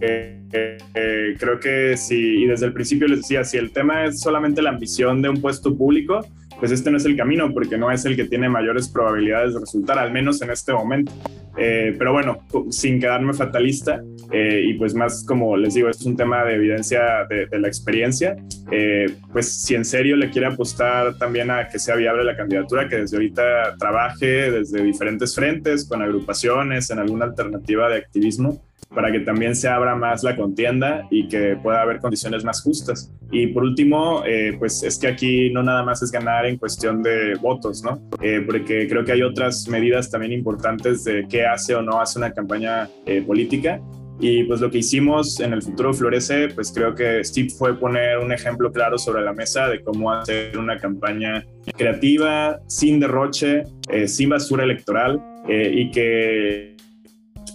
eh, 0.00 1.36
creo 1.38 1.60
que 1.60 1.96
si, 1.98 2.42
y 2.42 2.46
desde 2.46 2.66
el 2.66 2.72
principio 2.72 3.06
les 3.06 3.20
decía, 3.20 3.44
si 3.44 3.58
el 3.58 3.70
tema 3.70 4.06
es 4.06 4.20
solamente 4.20 4.62
la 4.62 4.70
ambición 4.70 5.20
de 5.20 5.28
un 5.28 5.42
puesto 5.42 5.76
público, 5.76 6.20
pues 6.60 6.70
este 6.70 6.90
no 6.90 6.98
es 6.98 7.04
el 7.04 7.16
camino, 7.16 7.52
porque 7.52 7.76
no 7.76 7.90
es 7.90 8.04
el 8.04 8.14
que 8.14 8.24
tiene 8.24 8.48
mayores 8.48 8.88
probabilidades 8.88 9.54
de 9.54 9.60
resultar, 9.60 9.98
al 9.98 10.12
menos 10.12 10.40
en 10.42 10.50
este 10.50 10.72
momento. 10.72 11.12
Eh, 11.56 11.96
pero 11.98 12.12
bueno, 12.12 12.46
sin 12.70 13.00
quedarme 13.00 13.34
fatalista, 13.34 14.02
eh, 14.30 14.62
y 14.64 14.74
pues 14.74 14.94
más 14.94 15.24
como 15.26 15.56
les 15.56 15.74
digo, 15.74 15.88
es 15.88 16.00
un 16.02 16.16
tema 16.16 16.44
de 16.44 16.54
evidencia 16.54 17.26
de, 17.28 17.46
de 17.46 17.58
la 17.58 17.66
experiencia, 17.66 18.36
pues 19.32 19.52
si 19.52 19.74
en 19.74 19.84
serio 19.84 20.16
le 20.16 20.30
quiere 20.30 20.46
apostar 20.46 21.18
también 21.18 21.50
a 21.50 21.66
que 21.68 21.78
sea 21.78 21.96
viable 21.96 22.22
la 22.22 22.36
candidatura, 22.36 22.88
que 22.88 22.96
desde 22.96 23.16
ahorita 23.16 23.76
trabaje 23.78 24.50
desde 24.52 24.82
diferentes 24.82 25.34
frentes, 25.34 25.88
con 25.88 26.02
agrupaciones, 26.02 26.90
en 26.90 27.00
alguna 27.00 27.24
alternativa 27.24 27.88
de 27.88 27.96
activismo, 27.96 28.62
para 28.94 29.12
que 29.12 29.20
también 29.20 29.54
se 29.54 29.68
abra 29.68 29.94
más 29.94 30.22
la 30.22 30.36
contienda 30.36 31.06
y 31.10 31.28
que 31.28 31.56
pueda 31.62 31.82
haber 31.82 32.00
condiciones 32.00 32.44
más 32.44 32.62
justas. 32.62 33.12
Y 33.30 33.48
por 33.48 33.62
último, 33.62 34.24
eh, 34.26 34.56
pues 34.58 34.82
es 34.82 34.98
que 34.98 35.06
aquí 35.06 35.50
no 35.50 35.62
nada 35.62 35.84
más 35.84 36.02
es 36.02 36.10
ganar 36.10 36.46
en 36.46 36.56
cuestión 36.56 37.02
de 37.02 37.34
votos, 37.40 37.84
¿no? 37.84 38.02
Eh, 38.20 38.42
porque 38.44 38.88
creo 38.88 39.04
que 39.04 39.12
hay 39.12 39.22
otras 39.22 39.68
medidas 39.68 40.10
también 40.10 40.32
importantes 40.32 41.04
de 41.04 41.26
qué 41.28 41.46
hace 41.46 41.74
o 41.74 41.82
no 41.82 42.00
hace 42.00 42.18
una 42.18 42.32
campaña 42.32 42.88
eh, 43.06 43.22
política. 43.22 43.80
Y 44.18 44.44
pues 44.44 44.60
lo 44.60 44.70
que 44.70 44.78
hicimos 44.78 45.40
en 45.40 45.54
el 45.54 45.62
futuro 45.62 45.94
florece, 45.94 46.48
pues 46.48 46.72
creo 46.72 46.94
que 46.94 47.24
Steve 47.24 47.48
fue 47.48 47.78
poner 47.78 48.18
un 48.18 48.32
ejemplo 48.32 48.70
claro 48.70 48.98
sobre 48.98 49.22
la 49.22 49.32
mesa 49.32 49.68
de 49.68 49.82
cómo 49.82 50.12
hacer 50.12 50.58
una 50.58 50.78
campaña 50.78 51.46
creativa, 51.78 52.60
sin 52.66 53.00
derroche, 53.00 53.62
sin 54.06 54.28
basura 54.28 54.64
electoral 54.64 55.22
y 55.48 55.90
que 55.90 56.76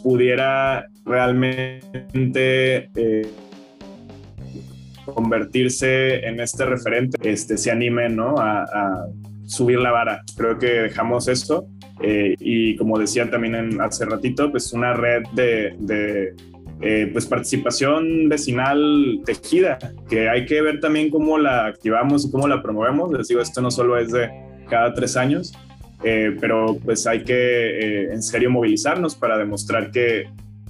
pudiera 0.01 0.87
realmente 1.05 2.89
eh, 2.95 3.27
convertirse 5.05 6.25
en 6.25 6.39
este 6.39 6.65
referente, 6.65 7.17
este, 7.29 7.57
se 7.57 7.71
animen 7.71 8.15
¿no? 8.15 8.35
a, 8.37 9.05
subir 9.45 9.77
la 9.77 9.91
vara. 9.91 10.23
Creo 10.35 10.57
que 10.57 10.65
dejamos 10.65 11.27
esto 11.27 11.67
eh, 12.01 12.35
y 12.39 12.75
como 12.77 12.97
decía 12.97 13.29
también 13.29 13.79
hace 13.79 14.03
ratito, 14.05 14.49
pues 14.49 14.73
una 14.73 14.93
red 14.93 15.21
de, 15.33 16.33
eh, 16.81 17.09
pues 17.13 17.27
participación 17.27 18.27
vecinal 18.27 19.21
tejida, 19.23 19.77
que 20.09 20.29
hay 20.29 20.47
que 20.47 20.63
ver 20.63 20.79
también 20.79 21.11
cómo 21.11 21.37
la 21.37 21.67
activamos 21.67 22.25
y 22.25 22.31
cómo 22.31 22.47
la 22.47 22.63
promovemos. 22.63 23.11
Les 23.11 23.27
digo, 23.27 23.39
esto 23.39 23.61
no 23.61 23.69
solo 23.69 23.99
es 23.99 24.11
de 24.11 24.31
cada 24.67 24.95
tres 24.95 25.15
años, 25.15 25.53
pero 26.01 26.77
pues 26.83 27.05
hay 27.05 27.23
que 27.23 28.05
en 28.11 28.23
serio 28.23 28.49
movilizarnos 28.49 29.15
para 29.15 29.37
demostrar 29.37 29.91
que 29.91 30.25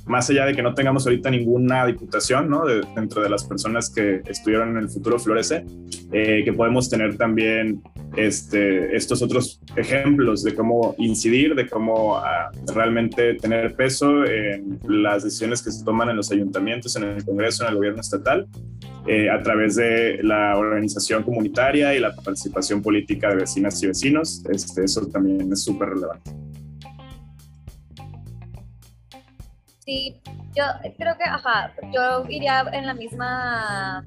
más 0.06 0.30
allá 0.30 0.46
de 0.46 0.54
que 0.54 0.62
no 0.62 0.74
tengamos 0.74 1.06
ahorita 1.06 1.30
ninguna 1.30 1.86
diputación 1.86 2.50
¿no? 2.50 2.64
dentro 2.66 3.22
de 3.22 3.30
las 3.30 3.44
personas 3.44 3.90
que 3.90 4.22
estuvieron 4.28 4.72
en 4.72 4.78
el 4.78 4.90
futuro 4.90 5.20
Florece, 5.20 5.66
eh, 6.12 6.44
que 6.44 6.54
podemos 6.54 6.90
tener 6.90 7.18
también 7.18 7.82
este, 8.16 8.96
estos 8.96 9.22
otros 9.22 9.60
ejemplos 9.76 10.44
de 10.44 10.54
cómo 10.54 10.96
incidir, 10.98 11.56
de 11.56 11.68
cómo 11.68 12.18
ah, 12.18 12.52
realmente 12.74 13.36
tener 13.36 13.76
peso 13.76 14.26
en 14.26 14.80
las 14.88 15.24
decisiones 15.24 15.62
que 15.62 15.72
se 15.72 15.84
toman 15.84 16.10
en 16.10 16.18
los 16.18 16.32
ayuntamientos, 16.32 16.96
en 16.96 17.04
el 17.04 17.26
Congreso, 17.26 17.64
en 17.64 17.72
el 17.72 17.76
gobierno 17.76 18.02
estatal, 18.02 18.48
eh, 19.08 19.30
a 19.30 19.42
través 19.42 19.76
de 19.76 20.20
la 20.24 20.58
organización 20.58 21.24
comunitaria 21.24 21.96
y 21.96 22.00
la 22.00 22.16
participación 22.16 22.82
política 22.82 23.30
de 23.30 23.38
vecinas 23.38 23.82
y 23.84 23.88
vecinos. 23.88 24.44
Este, 24.50 24.84
eso 24.84 25.06
también 25.08 25.52
es 25.52 25.64
súper 25.64 25.90
relevante. 25.90 26.45
Sí, 29.86 30.20
yo 30.56 30.64
creo 30.98 31.16
que, 31.16 31.24
ajá, 31.26 31.72
yo 31.94 32.26
iría 32.28 32.66
en 32.74 32.88
la 32.88 32.94
misma... 32.96 34.04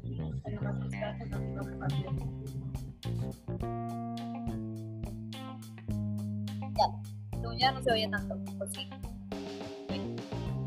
Ya, 6.77 7.57
ya 7.59 7.73
no 7.73 7.83
se 7.83 7.93
oye 7.93 8.09
tanto, 8.09 8.37
pues 8.59 8.73
sí. 8.73 8.89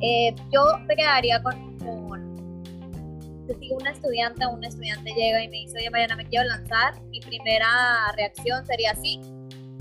Eh, 0.02 0.34
yo 0.52 0.80
me 0.88 0.96
quedaría 0.96 1.44
con, 1.44 1.78
si 3.60 3.74
una 3.74 3.92
estudiante 3.92 4.46
o 4.46 4.52
un 4.52 4.64
estudiante 4.64 5.12
llega 5.14 5.44
y 5.44 5.50
me 5.50 5.58
dice, 5.58 5.78
oye, 5.78 5.90
mañana 5.90 6.16
me 6.16 6.26
quiero 6.26 6.48
lanzar, 6.48 7.02
mi 7.04 7.20
primera 7.20 7.68
reacción 8.16 8.66
sería 8.66 8.96
sí. 8.96 9.20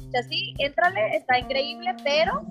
O 0.09 0.11
sea, 0.11 0.25
sí, 0.25 0.55
entrale, 0.59 1.17
está 1.17 1.39
increíble, 1.39 1.95
pero 2.03 2.45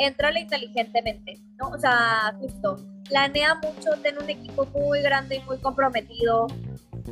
entrale 0.00 0.40
inteligentemente, 0.40 1.38
¿no? 1.58 1.68
O 1.68 1.78
sea, 1.78 2.34
justo, 2.40 2.76
planea 3.08 3.54
mucho, 3.56 3.90
ten 4.02 4.16
un 4.18 4.28
equipo 4.28 4.66
muy 4.66 5.02
grande 5.02 5.36
y 5.36 5.40
muy 5.42 5.58
comprometido, 5.58 6.46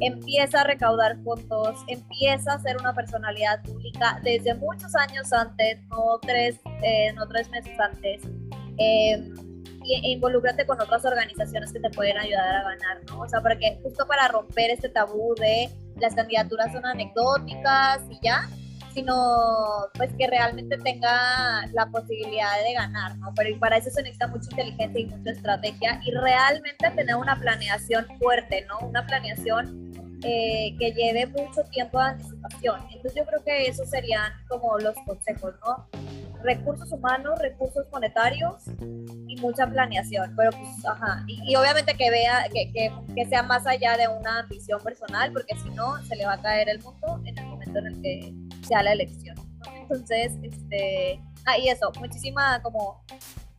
empieza 0.01 0.63
a 0.63 0.65
recaudar 0.65 1.19
fondos, 1.23 1.77
empieza 1.87 2.55
a 2.55 2.59
ser 2.61 2.77
una 2.79 2.95
personalidad 2.95 3.63
pública 3.63 4.21
desde 4.25 4.55
muchos 4.55 4.95
años 4.97 5.33
antes, 5.33 5.81
no 5.91 6.19
tres, 6.23 6.57
eh, 6.83 7.13
no 7.15 7.27
tres 7.29 7.51
meses 7.51 7.79
antes. 7.79 8.23
Eh, 8.79 9.33
e 9.91 10.11
involúcrate 10.11 10.67
con 10.67 10.81
otras 10.81 11.05
organizaciones 11.05 11.73
que 11.73 11.81
te 11.81 11.89
pueden 11.91 12.19
ayudar 12.19 12.57
a 12.57 12.63
ganar, 12.63 13.01
¿no? 13.09 13.21
O 13.21 13.29
sea, 13.29 13.41
porque 13.41 13.79
justo 13.83 14.07
para 14.07 14.29
romper 14.29 14.71
este 14.71 14.91
tabú 14.91 15.35
de 15.37 15.71
las 15.97 16.15
candidaturas 16.15 16.73
son 16.73 16.85
anecdóticas 16.85 18.01
y 18.11 18.19
ya, 18.23 18.49
sino 18.99 19.89
pues 19.95 20.11
que 20.19 20.27
realmente 20.27 20.77
tenga 20.79 21.67
la 21.73 21.87
posibilidad 21.87 22.63
de 22.65 22.75
ganar, 22.75 23.17
¿no? 23.19 23.33
Pero 23.37 23.57
para 23.61 23.77
eso 23.77 23.91
se 23.91 24.03
necesita 24.03 24.27
mucha 24.27 24.51
inteligencia 24.51 25.01
y 25.01 25.07
mucha 25.07 25.31
estrategia 25.31 26.01
y 26.05 26.11
realmente 26.11 26.91
tener 26.91 27.15
una 27.15 27.39
planeación 27.39 28.07
fuerte, 28.19 28.67
¿no? 28.69 28.89
Una 28.89 29.07
planeación 29.07 29.93
eh, 30.25 30.75
que 30.81 30.91
lleve 30.91 31.27
mucho 31.27 31.63
tiempo 31.71 32.01
de 32.01 32.07
anticipación. 32.07 32.81
Entonces 32.91 33.15
yo 33.15 33.25
creo 33.25 33.45
que 33.45 33.67
esos 33.69 33.89
serían 33.89 34.33
como 34.49 34.77
los 34.79 34.97
consejos, 35.07 35.55
¿no? 35.65 35.87
Recursos 36.43 36.91
humanos, 36.91 37.39
recursos 37.39 37.87
monetarios 37.93 38.65
y 39.29 39.37
mucha 39.41 39.65
planeación, 39.67 40.35
pero 40.37 40.51
pues, 40.51 40.85
ajá, 40.87 41.25
y, 41.27 41.55
obviamente 41.55 41.95
que 41.95 42.11
vea, 42.11 42.47
que, 42.53 42.73
que, 42.73 42.93
que, 43.15 43.27
sea 43.27 43.43
más 43.43 43.67
allá 43.67 43.97
de 43.97 44.09
una 44.09 44.41
ambición 44.41 44.81
personal, 44.83 45.33
porque 45.33 45.57
si 45.63 45.71
no, 45.71 46.03
se 46.05 46.17
le 46.17 46.27
va 46.27 46.35
a 46.35 46.43
caer 46.43 46.69
el 46.69 46.81
mundo 46.81 47.21
en 47.25 47.39
el 47.39 47.47
momento 47.47 47.79
en 47.79 47.87
el 47.87 48.03
que 48.03 48.48
sea 48.69 48.83
la 48.83 48.93
elección. 48.93 49.37
Entonces, 49.81 50.33
este, 50.43 51.21
ah, 51.47 51.59
y 51.59 51.69
eso, 51.69 51.91
muchísima 51.99 52.61
como 52.63 53.03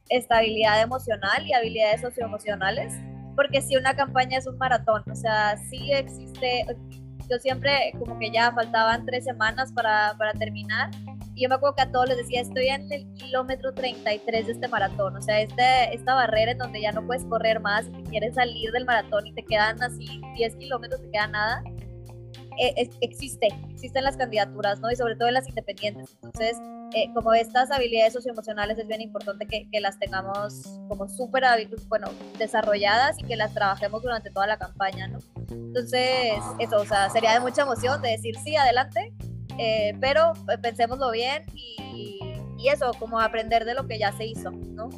estabilidad 0.10 0.82
emocional 0.82 1.46
y 1.46 1.54
habilidades 1.54 2.02
socioemocionales, 2.02 2.94
porque 3.36 3.62
si 3.62 3.76
una 3.76 3.96
campaña 3.96 4.38
es 4.38 4.48
un 4.48 4.58
maratón, 4.58 5.04
o 5.10 5.16
sea, 5.16 5.58
sí 5.70 5.92
existe, 5.92 6.66
yo 7.30 7.38
siempre 7.40 7.94
como 7.98 8.18
que 8.20 8.32
ya 8.32 8.52
faltaban 8.52 9.06
tres 9.06 9.24
semanas 9.24 9.72
para, 9.74 10.16
para 10.18 10.34
terminar, 10.34 10.90
y 11.36 11.44
yo 11.44 11.50
me 11.50 11.56
acuerdo 11.56 11.76
que 11.76 11.84
a 11.84 11.92
todos 11.92 12.10
les 12.10 12.18
decía, 12.18 12.42
estoy 12.42 12.68
en 12.68 12.92
el 12.92 13.12
kilómetro 13.14 13.74
33 13.74 14.48
de 14.48 14.52
este 14.52 14.68
maratón, 14.68 15.16
o 15.16 15.22
sea, 15.22 15.40
este, 15.40 15.94
esta 15.94 16.16
barrera 16.16 16.52
en 16.52 16.58
donde 16.58 16.82
ya 16.82 16.92
no 16.92 17.06
puedes 17.06 17.24
correr 17.26 17.60
más, 17.60 17.86
y 17.88 18.04
quieres 18.10 18.36
salir 18.36 18.72
del 18.72 18.86
maratón 18.86 19.26
y 19.28 19.34
te 19.34 19.44
quedan 19.44 19.82
así 19.82 20.22
10 20.36 20.56
kilómetros, 20.58 21.02
te 21.02 21.12
queda 21.12 21.28
nada, 21.28 21.64
eh, 22.60 22.90
existe, 23.02 23.48
existen 23.70 24.04
las 24.04 24.18
candidaturas, 24.18 24.80
¿no? 24.80 24.92
Y 24.92 24.96
sobre 24.96 25.16
todo 25.16 25.30
en 25.30 25.36
las 25.36 25.48
independientes. 25.48 26.14
Entonces, 26.16 26.58
eh, 26.94 27.10
como 27.14 27.34
estas 27.34 27.72
habilidades 27.72 28.14
socioemocionales 28.14 28.78
es 28.78 28.88
bien 28.88 29.02
importante 29.02 29.46
que, 29.48 29.80
las 29.80 29.98
tengamos 29.98 30.64
como 30.90 31.08
súper, 31.08 31.44
bueno, 31.88 32.10
desarrolladas 32.38 33.18
y 33.20 33.24
que 33.24 33.38
las 33.38 33.54
trabajemos 33.54 34.02
durante 34.02 34.30
toda 34.30 34.48
la 34.48 34.58
campaña, 34.58 35.08
¿no? 35.08 35.20
Entonces, 35.50 36.34
eso, 36.60 36.82
o 36.82 36.86
sea, 36.86 37.10
sería 37.10 37.34
de 37.34 37.40
mucha 37.40 37.62
emoción 37.62 38.02
de 38.02 38.10
decir 38.10 38.36
sí, 38.44 38.56
adelante, 38.56 39.14
eh, 39.58 39.94
pero 40.02 40.34
pensémoslo 40.62 41.12
bien 41.12 41.46
y, 41.54 42.20
y 42.58 42.68
eso, 42.68 42.92
como 43.00 43.20
aprender 43.20 43.64
de 43.64 43.74
lo 43.74 43.88
que 43.88 43.98
ya 43.98 44.12
se 44.12 44.26
hizo, 44.26 44.52
¿no? 44.52 44.90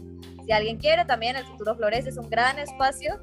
Si 0.46 0.52
alguien 0.52 0.78
quiere, 0.78 1.06
también 1.06 1.36
el 1.36 1.46
Futuro 1.46 1.76
Florece 1.76 2.10
es 2.10 2.18
un 2.18 2.30
gran 2.30 2.58
espacio 2.58 3.20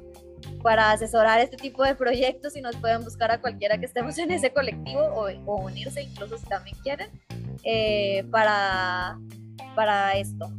para 0.61 0.91
asesorar 0.91 1.39
este 1.39 1.57
tipo 1.57 1.83
de 1.83 1.95
proyectos 1.95 2.55
y 2.57 2.61
nos 2.61 2.75
pueden 2.75 3.03
buscar 3.03 3.31
a 3.31 3.39
cualquiera 3.39 3.77
que 3.77 3.85
estemos 3.85 4.17
en 4.17 4.31
ese 4.31 4.51
colectivo 4.51 5.01
o, 5.01 5.55
unirse 5.61 6.01
incluso 6.03 6.37
si 6.37 6.45
también 6.45 6.75
quieren 6.83 7.09
eh, 7.63 8.25
para, 8.31 9.17
para 9.75 10.13
esto. 10.17 10.51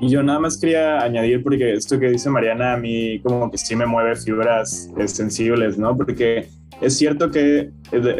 Y 0.00 0.10
yo 0.10 0.22
nada 0.22 0.38
más 0.38 0.58
quería 0.58 1.00
añadir, 1.02 1.42
porque 1.42 1.74
esto 1.74 1.98
que 1.98 2.10
dice 2.10 2.30
Mariana 2.30 2.74
a 2.74 2.76
mí 2.76 3.20
como 3.20 3.50
que 3.50 3.58
sí 3.58 3.74
me 3.74 3.84
mueve 3.84 4.14
fibras 4.14 4.88
sensibles, 5.06 5.76
¿no? 5.76 5.96
Porque 5.96 6.48
es 6.80 6.96
cierto 6.96 7.30
que 7.32 7.70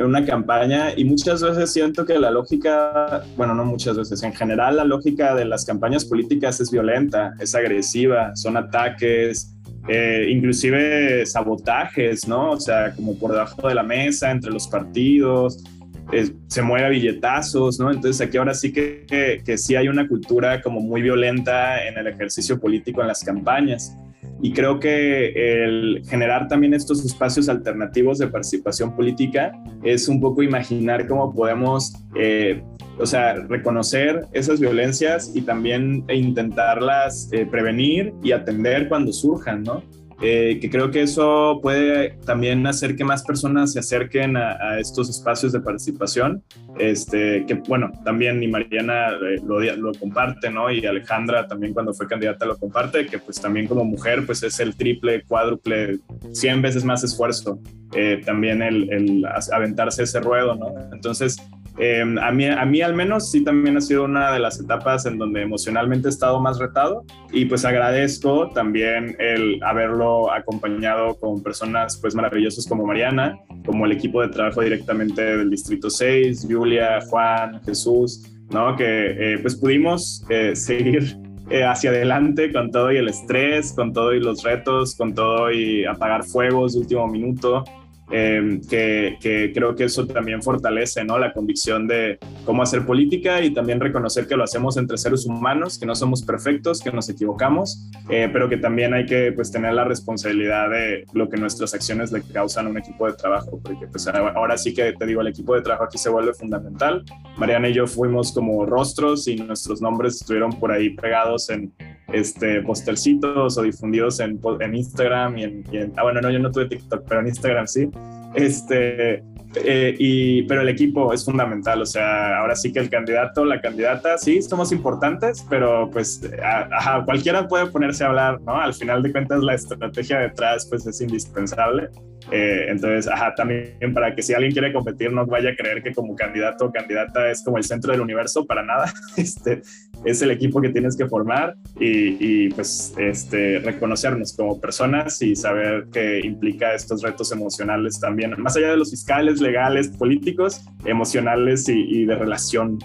una 0.04 0.26
campaña, 0.26 0.92
y 0.96 1.04
muchas 1.04 1.40
veces 1.40 1.72
siento 1.72 2.04
que 2.04 2.18
la 2.18 2.32
lógica, 2.32 3.22
bueno, 3.36 3.54
no 3.54 3.64
muchas 3.64 3.96
veces, 3.96 4.20
en 4.24 4.32
general 4.34 4.76
la 4.76 4.84
lógica 4.84 5.36
de 5.36 5.44
las 5.44 5.64
campañas 5.64 6.04
políticas 6.04 6.58
es 6.60 6.72
violenta, 6.72 7.34
es 7.38 7.54
agresiva, 7.54 8.34
son 8.34 8.56
ataques, 8.56 9.54
eh, 9.88 10.26
inclusive 10.28 11.24
sabotajes, 11.26 12.28
¿no? 12.28 12.52
O 12.52 12.60
sea, 12.60 12.92
como 12.94 13.18
por 13.18 13.32
debajo 13.32 13.68
de 13.68 13.74
la 13.74 13.82
mesa, 13.82 14.30
entre 14.30 14.50
los 14.50 14.68
partidos, 14.68 15.64
eh, 16.12 16.30
se 16.46 16.62
mueve 16.62 16.86
a 16.86 16.88
billetazos, 16.88 17.78
¿no? 17.78 17.90
Entonces 17.90 18.26
aquí 18.26 18.36
ahora 18.36 18.54
sí 18.54 18.72
que, 18.72 19.42
que, 19.44 19.58
sí 19.58 19.76
hay 19.76 19.88
una 19.88 20.08
cultura 20.08 20.62
como 20.62 20.80
muy 20.80 21.02
violenta 21.02 21.86
en 21.86 21.98
el 21.98 22.06
ejercicio 22.06 22.58
político, 22.58 23.00
en 23.00 23.08
las 23.08 23.22
campañas. 23.24 23.94
Y 24.40 24.52
creo 24.52 24.78
que 24.78 25.32
el 25.64 26.02
generar 26.08 26.48
también 26.48 26.72
estos 26.72 27.04
espacios 27.04 27.48
alternativos 27.48 28.18
de 28.18 28.28
participación 28.28 28.94
política 28.94 29.52
es 29.82 30.08
un 30.08 30.20
poco 30.20 30.42
imaginar 30.42 31.06
cómo 31.08 31.32
podemos 31.34 31.92
eh, 32.14 32.62
o 32.98 33.06
sea, 33.06 33.34
reconocer 33.34 34.26
esas 34.32 34.60
violencias 34.60 35.32
y 35.34 35.42
también 35.42 36.04
intentarlas 36.08 37.28
eh, 37.32 37.46
prevenir 37.46 38.12
y 38.22 38.32
atender 38.32 38.88
cuando 38.88 39.12
surjan, 39.12 39.62
¿no? 39.62 39.82
eh, 40.20 40.58
que 40.60 40.68
creo 40.68 40.90
que 40.90 41.02
eso 41.02 41.60
puede 41.62 42.10
también 42.26 42.66
hacer 42.66 42.96
que 42.96 43.04
más 43.04 43.22
personas 43.22 43.72
se 43.72 43.78
acerquen 43.78 44.36
a, 44.36 44.78
estos 44.80 45.08
espacios 45.08 45.52
de 45.52 45.60
participación, 45.60 46.42
este, 46.78 47.44
que 47.46 47.54
bueno, 47.54 47.92
también 48.04 48.42
y 48.42 48.48
Mariana 48.48 49.10
eh, 49.10 49.40
lo, 49.44 49.60
lo, 49.60 49.92
comparte, 49.94 50.50
¿no? 50.50 50.70
Y 50.70 50.84
Alejandra 50.84 51.46
también 51.46 51.72
cuando 51.72 51.94
fue 51.94 52.08
candidata 52.08 52.46
lo 52.46 52.56
comparte, 52.56 53.06
que 53.06 53.18
pues 53.18 53.40
también 53.40 53.68
como 53.68 53.84
mujer 53.84 54.26
pues 54.26 54.42
es 54.42 54.58
el 54.58 54.74
triple, 54.74 55.22
cuádruple, 55.22 55.98
100 56.32 56.62
veces 56.62 56.84
más 56.84 57.04
esfuerzo, 57.04 57.60
eh, 57.94 58.20
también 58.24 58.60
el, 58.62 58.92
el 58.92 59.24
aventarse 59.52 60.02
ese 60.02 60.18
ruedo, 60.18 60.56
¿no? 60.56 60.74
Entonces, 60.92 61.36
Em, 61.78 62.18
a, 62.18 62.32
mí, 62.32 62.46
a 62.46 62.64
mí 62.64 62.80
al 62.82 62.94
menos 62.94 63.30
sí 63.30 63.44
también 63.44 63.76
ha 63.76 63.80
sido 63.80 64.04
una 64.04 64.32
de 64.32 64.40
las 64.40 64.58
etapas 64.58 65.06
en 65.06 65.16
donde 65.16 65.42
emocionalmente 65.42 66.08
he 66.08 66.10
estado 66.10 66.40
más 66.40 66.58
retado 66.58 67.04
y 67.32 67.44
pues 67.44 67.64
agradezco 67.64 68.50
también 68.50 69.14
el 69.20 69.62
haberlo 69.62 70.32
acompañado 70.32 71.14
con 71.14 71.40
personas 71.40 71.96
pues 71.98 72.16
maravillosas 72.16 72.66
como 72.66 72.84
Mariana, 72.84 73.38
como 73.64 73.86
el 73.86 73.92
equipo 73.92 74.22
de 74.22 74.28
trabajo 74.28 74.62
directamente 74.62 75.22
del 75.22 75.50
Distrito 75.50 75.88
6, 75.88 76.48
Julia, 76.50 76.98
Juan, 77.08 77.60
Jesús, 77.64 78.24
¿no? 78.50 78.74
Que 78.74 79.34
eh, 79.34 79.38
pues 79.38 79.54
pudimos 79.54 80.24
eh, 80.30 80.56
seguir 80.56 81.16
eh, 81.50 81.64
hacia 81.64 81.90
adelante 81.90 82.52
con 82.52 82.70
todo 82.70 82.92
y 82.92 82.96
el 82.96 83.08
estrés, 83.08 83.72
con 83.72 83.92
todo 83.92 84.12
y 84.12 84.20
los 84.20 84.42
retos, 84.42 84.96
con 84.96 85.14
todo 85.14 85.52
y 85.52 85.84
apagar 85.84 86.24
fuegos 86.24 86.74
de 86.74 86.80
último 86.80 87.06
minuto. 87.06 87.64
Em, 88.10 88.60
que, 88.62 89.18
creo 89.54 89.74
que 89.74 89.84
eso 89.84 90.06
también 90.06 90.42
fortalece 90.42 91.04
¿no? 91.04 91.18
la 91.18 91.32
convicción 91.32 91.86
de 91.86 92.18
cómo 92.44 92.62
hacer 92.62 92.86
política 92.86 93.42
y 93.42 93.52
también 93.52 93.80
reconocer 93.80 94.26
que 94.26 94.36
lo 94.36 94.44
hacemos 94.44 94.76
entre 94.76 94.96
seres 94.96 95.26
humanos, 95.26 95.78
que 95.78 95.84
no 95.84 95.94
somos 95.94 96.22
perfectos, 96.22 96.80
que 96.80 96.90
nos 96.90 97.08
equivocamos, 97.08 97.90
eh, 98.08 98.28
pero 98.32 98.48
que 98.48 98.56
también 98.56 98.94
hay 98.94 99.04
que 99.04 99.32
pues, 99.32 99.50
tener 99.50 99.74
la 99.74 99.84
responsabilidad 99.84 100.70
de 100.70 101.04
lo 101.12 101.28
que 101.28 101.36
nuestras 101.36 101.74
acciones 101.74 102.10
le 102.10 102.22
causan 102.22 102.66
a 102.66 102.70
un 102.70 102.78
equipo 102.78 103.06
de 103.06 103.12
trabajo, 103.12 103.60
porque 103.62 103.86
pues, 103.86 104.06
ahora 104.08 104.56
sí 104.56 104.72
que 104.72 104.92
te 104.92 105.06
digo, 105.06 105.20
el 105.20 105.28
equipo 105.28 105.54
de 105.54 105.62
trabajo 105.62 105.84
aquí 105.84 105.98
se 105.98 106.08
vuelve 106.08 106.32
fundamental. 106.32 107.04
Mariana 107.36 107.68
y 107.68 107.74
yo 107.74 107.86
fuimos 107.86 108.32
como 108.32 108.64
rostros 108.64 109.28
y 109.28 109.36
nuestros 109.36 109.82
nombres 109.82 110.16
estuvieron 110.16 110.58
por 110.58 110.72
ahí 110.72 110.90
pegados 110.90 111.50
en, 111.50 111.72
este, 112.12 112.62
postercitos 112.62 113.58
o 113.58 113.62
difundidos 113.62 114.20
en, 114.20 114.40
en 114.60 114.74
Instagram 114.74 115.38
y 115.38 115.44
en, 115.44 115.92
Ah, 115.96 116.02
bueno, 116.02 116.20
no, 116.20 116.30
yo 116.30 116.38
no 116.38 116.50
tuve 116.50 116.66
TikTok, 116.66 117.04
pero 117.06 117.20
en 117.20 117.28
Instagram 117.28 117.66
sí. 117.66 117.88
Este, 118.34 119.22
eh, 119.54 119.94
y, 119.98 120.42
pero 120.42 120.60
el 120.60 120.68
equipo 120.68 121.12
es 121.12 121.24
fundamental, 121.24 121.80
o 121.80 121.86
sea, 121.86 122.38
ahora 122.38 122.54
sí 122.54 122.72
que 122.72 122.80
el 122.80 122.90
candidato, 122.90 123.44
la 123.44 123.60
candidata, 123.60 124.18
sí, 124.18 124.42
somos 124.42 124.72
importantes, 124.72 125.44
pero 125.48 125.88
pues 125.90 126.20
ajá, 126.42 127.02
cualquiera 127.04 127.48
puede 127.48 127.66
ponerse 127.66 128.04
a 128.04 128.08
hablar, 128.08 128.40
¿no? 128.42 128.60
Al 128.60 128.74
final 128.74 129.02
de 129.02 129.10
cuentas 129.10 129.42
la 129.42 129.54
estrategia 129.54 130.18
detrás 130.18 130.66
pues 130.68 130.86
es 130.86 131.00
indispensable. 131.00 131.88
Eh, 132.30 132.66
entonces, 132.68 133.08
ajá, 133.08 133.34
también 133.34 133.94
para 133.94 134.14
que 134.14 134.22
si 134.22 134.34
alguien 134.34 134.52
quiere 134.52 134.72
competir 134.72 135.12
no 135.12 135.26
vaya 135.26 135.50
a 135.50 135.56
creer 135.56 135.82
que 135.82 135.92
como 135.92 136.14
candidato 136.14 136.66
o 136.66 136.72
candidata 136.72 137.30
es 137.30 137.42
como 137.42 137.56
el 137.58 137.64
centro 137.64 137.92
del 137.92 138.00
universo, 138.00 138.46
para 138.46 138.62
nada. 138.62 138.92
Este, 139.16 139.62
es 140.04 140.22
el 140.22 140.30
equipo 140.30 140.60
que 140.60 140.68
tienes 140.68 140.96
que 140.96 141.06
formar 141.06 141.56
y, 141.80 142.44
y, 142.44 142.48
pues 142.50 142.94
este, 142.98 143.58
reconocernos 143.58 144.36
como 144.36 144.60
personas 144.60 145.20
y 145.22 145.34
saber 145.34 145.86
que 145.92 146.20
implica 146.20 146.72
estos 146.74 147.02
retos 147.02 147.32
emocionales 147.32 147.98
también, 147.98 148.34
más 148.38 148.56
allá 148.56 148.70
de 148.70 148.76
los 148.76 148.90
fiscales, 148.90 149.40
legales, 149.40 149.88
políticos, 149.88 150.62
emocionales 150.84 151.68
y, 151.68 152.04
de 152.04 152.14
relación 152.14 152.78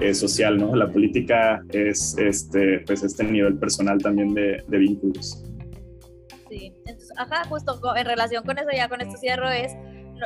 eh, 0.00 0.14
social, 0.14 0.56
¿no? 0.56 0.74
La 0.76 0.88
política 0.88 1.62
es 1.70 2.16
este, 2.18 2.80
pues 2.80 3.02
este 3.02 3.24
nivel 3.24 3.58
personal 3.58 3.98
también 3.98 4.32
de, 4.32 4.62
de 4.66 4.78
vínculos. 4.78 5.44
Sí, 6.52 6.74
entonces, 6.84 7.10
ajá, 7.16 7.44
justo 7.48 7.80
en 7.96 8.04
relación 8.04 8.44
con 8.44 8.58
eso, 8.58 8.68
ya 8.74 8.86
con 8.86 9.00
esto 9.00 9.16
cierro, 9.16 9.48
es 9.48 9.72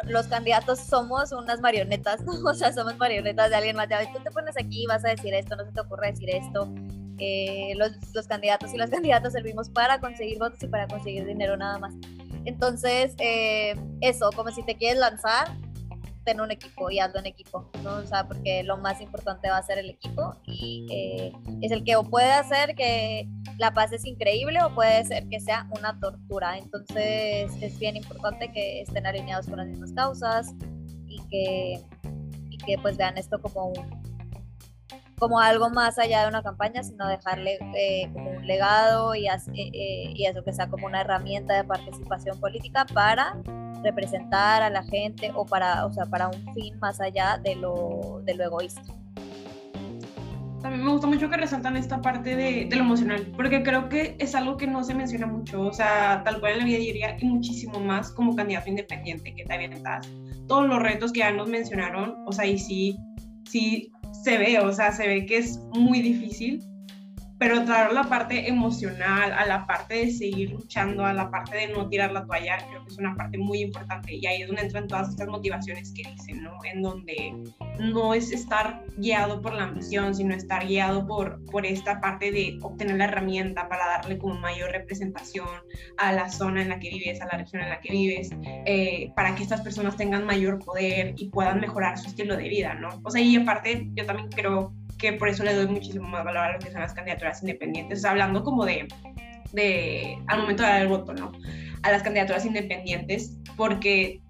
los 0.09 0.27
candidatos 0.27 0.81
somos 0.81 1.31
unas 1.31 1.61
marionetas, 1.61 2.21
¿no? 2.23 2.33
O 2.51 2.53
sea, 2.53 2.73
somos 2.73 2.97
marionetas 2.97 3.49
de 3.51 3.55
alguien 3.55 3.77
más. 3.77 3.89
Ya 3.89 4.01
tú 4.13 4.19
te 4.19 4.33
pones 4.33 4.57
aquí, 4.59 4.87
vas 4.89 5.05
a 5.05 5.11
decir 5.11 5.33
esto, 5.35 5.55
no 5.55 5.65
se 5.65 5.71
te 5.71 5.81
ocurre 5.81 6.11
decir 6.11 6.29
esto. 6.31 6.69
Eh, 7.19 7.75
los, 7.77 7.93
los, 8.13 8.27
candidatos 8.27 8.75
y 8.75 8.77
las 8.77 8.91
candidatas 8.97 9.35
servimos 9.35 9.71
para 9.71 10.01
conseguir 10.01 10.41
votos 10.41 10.61
y 10.61 10.67
para 10.67 10.89
conseguir 10.89 11.25
dinero 11.25 11.57
nada 11.57 11.79
más. 11.79 11.95
Entonces, 12.45 13.15
eh, 13.19 13.77
eso, 14.01 14.31
como 14.35 14.51
si 14.51 14.65
te 14.65 14.75
quieres 14.75 14.99
lanzar, 14.99 15.47
ten 16.27 16.41
un 16.41 16.51
equipo 16.51 16.91
y 16.91 16.99
hazlo 16.99 17.21
en 17.21 17.27
equipo, 17.27 17.71
¿no? 17.85 17.99
O 17.99 18.07
sea, 18.07 18.27
porque 18.27 18.65
lo 18.65 18.77
más 18.77 19.01
importante 19.01 19.49
va 19.49 19.59
a 19.59 19.63
ser 19.63 19.79
el 19.79 19.89
equipo 19.89 20.35
y 20.45 20.87
eh, 20.91 21.33
es 21.63 21.71
el 21.71 21.85
que 21.85 21.95
o 21.95 22.03
puede 22.03 22.33
hacer 22.33 22.75
que 22.75 23.29
la 23.59 23.73
paz 23.73 23.93
es 23.93 24.05
increíble 24.05 24.61
o 24.63 24.75
puede 24.75 25.05
ser 25.05 25.29
que 25.29 25.41
sea 25.41 25.69
una 25.79 25.99
tortura. 26.01 26.59
Entonces 26.59 27.53
es 27.63 27.79
bien 27.79 27.97
importante 27.97 28.51
que 28.53 28.83
estén 28.83 29.07
alineados 29.07 29.47
con 29.47 29.59
las 29.59 29.69
mismas 29.69 29.93
causas 29.93 30.53
y 31.07 31.23
que, 31.29 31.81
y 32.51 32.59
que 32.59 32.77
pues 32.83 32.97
vean 32.97 33.17
esto 33.17 33.41
como 33.41 33.69
un 33.69 34.06
como 35.19 35.41
algo 35.41 35.71
más 35.71 35.99
allá 35.99 36.23
de 36.23 36.29
una 36.29 36.43
campaña, 36.43 36.83
sino 36.83 37.09
dejarle 37.09 37.59
eh, 37.75 38.11
como 38.13 38.31
un 38.31 38.47
legado 38.47 39.15
y, 39.15 39.27
eh, 39.27 40.13
y 40.15 40.27
eso 40.27 40.45
que 40.45 40.53
sea 40.53 40.69
como 40.69 40.87
una 40.87 41.01
herramienta 41.01 41.55
de 41.55 41.65
participación 41.65 42.39
política 42.39 42.87
para 42.93 43.37
representar 43.83 44.63
a 44.63 44.71
la 44.71 44.83
gente 44.85 45.33
o 45.35 45.47
para, 45.47 45.87
o 45.87 45.93
sea, 45.93 46.07
para 46.07 46.29
un 46.29 46.55
fin 46.55 46.79
más 46.81 47.01
allá 47.01 47.39
de 47.43 47.55
lo, 47.57 48.21
de 48.25 48.35
lo 48.35 48.45
egoísta. 48.45 48.83
También 50.61 50.85
me 50.85 50.91
gusta 50.91 51.07
mucho 51.07 51.31
que 51.31 51.37
resaltan 51.37 51.77
esta 51.77 52.01
parte 52.01 52.35
de, 52.35 52.67
de, 52.69 52.77
lo 52.77 52.83
emocional, 52.83 53.25
porque 53.37 53.63
creo 53.63 53.89
que 53.89 54.17
es 54.19 54.35
algo 54.35 54.57
que 54.57 54.67
no 54.67 54.83
se 54.83 54.95
menciona 54.95 55.27
mucho, 55.27 55.61
o 55.63 55.73
sea, 55.73 56.23
tal 56.25 56.41
cual 56.41 56.55
en 56.55 56.59
la 56.59 56.65
vida 56.65 56.79
diría 56.79 57.17
y 57.21 57.27
muchísimo 57.27 57.79
más 57.79 58.11
como 58.11 58.35
candidato 58.35 58.69
independiente 58.69 59.33
que 59.35 59.45
te 59.45 59.55
avientas. 59.55 60.09
Todos 60.49 60.67
los 60.67 60.83
retos 60.83 61.13
que 61.13 61.21
ya 61.21 61.31
nos 61.31 61.49
mencionaron, 61.49 62.17
o 62.27 62.33
sea, 62.33 62.47
y 62.47 62.59
sí, 62.59 62.99
sí 63.45 63.93
se 64.27 64.39
ve, 64.39 64.59
o 64.59 64.73
sea, 64.73 64.91
se 64.91 65.07
ve 65.07 65.25
que 65.25 65.39
es 65.39 65.61
muy 65.73 66.03
difícil, 66.03 66.61
pero 67.39 67.65
traer 67.65 67.93
la 67.93 68.05
parte 68.05 68.49
emocional, 68.49 69.33
a 69.33 69.47
la 69.47 69.67
parte 69.67 69.95
de 69.95 70.11
seguir 70.11 70.51
luchando, 70.51 71.05
a 71.05 71.13
la 71.13 71.31
parte 71.31 71.57
de 71.57 71.69
no 71.69 71.89
tirar 71.89 72.13
la 72.13 72.25
toalla, 72.25 72.59
creo 72.69 72.83
que 72.85 72.93
es 72.93 72.99
una 72.99 73.15
parte 73.15 73.37
muy 73.37 73.61
importante 73.61 74.15
y 74.15 74.27
ahí 74.27 74.43
es 74.43 74.47
donde 74.47 74.63
entran 74.63 74.89
todas 74.89 75.11
estas 75.11 75.29
motivaciones 75.29 75.93
que 75.93 76.11
dicen, 76.11 76.43
¿no? 76.43 76.53
En 76.65 76.83
donde 76.83 77.35
no 77.79 78.15
es 78.15 78.33
estar 78.33 78.83
guiado 78.97 79.43
por 79.43 79.53
la 79.53 79.65
ambición, 79.65 80.15
sino 80.15 80.35
estar 80.35 80.67
guiado 80.67 81.07
por, 81.07 81.45
por 81.47 81.67
esta 81.67 82.01
parte 82.01 82.33
de 82.33 82.59
obtener 82.63 82.97
la 82.97 83.05
herramienta 83.05 83.69
para 83.69 83.87
darle 83.87 84.17
como 84.17 84.35
mayor 84.35 84.71
representación 84.71 85.49
a 85.99 86.13
la 86.13 86.31
zona 86.31 86.63
en 86.63 86.71
la 86.71 86.79
que 86.79 86.89
vives, 86.89 87.21
a 87.21 87.27
la 87.27 87.39
región 87.39 87.63
en 87.63 87.69
la 87.69 87.81
que 87.81 87.93
vives, 87.93 88.31
eh, 88.65 89.13
para 89.15 89.35
que 89.35 89.43
estas 89.43 89.61
personas 89.61 89.97
tengan 89.97 90.25
mayor 90.25 90.59
poder 90.65 91.15
y 91.19 91.29
puedan 91.29 91.61
mejorar 91.61 91.99
su 91.99 92.09
estilo 92.09 92.37
de 92.37 92.49
vida, 92.49 92.75
¿no? 92.75 92.89
O 93.03 93.11
sea, 93.11 93.21
y 93.21 93.37
aparte 93.37 93.89
yo 93.95 94.07
también 94.07 94.29
creo 94.31 94.73
que 94.99 95.13
por 95.13 95.29
eso 95.29 95.45
le 95.45 95.55
doy 95.55 95.67
muchísimo 95.67 96.09
más 96.09 96.25
valor 96.25 96.45
a 96.45 96.53
lo 96.53 96.59
que 96.59 96.71
son 96.71 96.81
las 96.81 96.95
candidaturas 96.95 97.43
independientes, 97.43 98.05
hablando 98.05 98.43
como 98.43 98.65
de, 98.65 98.89
de, 99.53 100.19
al 100.27 100.41
momento 100.41 100.63
de 100.63 100.69
dar 100.69 100.83
el 100.83 100.89
voto, 100.89 101.13
¿no? 101.15 101.33
A 101.83 101.91
las 101.91 102.03
candidaturas 102.03 102.45
independientes, 102.45 103.37
porque 103.57 104.21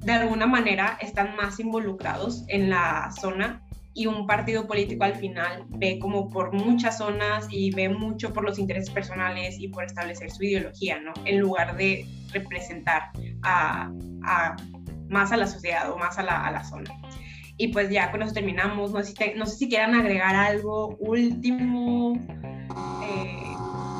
de 0.00 0.12
alguna 0.12 0.46
manera 0.46 0.98
están 1.00 1.36
más 1.36 1.60
involucrados 1.60 2.44
en 2.48 2.70
la 2.70 3.10
zona 3.20 3.62
y 3.94 4.06
un 4.06 4.26
partido 4.26 4.66
político 4.66 5.04
al 5.04 5.16
final 5.16 5.66
ve 5.70 5.98
como 5.98 6.30
por 6.30 6.52
muchas 6.52 6.98
zonas 6.98 7.48
y 7.50 7.72
ve 7.72 7.88
mucho 7.88 8.32
por 8.32 8.44
los 8.44 8.58
intereses 8.58 8.90
personales 8.90 9.58
y 9.58 9.68
por 9.68 9.84
establecer 9.84 10.30
su 10.30 10.44
ideología, 10.44 11.00
¿no? 11.00 11.12
En 11.24 11.40
lugar 11.40 11.76
de 11.76 12.06
representar 12.32 13.10
a, 13.42 13.90
a 14.24 14.56
más 15.08 15.32
a 15.32 15.36
la 15.36 15.46
sociedad 15.46 15.90
o 15.90 15.98
más 15.98 16.18
a 16.18 16.22
la, 16.22 16.46
a 16.46 16.52
la 16.52 16.62
zona. 16.62 16.90
Y 17.58 17.68
pues 17.68 17.90
ya 17.90 18.10
con 18.10 18.22
eso 18.22 18.32
terminamos. 18.32 18.92
No 18.92 19.02
sé 19.02 19.12
si, 19.12 19.34
no 19.36 19.44
sé 19.44 19.56
si 19.56 19.68
quieran 19.68 19.94
agregar 19.94 20.34
algo 20.36 20.96
último. 21.00 22.14
Eh. 23.02 23.48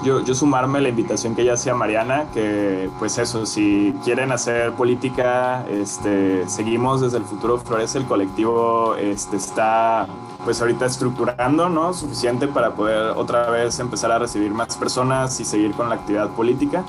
Yo, 0.04 0.24
yo 0.24 0.32
sumarme 0.32 0.78
a 0.78 0.82
la 0.82 0.90
invitación 0.90 1.34
que 1.34 1.44
ya 1.44 1.54
hacía 1.54 1.74
Mariana, 1.74 2.26
que 2.32 2.88
pues 3.00 3.18
eso, 3.18 3.44
si 3.46 3.92
quieren 4.04 4.30
hacer 4.30 4.70
política, 4.72 5.66
este, 5.68 6.48
seguimos 6.48 7.00
desde 7.00 7.18
el 7.18 7.24
futuro 7.24 7.58
Florece, 7.58 7.98
el 7.98 8.04
colectivo 8.04 8.94
este, 8.94 9.36
está 9.36 10.06
pues 10.44 10.60
ahorita 10.60 10.86
estructurando, 10.86 11.68
¿no? 11.68 11.92
Suficiente 11.92 12.46
para 12.46 12.74
poder 12.74 13.10
otra 13.16 13.50
vez 13.50 13.80
empezar 13.80 14.12
a 14.12 14.20
recibir 14.20 14.52
más 14.52 14.76
personas 14.76 15.40
y 15.40 15.44
seguir 15.44 15.72
con 15.72 15.88
la 15.88 15.96
actividad 15.96 16.30
política. 16.30 16.84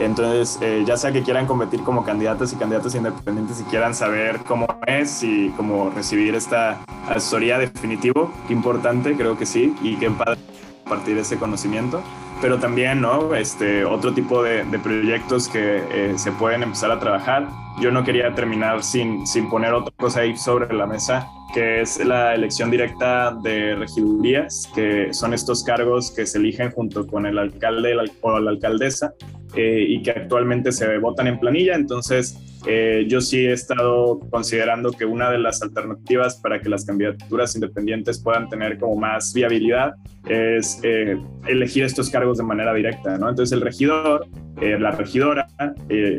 Entonces, 0.00 0.58
eh, 0.62 0.82
ya 0.86 0.96
sea 0.96 1.12
que 1.12 1.22
quieran 1.22 1.46
competir 1.46 1.82
como 1.82 2.04
candidatas 2.04 2.52
y 2.52 2.56
candidatos 2.56 2.94
independientes 2.94 3.60
y 3.60 3.64
quieran 3.64 3.94
saber 3.94 4.40
cómo 4.46 4.66
es 4.86 5.22
y 5.22 5.50
cómo 5.56 5.90
recibir 5.90 6.34
esta 6.34 6.80
asesoría 7.06 7.58
definitivo, 7.58 8.32
importante, 8.48 9.14
creo 9.14 9.36
que 9.36 9.44
sí, 9.44 9.74
y 9.82 9.96
qué 9.96 10.10
padre 10.10 10.40
compartir 10.84 11.18
ese 11.18 11.36
conocimiento. 11.38 12.02
pero 12.40 12.58
también, 12.58 13.02
¿no? 13.02 13.34
Este, 13.34 13.84
otro 13.84 14.14
tipo 14.14 14.42
de, 14.42 14.64
proyectos 14.82 15.46
que 15.46 15.84
eh, 15.90 16.14
se 16.16 16.32
pueden 16.32 16.62
empezar 16.62 16.90
a 16.90 16.98
trabajar. 16.98 17.48
Yo 17.78 17.90
no 17.90 18.04
quería 18.04 18.34
terminar 18.34 18.82
sin, 18.82 19.26
sin 19.26 19.48
poner 19.48 19.72
otra 19.72 19.94
cosa 19.96 20.20
ahí 20.20 20.36
sobre 20.36 20.74
la 20.74 20.86
mesa, 20.86 21.28
que 21.54 21.80
es 21.80 22.04
la 22.04 22.34
elección 22.34 22.70
directa 22.70 23.32
de 23.42 23.74
regidurías, 23.74 24.70
que 24.74 25.12
son 25.12 25.34
estos 25.34 25.64
cargos 25.64 26.10
que 26.10 26.26
se 26.26 26.38
eligen 26.38 26.70
junto 26.70 27.06
con 27.06 27.26
el 27.26 27.38
alcalde 27.38 27.96
o 28.20 28.38
la 28.38 28.50
alcaldesa 28.50 29.14
eh, 29.54 29.84
y 29.88 30.02
que 30.02 30.10
actualmente 30.10 30.72
se 30.72 30.98
votan 30.98 31.26
en 31.26 31.38
planilla. 31.38 31.74
Entonces, 31.74 32.38
eh, 32.66 33.06
yo 33.08 33.20
sí 33.20 33.46
he 33.46 33.52
estado 33.52 34.20
considerando 34.30 34.92
que 34.92 35.04
una 35.04 35.30
de 35.30 35.38
las 35.38 35.62
alternativas 35.62 36.36
para 36.36 36.60
que 36.60 36.68
las 36.68 36.84
candidaturas 36.84 37.54
independientes 37.54 38.20
puedan 38.22 38.48
tener 38.48 38.78
como 38.78 38.96
más 38.96 39.32
viabilidad 39.32 39.94
es 40.28 40.78
eh, 40.82 41.18
elegir 41.46 41.84
estos 41.84 42.10
cargos 42.10 42.38
de 42.38 42.44
manera 42.44 42.74
directa, 42.74 43.16
¿no? 43.16 43.30
Entonces, 43.30 43.52
el 43.52 43.62
regidor, 43.62 44.26
la 44.60 44.90
regidora, 44.90 45.48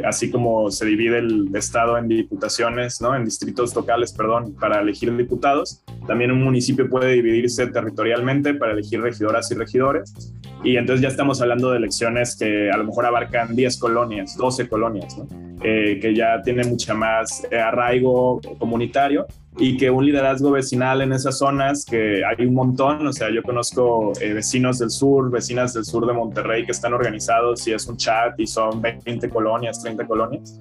así 0.05 0.31
como 0.31 0.71
se 0.71 0.85
divide 0.85 1.19
el 1.19 1.55
Estado 1.55 1.97
en 1.97 2.07
diputaciones, 2.07 3.01
¿no? 3.01 3.15
En 3.15 3.25
distritos 3.25 3.75
locales, 3.75 4.13
perdón, 4.13 4.55
para 4.59 4.81
elegir 4.81 5.15
diputados, 5.15 5.83
también 6.07 6.31
un 6.31 6.43
municipio 6.43 6.89
puede 6.89 7.13
dividirse 7.13 7.67
territorialmente 7.67 8.53
para 8.53 8.73
elegir 8.73 9.01
regidoras 9.01 9.51
y 9.51 9.55
regidores. 9.55 10.33
Y 10.63 10.77
entonces 10.77 11.01
ya 11.01 11.07
estamos 11.07 11.41
hablando 11.41 11.71
de 11.71 11.77
elecciones 11.77 12.35
que 12.37 12.69
a 12.69 12.77
lo 12.77 12.83
mejor 12.83 13.05
abarcan 13.05 13.55
10 13.55 13.79
colonias, 13.79 14.37
12 14.37 14.67
colonias, 14.67 15.17
eh, 15.63 15.99
que 16.01 16.15
ya 16.15 16.41
tienen 16.43 16.69
mucha 16.69 16.93
más 16.93 17.47
eh, 17.49 17.59
arraigo 17.59 18.39
comunitario 18.59 19.25
y 19.57 19.77
que 19.77 19.89
un 19.89 20.05
liderazgo 20.05 20.51
vecinal 20.51 21.01
en 21.01 21.13
esas 21.13 21.37
zonas, 21.37 21.85
que 21.85 22.21
hay 22.25 22.45
un 22.45 22.53
montón, 22.53 23.05
o 23.05 23.13
sea, 23.13 23.29
yo 23.29 23.43
conozco 23.43 24.13
eh, 24.21 24.33
vecinos 24.33 24.79
del 24.79 24.89
sur, 24.89 25.29
vecinas 25.29 25.73
del 25.73 25.85
sur 25.85 26.05
de 26.05 26.13
Monterrey 26.13 26.65
que 26.65 26.71
están 26.71 26.93
organizados 26.93 27.67
y 27.67 27.73
es 27.73 27.85
un 27.87 27.97
chat 27.97 28.39
y 28.39 28.47
son 28.47 28.81
20 28.81 29.29
colonias, 29.29 29.81
30 29.81 30.07
colonias. 30.07 30.59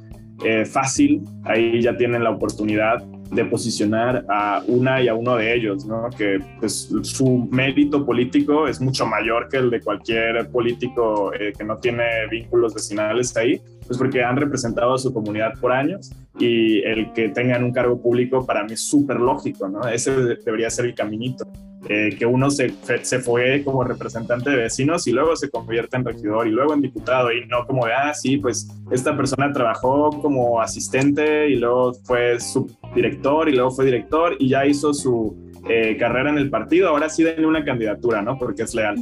fácil, 0.71 1.23
ahí 1.45 1.83
ya 1.83 1.97
tienen 1.97 2.25
la 2.25 2.31
oportunidad 2.31 3.05
de 3.31 3.45
posicionar 3.45 4.25
a 4.29 4.63
una 4.67 5.03
y 5.03 5.09
a 5.09 5.15
uno 5.15 5.37
de 5.37 5.55
ellos, 5.55 5.87
¿no? 5.87 6.09
Que 6.17 6.39
pues, 6.59 6.93
su 7.03 7.49
mérito 7.51 8.05
político 8.05 8.67
es 8.67 8.81
mucho 8.81 9.07
mayor 9.07 9.49
que 9.49 9.59
el 9.59 9.71
de 9.71 9.81
cualquier 9.81 10.51
político 10.51 11.33
eh, 11.33 11.53
que 11.57 11.65
no 11.65 11.79
tiene 11.79 12.05
vínculos 12.31 12.75
vecinales 12.75 13.37
ahí, 13.37 13.61
pues 13.91 13.99
porque 13.99 14.23
han 14.23 14.37
representado 14.37 14.95
a 14.95 14.99
su 14.99 15.13
comunidad 15.13 15.59
por 15.61 15.73
años 15.73 16.13
y 16.39 16.81
el 16.83 17.13
que 17.13 17.29
tengan 17.31 17.65
un 17.65 17.73
cargo 17.73 18.01
público 18.01 18.47
para 18.47 18.63
mí 18.63 18.75
es 18.75 18.83
súper 18.83 19.19
lógico, 19.19 19.69
¿no? 19.69 19.81
Ese 19.89 20.13
debería 20.13 20.71
ser 20.71 20.85
el 20.85 20.95
caminito. 20.95 21.45
Eh, 21.89 22.15
que 22.17 22.25
uno 22.25 22.51
se, 22.51 22.73
se 23.03 23.19
fue 23.19 23.65
como 23.65 23.83
representante 23.83 24.51
de 24.51 24.57
vecinos 24.59 25.09
y 25.09 25.13
luego 25.13 25.35
se 25.35 25.51
convierte 25.51 25.97
en 25.97 26.05
regidor 26.05 26.47
y 26.47 26.53
luego 26.53 26.73
en 26.73 26.83
diputado 26.83 27.33
y 27.33 27.47
no 27.49 27.67
como 27.67 27.85
de, 27.87 27.93
ah, 27.95 28.15
sí, 28.15 28.37
pues 28.37 28.69
esta 28.93 29.17
persona 29.17 29.53
trabajó 29.53 30.11
como 30.23 30.61
asistente 30.61 31.49
y 31.49 31.57
luego 31.57 31.95
fue 32.05 32.39
subdirector 32.39 33.49
y 33.49 33.57
luego 33.57 33.73
fue 33.73 33.87
director 33.87 34.37
y 34.39 34.51
ya 34.51 34.67
hizo 34.67 34.95
su 34.95 35.37
eh, 35.69 35.97
carrera 35.99 36.31
en 36.31 36.39
el 36.39 36.49
partido, 36.49 36.91
ahora 36.91 37.09
sí 37.09 37.25
denle 37.25 37.47
una 37.47 37.65
candidatura, 37.65 38.23
¿no? 38.23 38.39
Porque 38.39 38.63
es 38.63 38.73
leal. 38.73 38.97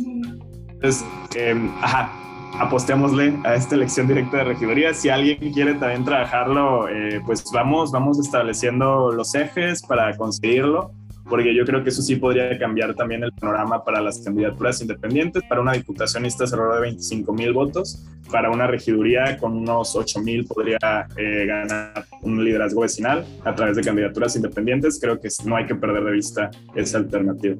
Entonces, 0.71 1.05
em, 1.35 1.69
ajá, 1.83 2.28
apostémosle 2.59 3.39
a 3.45 3.55
esta 3.55 3.75
elección 3.75 4.07
directa 4.07 4.39
de 4.39 4.45
regidoría. 4.45 4.95
Si 4.95 5.09
alguien 5.09 5.53
quiere 5.53 5.75
también 5.75 6.05
trabajarlo, 6.05 6.89
eh, 6.89 7.21
pues 7.25 7.45
vamos, 7.53 7.93
vamos 7.93 8.19
estableciendo 8.19 9.13
los 9.13 9.35
ejes 9.35 9.83
para 9.83 10.17
conseguirlo 10.17 10.93
porque 11.29 11.55
yo 11.55 11.65
creo 11.65 11.83
que 11.83 11.91
eso 11.91 12.03
sí 12.03 12.17
podría 12.17 12.59
cambiar 12.59 12.95
también 12.95 13.23
el 13.23 13.33
panorama 13.33 13.85
para 13.85 14.01
las 14.01 14.19
candidaturas 14.21 14.81
independientes. 14.81 15.43
Para 15.49 15.61
una 15.61 15.73
diputacionista 15.73 16.47
se 16.47 16.57
de 16.57 16.81
25 16.81 17.33
mil 17.33 17.53
votos, 17.53 18.07
para 18.31 18.51
una 18.51 18.67
regiduría 18.67 19.37
con 19.39 19.57
unos 19.57 19.95
8 19.95 20.21
mil 20.21 20.47
podría 20.47 20.79
eh, 21.17 21.47
ganar 21.47 22.05
un 22.23 22.43
liderazgo 22.45 22.83
vecinal 22.83 23.25
a 23.45 23.55
través 23.55 23.77
de 23.77 23.83
candidaturas 23.83 24.37
independientes. 24.37 24.99
Creo 25.01 25.21
que 25.21 25.29
no 25.45 25.57
hay 25.57 25.67
que 25.67 25.75
perder 25.75 26.05
de 26.05 26.13
vista 26.13 26.51
esa 26.75 26.99
alternativa. 26.99 27.57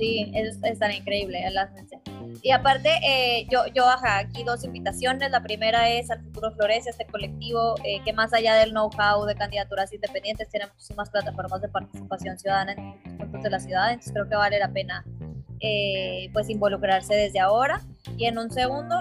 Sí, 0.00 0.32
es, 0.34 0.58
es 0.62 0.78
tan 0.78 0.92
increíble, 0.92 1.44
y 2.42 2.52
aparte, 2.52 2.88
eh, 3.04 3.46
yo, 3.50 3.66
yo 3.74 3.86
ajá, 3.86 4.16
aquí 4.16 4.44
dos 4.44 4.64
invitaciones. 4.64 5.30
La 5.30 5.42
primera 5.42 5.90
es 5.90 6.10
al 6.10 6.22
Futuro 6.22 6.52
Florece, 6.52 6.88
este 6.88 7.04
colectivo 7.04 7.74
eh, 7.84 8.00
que 8.02 8.14
más 8.14 8.32
allá 8.32 8.54
del 8.54 8.70
know-how 8.70 9.26
de 9.26 9.34
candidaturas 9.34 9.92
independientes, 9.92 10.48
tiene 10.48 10.66
muchísimas 10.68 11.10
plataformas 11.10 11.60
de 11.60 11.68
participación 11.68 12.38
ciudadana 12.38 12.72
en 12.72 13.18
puntos 13.18 13.42
de 13.42 13.50
la 13.50 13.60
ciudad. 13.60 13.90
Entonces 13.90 14.12
creo 14.14 14.26
que 14.26 14.36
vale 14.36 14.58
la 14.58 14.72
pena 14.72 15.04
eh, 15.60 16.30
pues 16.32 16.48
involucrarse 16.48 17.14
desde 17.14 17.40
ahora. 17.40 17.82
Y 18.16 18.24
en 18.24 18.38
un 18.38 18.50
segundo, 18.50 18.96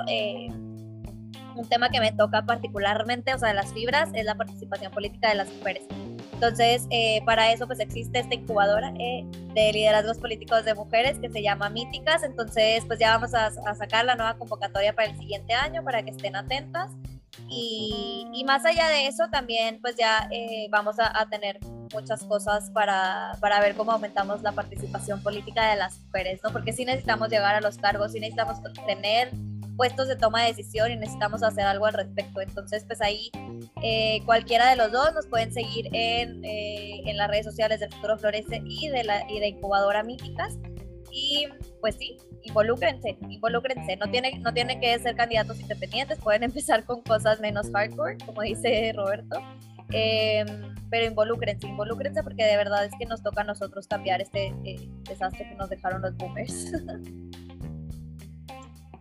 un 1.55 1.69
tema 1.69 1.89
que 1.89 2.01
me 2.01 2.11
toca 2.11 2.41
particularmente, 2.41 3.33
o 3.33 3.37
sea, 3.37 3.49
de 3.49 3.55
las 3.55 3.71
fibras, 3.73 4.09
es 4.13 4.25
la 4.25 4.35
participación 4.35 4.91
política 4.91 5.29
de 5.29 5.35
las 5.35 5.49
mujeres. 5.53 5.83
Entonces, 6.41 6.87
eh, 6.89 7.21
para 7.25 7.51
eso 7.51 7.67
pues 7.67 7.81
existe 7.81 8.17
esta 8.17 8.33
incubadora 8.33 8.93
eh, 8.97 9.25
de 9.53 9.73
liderazgos 9.73 10.19
políticos 10.19 10.63
de 10.63 10.73
mujeres 10.73 11.19
que 11.19 11.29
se 11.29 11.41
llama 11.41 11.69
Míticas. 11.69 12.23
Entonces, 12.23 12.85
pues 12.85 12.97
ya 12.97 13.11
vamos 13.11 13.33
a, 13.33 13.51
sacar 13.75 14.05
la 14.05 14.15
nueva 14.15 14.37
convocatoria 14.37 14.95
para 14.95 15.09
el 15.09 15.17
siguiente 15.17 15.53
año 15.53 15.83
para 15.83 16.01
que 16.01 16.11
estén 16.11 16.37
atentas. 16.37 16.91
Y, 17.47 18.43
más 18.45 18.65
allá 18.65 18.87
de 18.87 19.05
eso, 19.05 19.29
también 19.29 19.79
pues 19.79 19.95
ya 19.95 20.27
eh, 20.31 20.67
vamos 20.71 20.97
a, 20.97 21.19
a, 21.19 21.29
tener 21.29 21.59
muchas 21.93 22.23
cosas 22.23 22.71
para, 22.71 23.33
para, 23.39 23.59
ver 23.59 23.75
cómo 23.75 23.91
aumentamos 23.91 24.41
la 24.41 24.53
participación 24.53 25.21
política 25.21 25.69
de 25.69 25.75
las 25.75 25.99
mujeres, 25.99 26.39
¿no? 26.43 26.51
Porque 26.51 26.73
sí 26.73 26.83
necesitamos 26.83 27.29
llegar 27.29 27.53
a 27.53 27.61
los 27.61 27.77
cargos, 27.77 28.13
sí 28.13 28.19
necesitamos 28.19 28.57
tener 28.87 29.31
puestos 29.79 30.09
de 30.09 30.17
toma 30.17 30.41
de 30.41 30.47
decisión 30.47 30.91
y 30.91 30.97
necesitamos 30.97 31.41
hacer 31.41 31.63
algo 31.63 31.85
al 31.85 31.93
respecto. 31.93 32.41
Entonces, 32.41 32.83
pues 32.85 33.01
ahí 33.01 33.31
eh, 33.81 34.21
cualquiera 34.25 34.69
de 34.69 34.75
los 34.75 34.91
dos 34.91 35.13
nos 35.13 35.25
pueden 35.25 35.53
seguir 35.53 35.87
en, 35.93 36.43
eh, 36.43 37.01
en, 37.05 37.15
las 37.15 37.29
redes 37.29 37.45
sociales 37.45 37.79
del 37.79 37.89
Futuro 37.93 38.17
Florece 38.17 38.61
y 38.65 38.89
de, 38.89 39.05
la, 39.05 39.23
y 39.31 39.39
de 39.39 39.47
Incubadora 39.47 40.03
Míticas. 40.03 40.57
Y 41.11 41.47
pues 41.81 41.95
sí, 41.95 42.17
involúcrense, 42.43 43.17
involúcrense. 43.29 43.97
No 43.97 44.09
tiene, 44.09 44.39
no 44.39 44.53
tiene 44.53 44.79
que 44.79 44.97
ser 44.99 45.15
candidatos 45.15 45.59
independientes, 45.59 46.19
pueden 46.19 46.43
empezar 46.49 46.83
con 46.85 47.01
cosas 47.03 47.39
menos 47.39 47.69
hardcore, 47.71 48.17
como 48.25 48.41
dice 48.41 48.93
Roberto. 48.95 49.41
Em, 49.91 50.75
pero 50.89 51.05
involúcrense, 51.05 51.67
involúcrense 51.67 52.21
porque 52.21 52.43
de 52.43 52.57
verdad 52.57 52.85
es 52.85 52.91
que 52.99 53.05
nos 53.05 53.23
toca 53.23 53.41
a 53.41 53.43
nosotros 53.43 53.87
cambiar 53.87 54.21
este 54.21 54.53
eh, 54.63 54.87
desastre 55.09 55.49
que 55.49 55.55
nos 55.55 55.69
dejaron 55.69 56.01
los 56.01 56.15
boomers. 56.17 56.71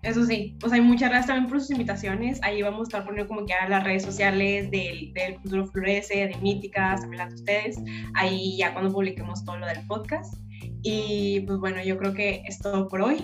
Eso 0.03 0.25
sí, 0.25 0.57
pues 0.61 0.73
hay 0.73 0.81
muchas 0.81 1.11
gracias 1.11 1.27
también 1.27 1.51
por 1.51 1.61
sus 1.61 1.73
invitaciones. 1.73 2.41
Ahí 2.43 2.63
vamos 2.63 2.81
a 2.81 2.83
estar 2.85 3.05
poniendo 3.05 3.27
como 3.27 3.45
que 3.45 3.53
a 3.53 3.69
las 3.69 3.83
redes 3.83 4.05
sociales 4.05 4.71
del, 4.71 5.13
del 5.13 5.35
Futuro 5.41 5.67
Florece, 5.67 6.29
de 6.29 6.37
Míticas, 6.37 7.01
también 7.01 7.19
las 7.19 7.31
de 7.31 7.35
ustedes. 7.35 7.79
Ahí 8.15 8.57
ya 8.57 8.73
cuando 8.73 8.93
publiquemos 8.93 9.45
todo 9.45 9.59
lo 9.59 9.67
del 9.67 9.85
podcast. 9.87 10.35
Y 10.83 11.41
pues 11.41 11.59
bueno, 11.59 11.83
yo 11.83 11.99
creo 11.99 12.15
que 12.15 12.43
es 12.47 12.59
todo 12.59 12.89
por 12.89 13.03
hoy. 13.03 13.17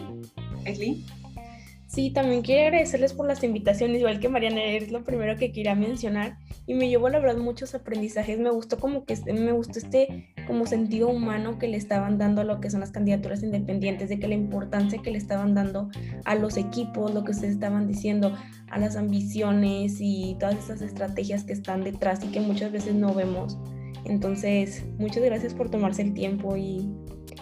Esli. 0.64 1.04
Sí, 1.94 2.10
también 2.10 2.42
quiero 2.42 2.66
agradecerles 2.66 3.12
por 3.12 3.24
las 3.24 3.44
invitaciones, 3.44 4.00
igual 4.00 4.18
que 4.18 4.28
Mariana, 4.28 4.64
es 4.64 4.90
lo 4.90 5.04
primero 5.04 5.36
que 5.36 5.52
quería 5.52 5.76
mencionar 5.76 6.38
y 6.66 6.74
me 6.74 6.88
llevó 6.88 7.08
la 7.08 7.20
verdad 7.20 7.36
muchos 7.36 7.72
aprendizajes, 7.76 8.36
me 8.40 8.50
gustó 8.50 8.80
como 8.80 9.04
que 9.04 9.16
me 9.32 9.52
gustó 9.52 9.78
este 9.78 10.34
como 10.48 10.66
sentido 10.66 11.08
humano 11.08 11.56
que 11.56 11.68
le 11.68 11.76
estaban 11.76 12.18
dando 12.18 12.40
a 12.40 12.44
lo 12.44 12.60
que 12.60 12.68
son 12.68 12.80
las 12.80 12.90
candidaturas 12.90 13.44
independientes, 13.44 14.08
de 14.08 14.18
que 14.18 14.26
la 14.26 14.34
importancia 14.34 15.00
que 15.02 15.12
le 15.12 15.18
estaban 15.18 15.54
dando 15.54 15.88
a 16.24 16.34
los 16.34 16.56
equipos, 16.56 17.14
lo 17.14 17.22
que 17.22 17.30
ustedes 17.30 17.54
estaban 17.54 17.86
diciendo, 17.86 18.34
a 18.70 18.78
las 18.78 18.96
ambiciones 18.96 19.98
y 20.00 20.36
todas 20.40 20.56
esas 20.56 20.82
estrategias 20.82 21.44
que 21.44 21.52
están 21.52 21.84
detrás 21.84 22.24
y 22.24 22.28
que 22.28 22.40
muchas 22.40 22.72
veces 22.72 22.94
no 22.94 23.14
vemos. 23.14 23.56
Entonces, 24.04 24.84
muchas 24.98 25.22
gracias 25.22 25.54
por 25.54 25.70
tomarse 25.70 26.02
el 26.02 26.12
tiempo 26.12 26.56
y 26.56 26.90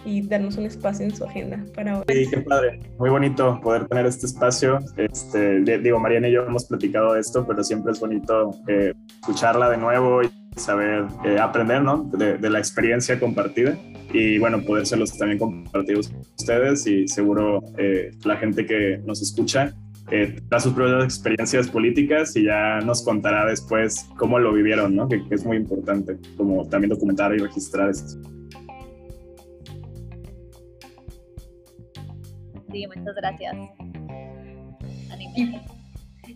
y 0.05 0.23
darnos 0.23 0.57
un 0.57 0.67
espacio 0.67 1.05
en 1.07 1.15
su 1.15 1.25
agenda 1.25 1.65
para 1.75 1.99
hoy. 1.99 2.05
Sí, 2.09 2.27
qué 2.31 2.41
padre. 2.41 2.81
Muy 2.99 3.11
bonito 3.11 3.61
poder 3.63 3.87
tener 3.87 4.07
este 4.07 4.27
espacio. 4.27 4.79
Este, 4.97 5.61
digo, 5.79 5.99
Mariana 5.99 6.29
y 6.29 6.33
yo 6.33 6.43
hemos 6.43 6.65
platicado 6.65 7.15
de 7.15 7.21
esto, 7.21 7.47
pero 7.47 7.63
siempre 7.63 7.93
es 7.93 8.01
bonito 8.01 8.51
eh, 8.69 8.93
escucharla 9.21 9.71
de 9.71 9.77
nuevo 9.77 10.23
y 10.23 10.31
saber 10.57 11.07
eh, 11.25 11.39
aprender 11.39 11.83
¿no? 11.83 12.05
de, 12.13 12.37
de, 12.37 12.51
la 12.51 12.59
experiencia 12.59 13.19
compartida 13.19 13.79
y 14.13 14.39
bueno, 14.39 14.63
podérselos 14.63 15.17
también 15.17 15.39
compartir 15.39 15.99
ustedes 15.99 16.87
y 16.87 17.09
seguro 17.09 17.63
eh, 17.79 18.11
la 18.25 18.37
gente 18.37 18.67
que 18.67 19.01
nos 19.07 19.23
escucha 19.23 19.75
eh, 20.11 20.37
da 20.49 20.61
sus 20.61 20.75
propias 20.75 21.05
experiencias 21.05 21.69
políticas 21.69 22.37
y 22.37 22.45
ya 22.45 22.81
nos 22.81 23.03
contará 23.03 23.47
después 23.47 24.09
cómo 24.19 24.39
lo 24.39 24.53
vivieron, 24.53 24.95
¿no? 24.95 25.09
que, 25.09 25.27
que 25.27 25.35
es 25.35 25.45
muy 25.47 25.57
importante, 25.57 26.19
como 26.37 26.69
también 26.69 26.91
documentar 26.91 27.35
y 27.35 27.39
registrar 27.39 27.89
esto. 27.89 28.19
Muchas 32.73 33.15
gracias. 33.17 33.57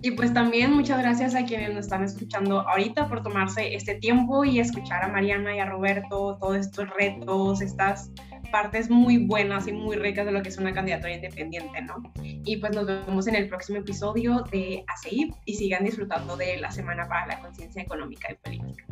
Y, 0.03 0.11
pues 0.13 0.35
también 0.35 0.73
muchas 0.73 0.99
gracias 0.99 1.35
a 1.35 1.45
quienes 1.45 1.71
nos 1.71 1.85
están 1.85 2.03
escuchando 2.05 2.61
ahorita 2.69 3.09
por 3.09 3.23
tomarse 3.23 3.75
este 3.75 3.95
tiempo 3.95 4.45
y 4.45 4.61
escuchar 4.61 5.03
a 5.03 5.09
Mariana 5.09 5.57
y 5.57 5.61
a 5.61 5.67
Roberto 5.67 6.37
todos 6.39 6.57
estos 6.57 6.89
retos, 6.91 7.63
estas 7.63 8.11
partes 8.51 8.91
muy 8.91 9.19
buenas 9.19 9.67
y 9.67 9.73
muy 9.73 9.97
ricas 9.97 10.27
de 10.27 10.33
lo 10.33 10.43
que 10.43 10.51
es 10.51 10.59
una 10.59 10.73
candidatura 10.73 11.15
independiente, 11.15 11.83
¿no? 11.83 11.97
Y 12.23 12.57
pues 12.59 12.73
nos 12.75 12.87
vemos 12.87 13.27
en 13.27 13.37
el 13.37 13.49
próximo 13.49 13.79
episodio 13.79 14.45
de 14.51 14.85
ACI 14.87 15.33
y 15.45 15.55
sigan 15.55 15.85
disfrutando 15.85 16.37
de 16.37 16.59
la 16.59 16.71
Semana 16.71 17.09
para 17.09 17.27
la 17.27 17.41
Conciencia 17.41 17.83
Económica 17.83 18.29
y 18.31 18.35
Política. 18.37 18.85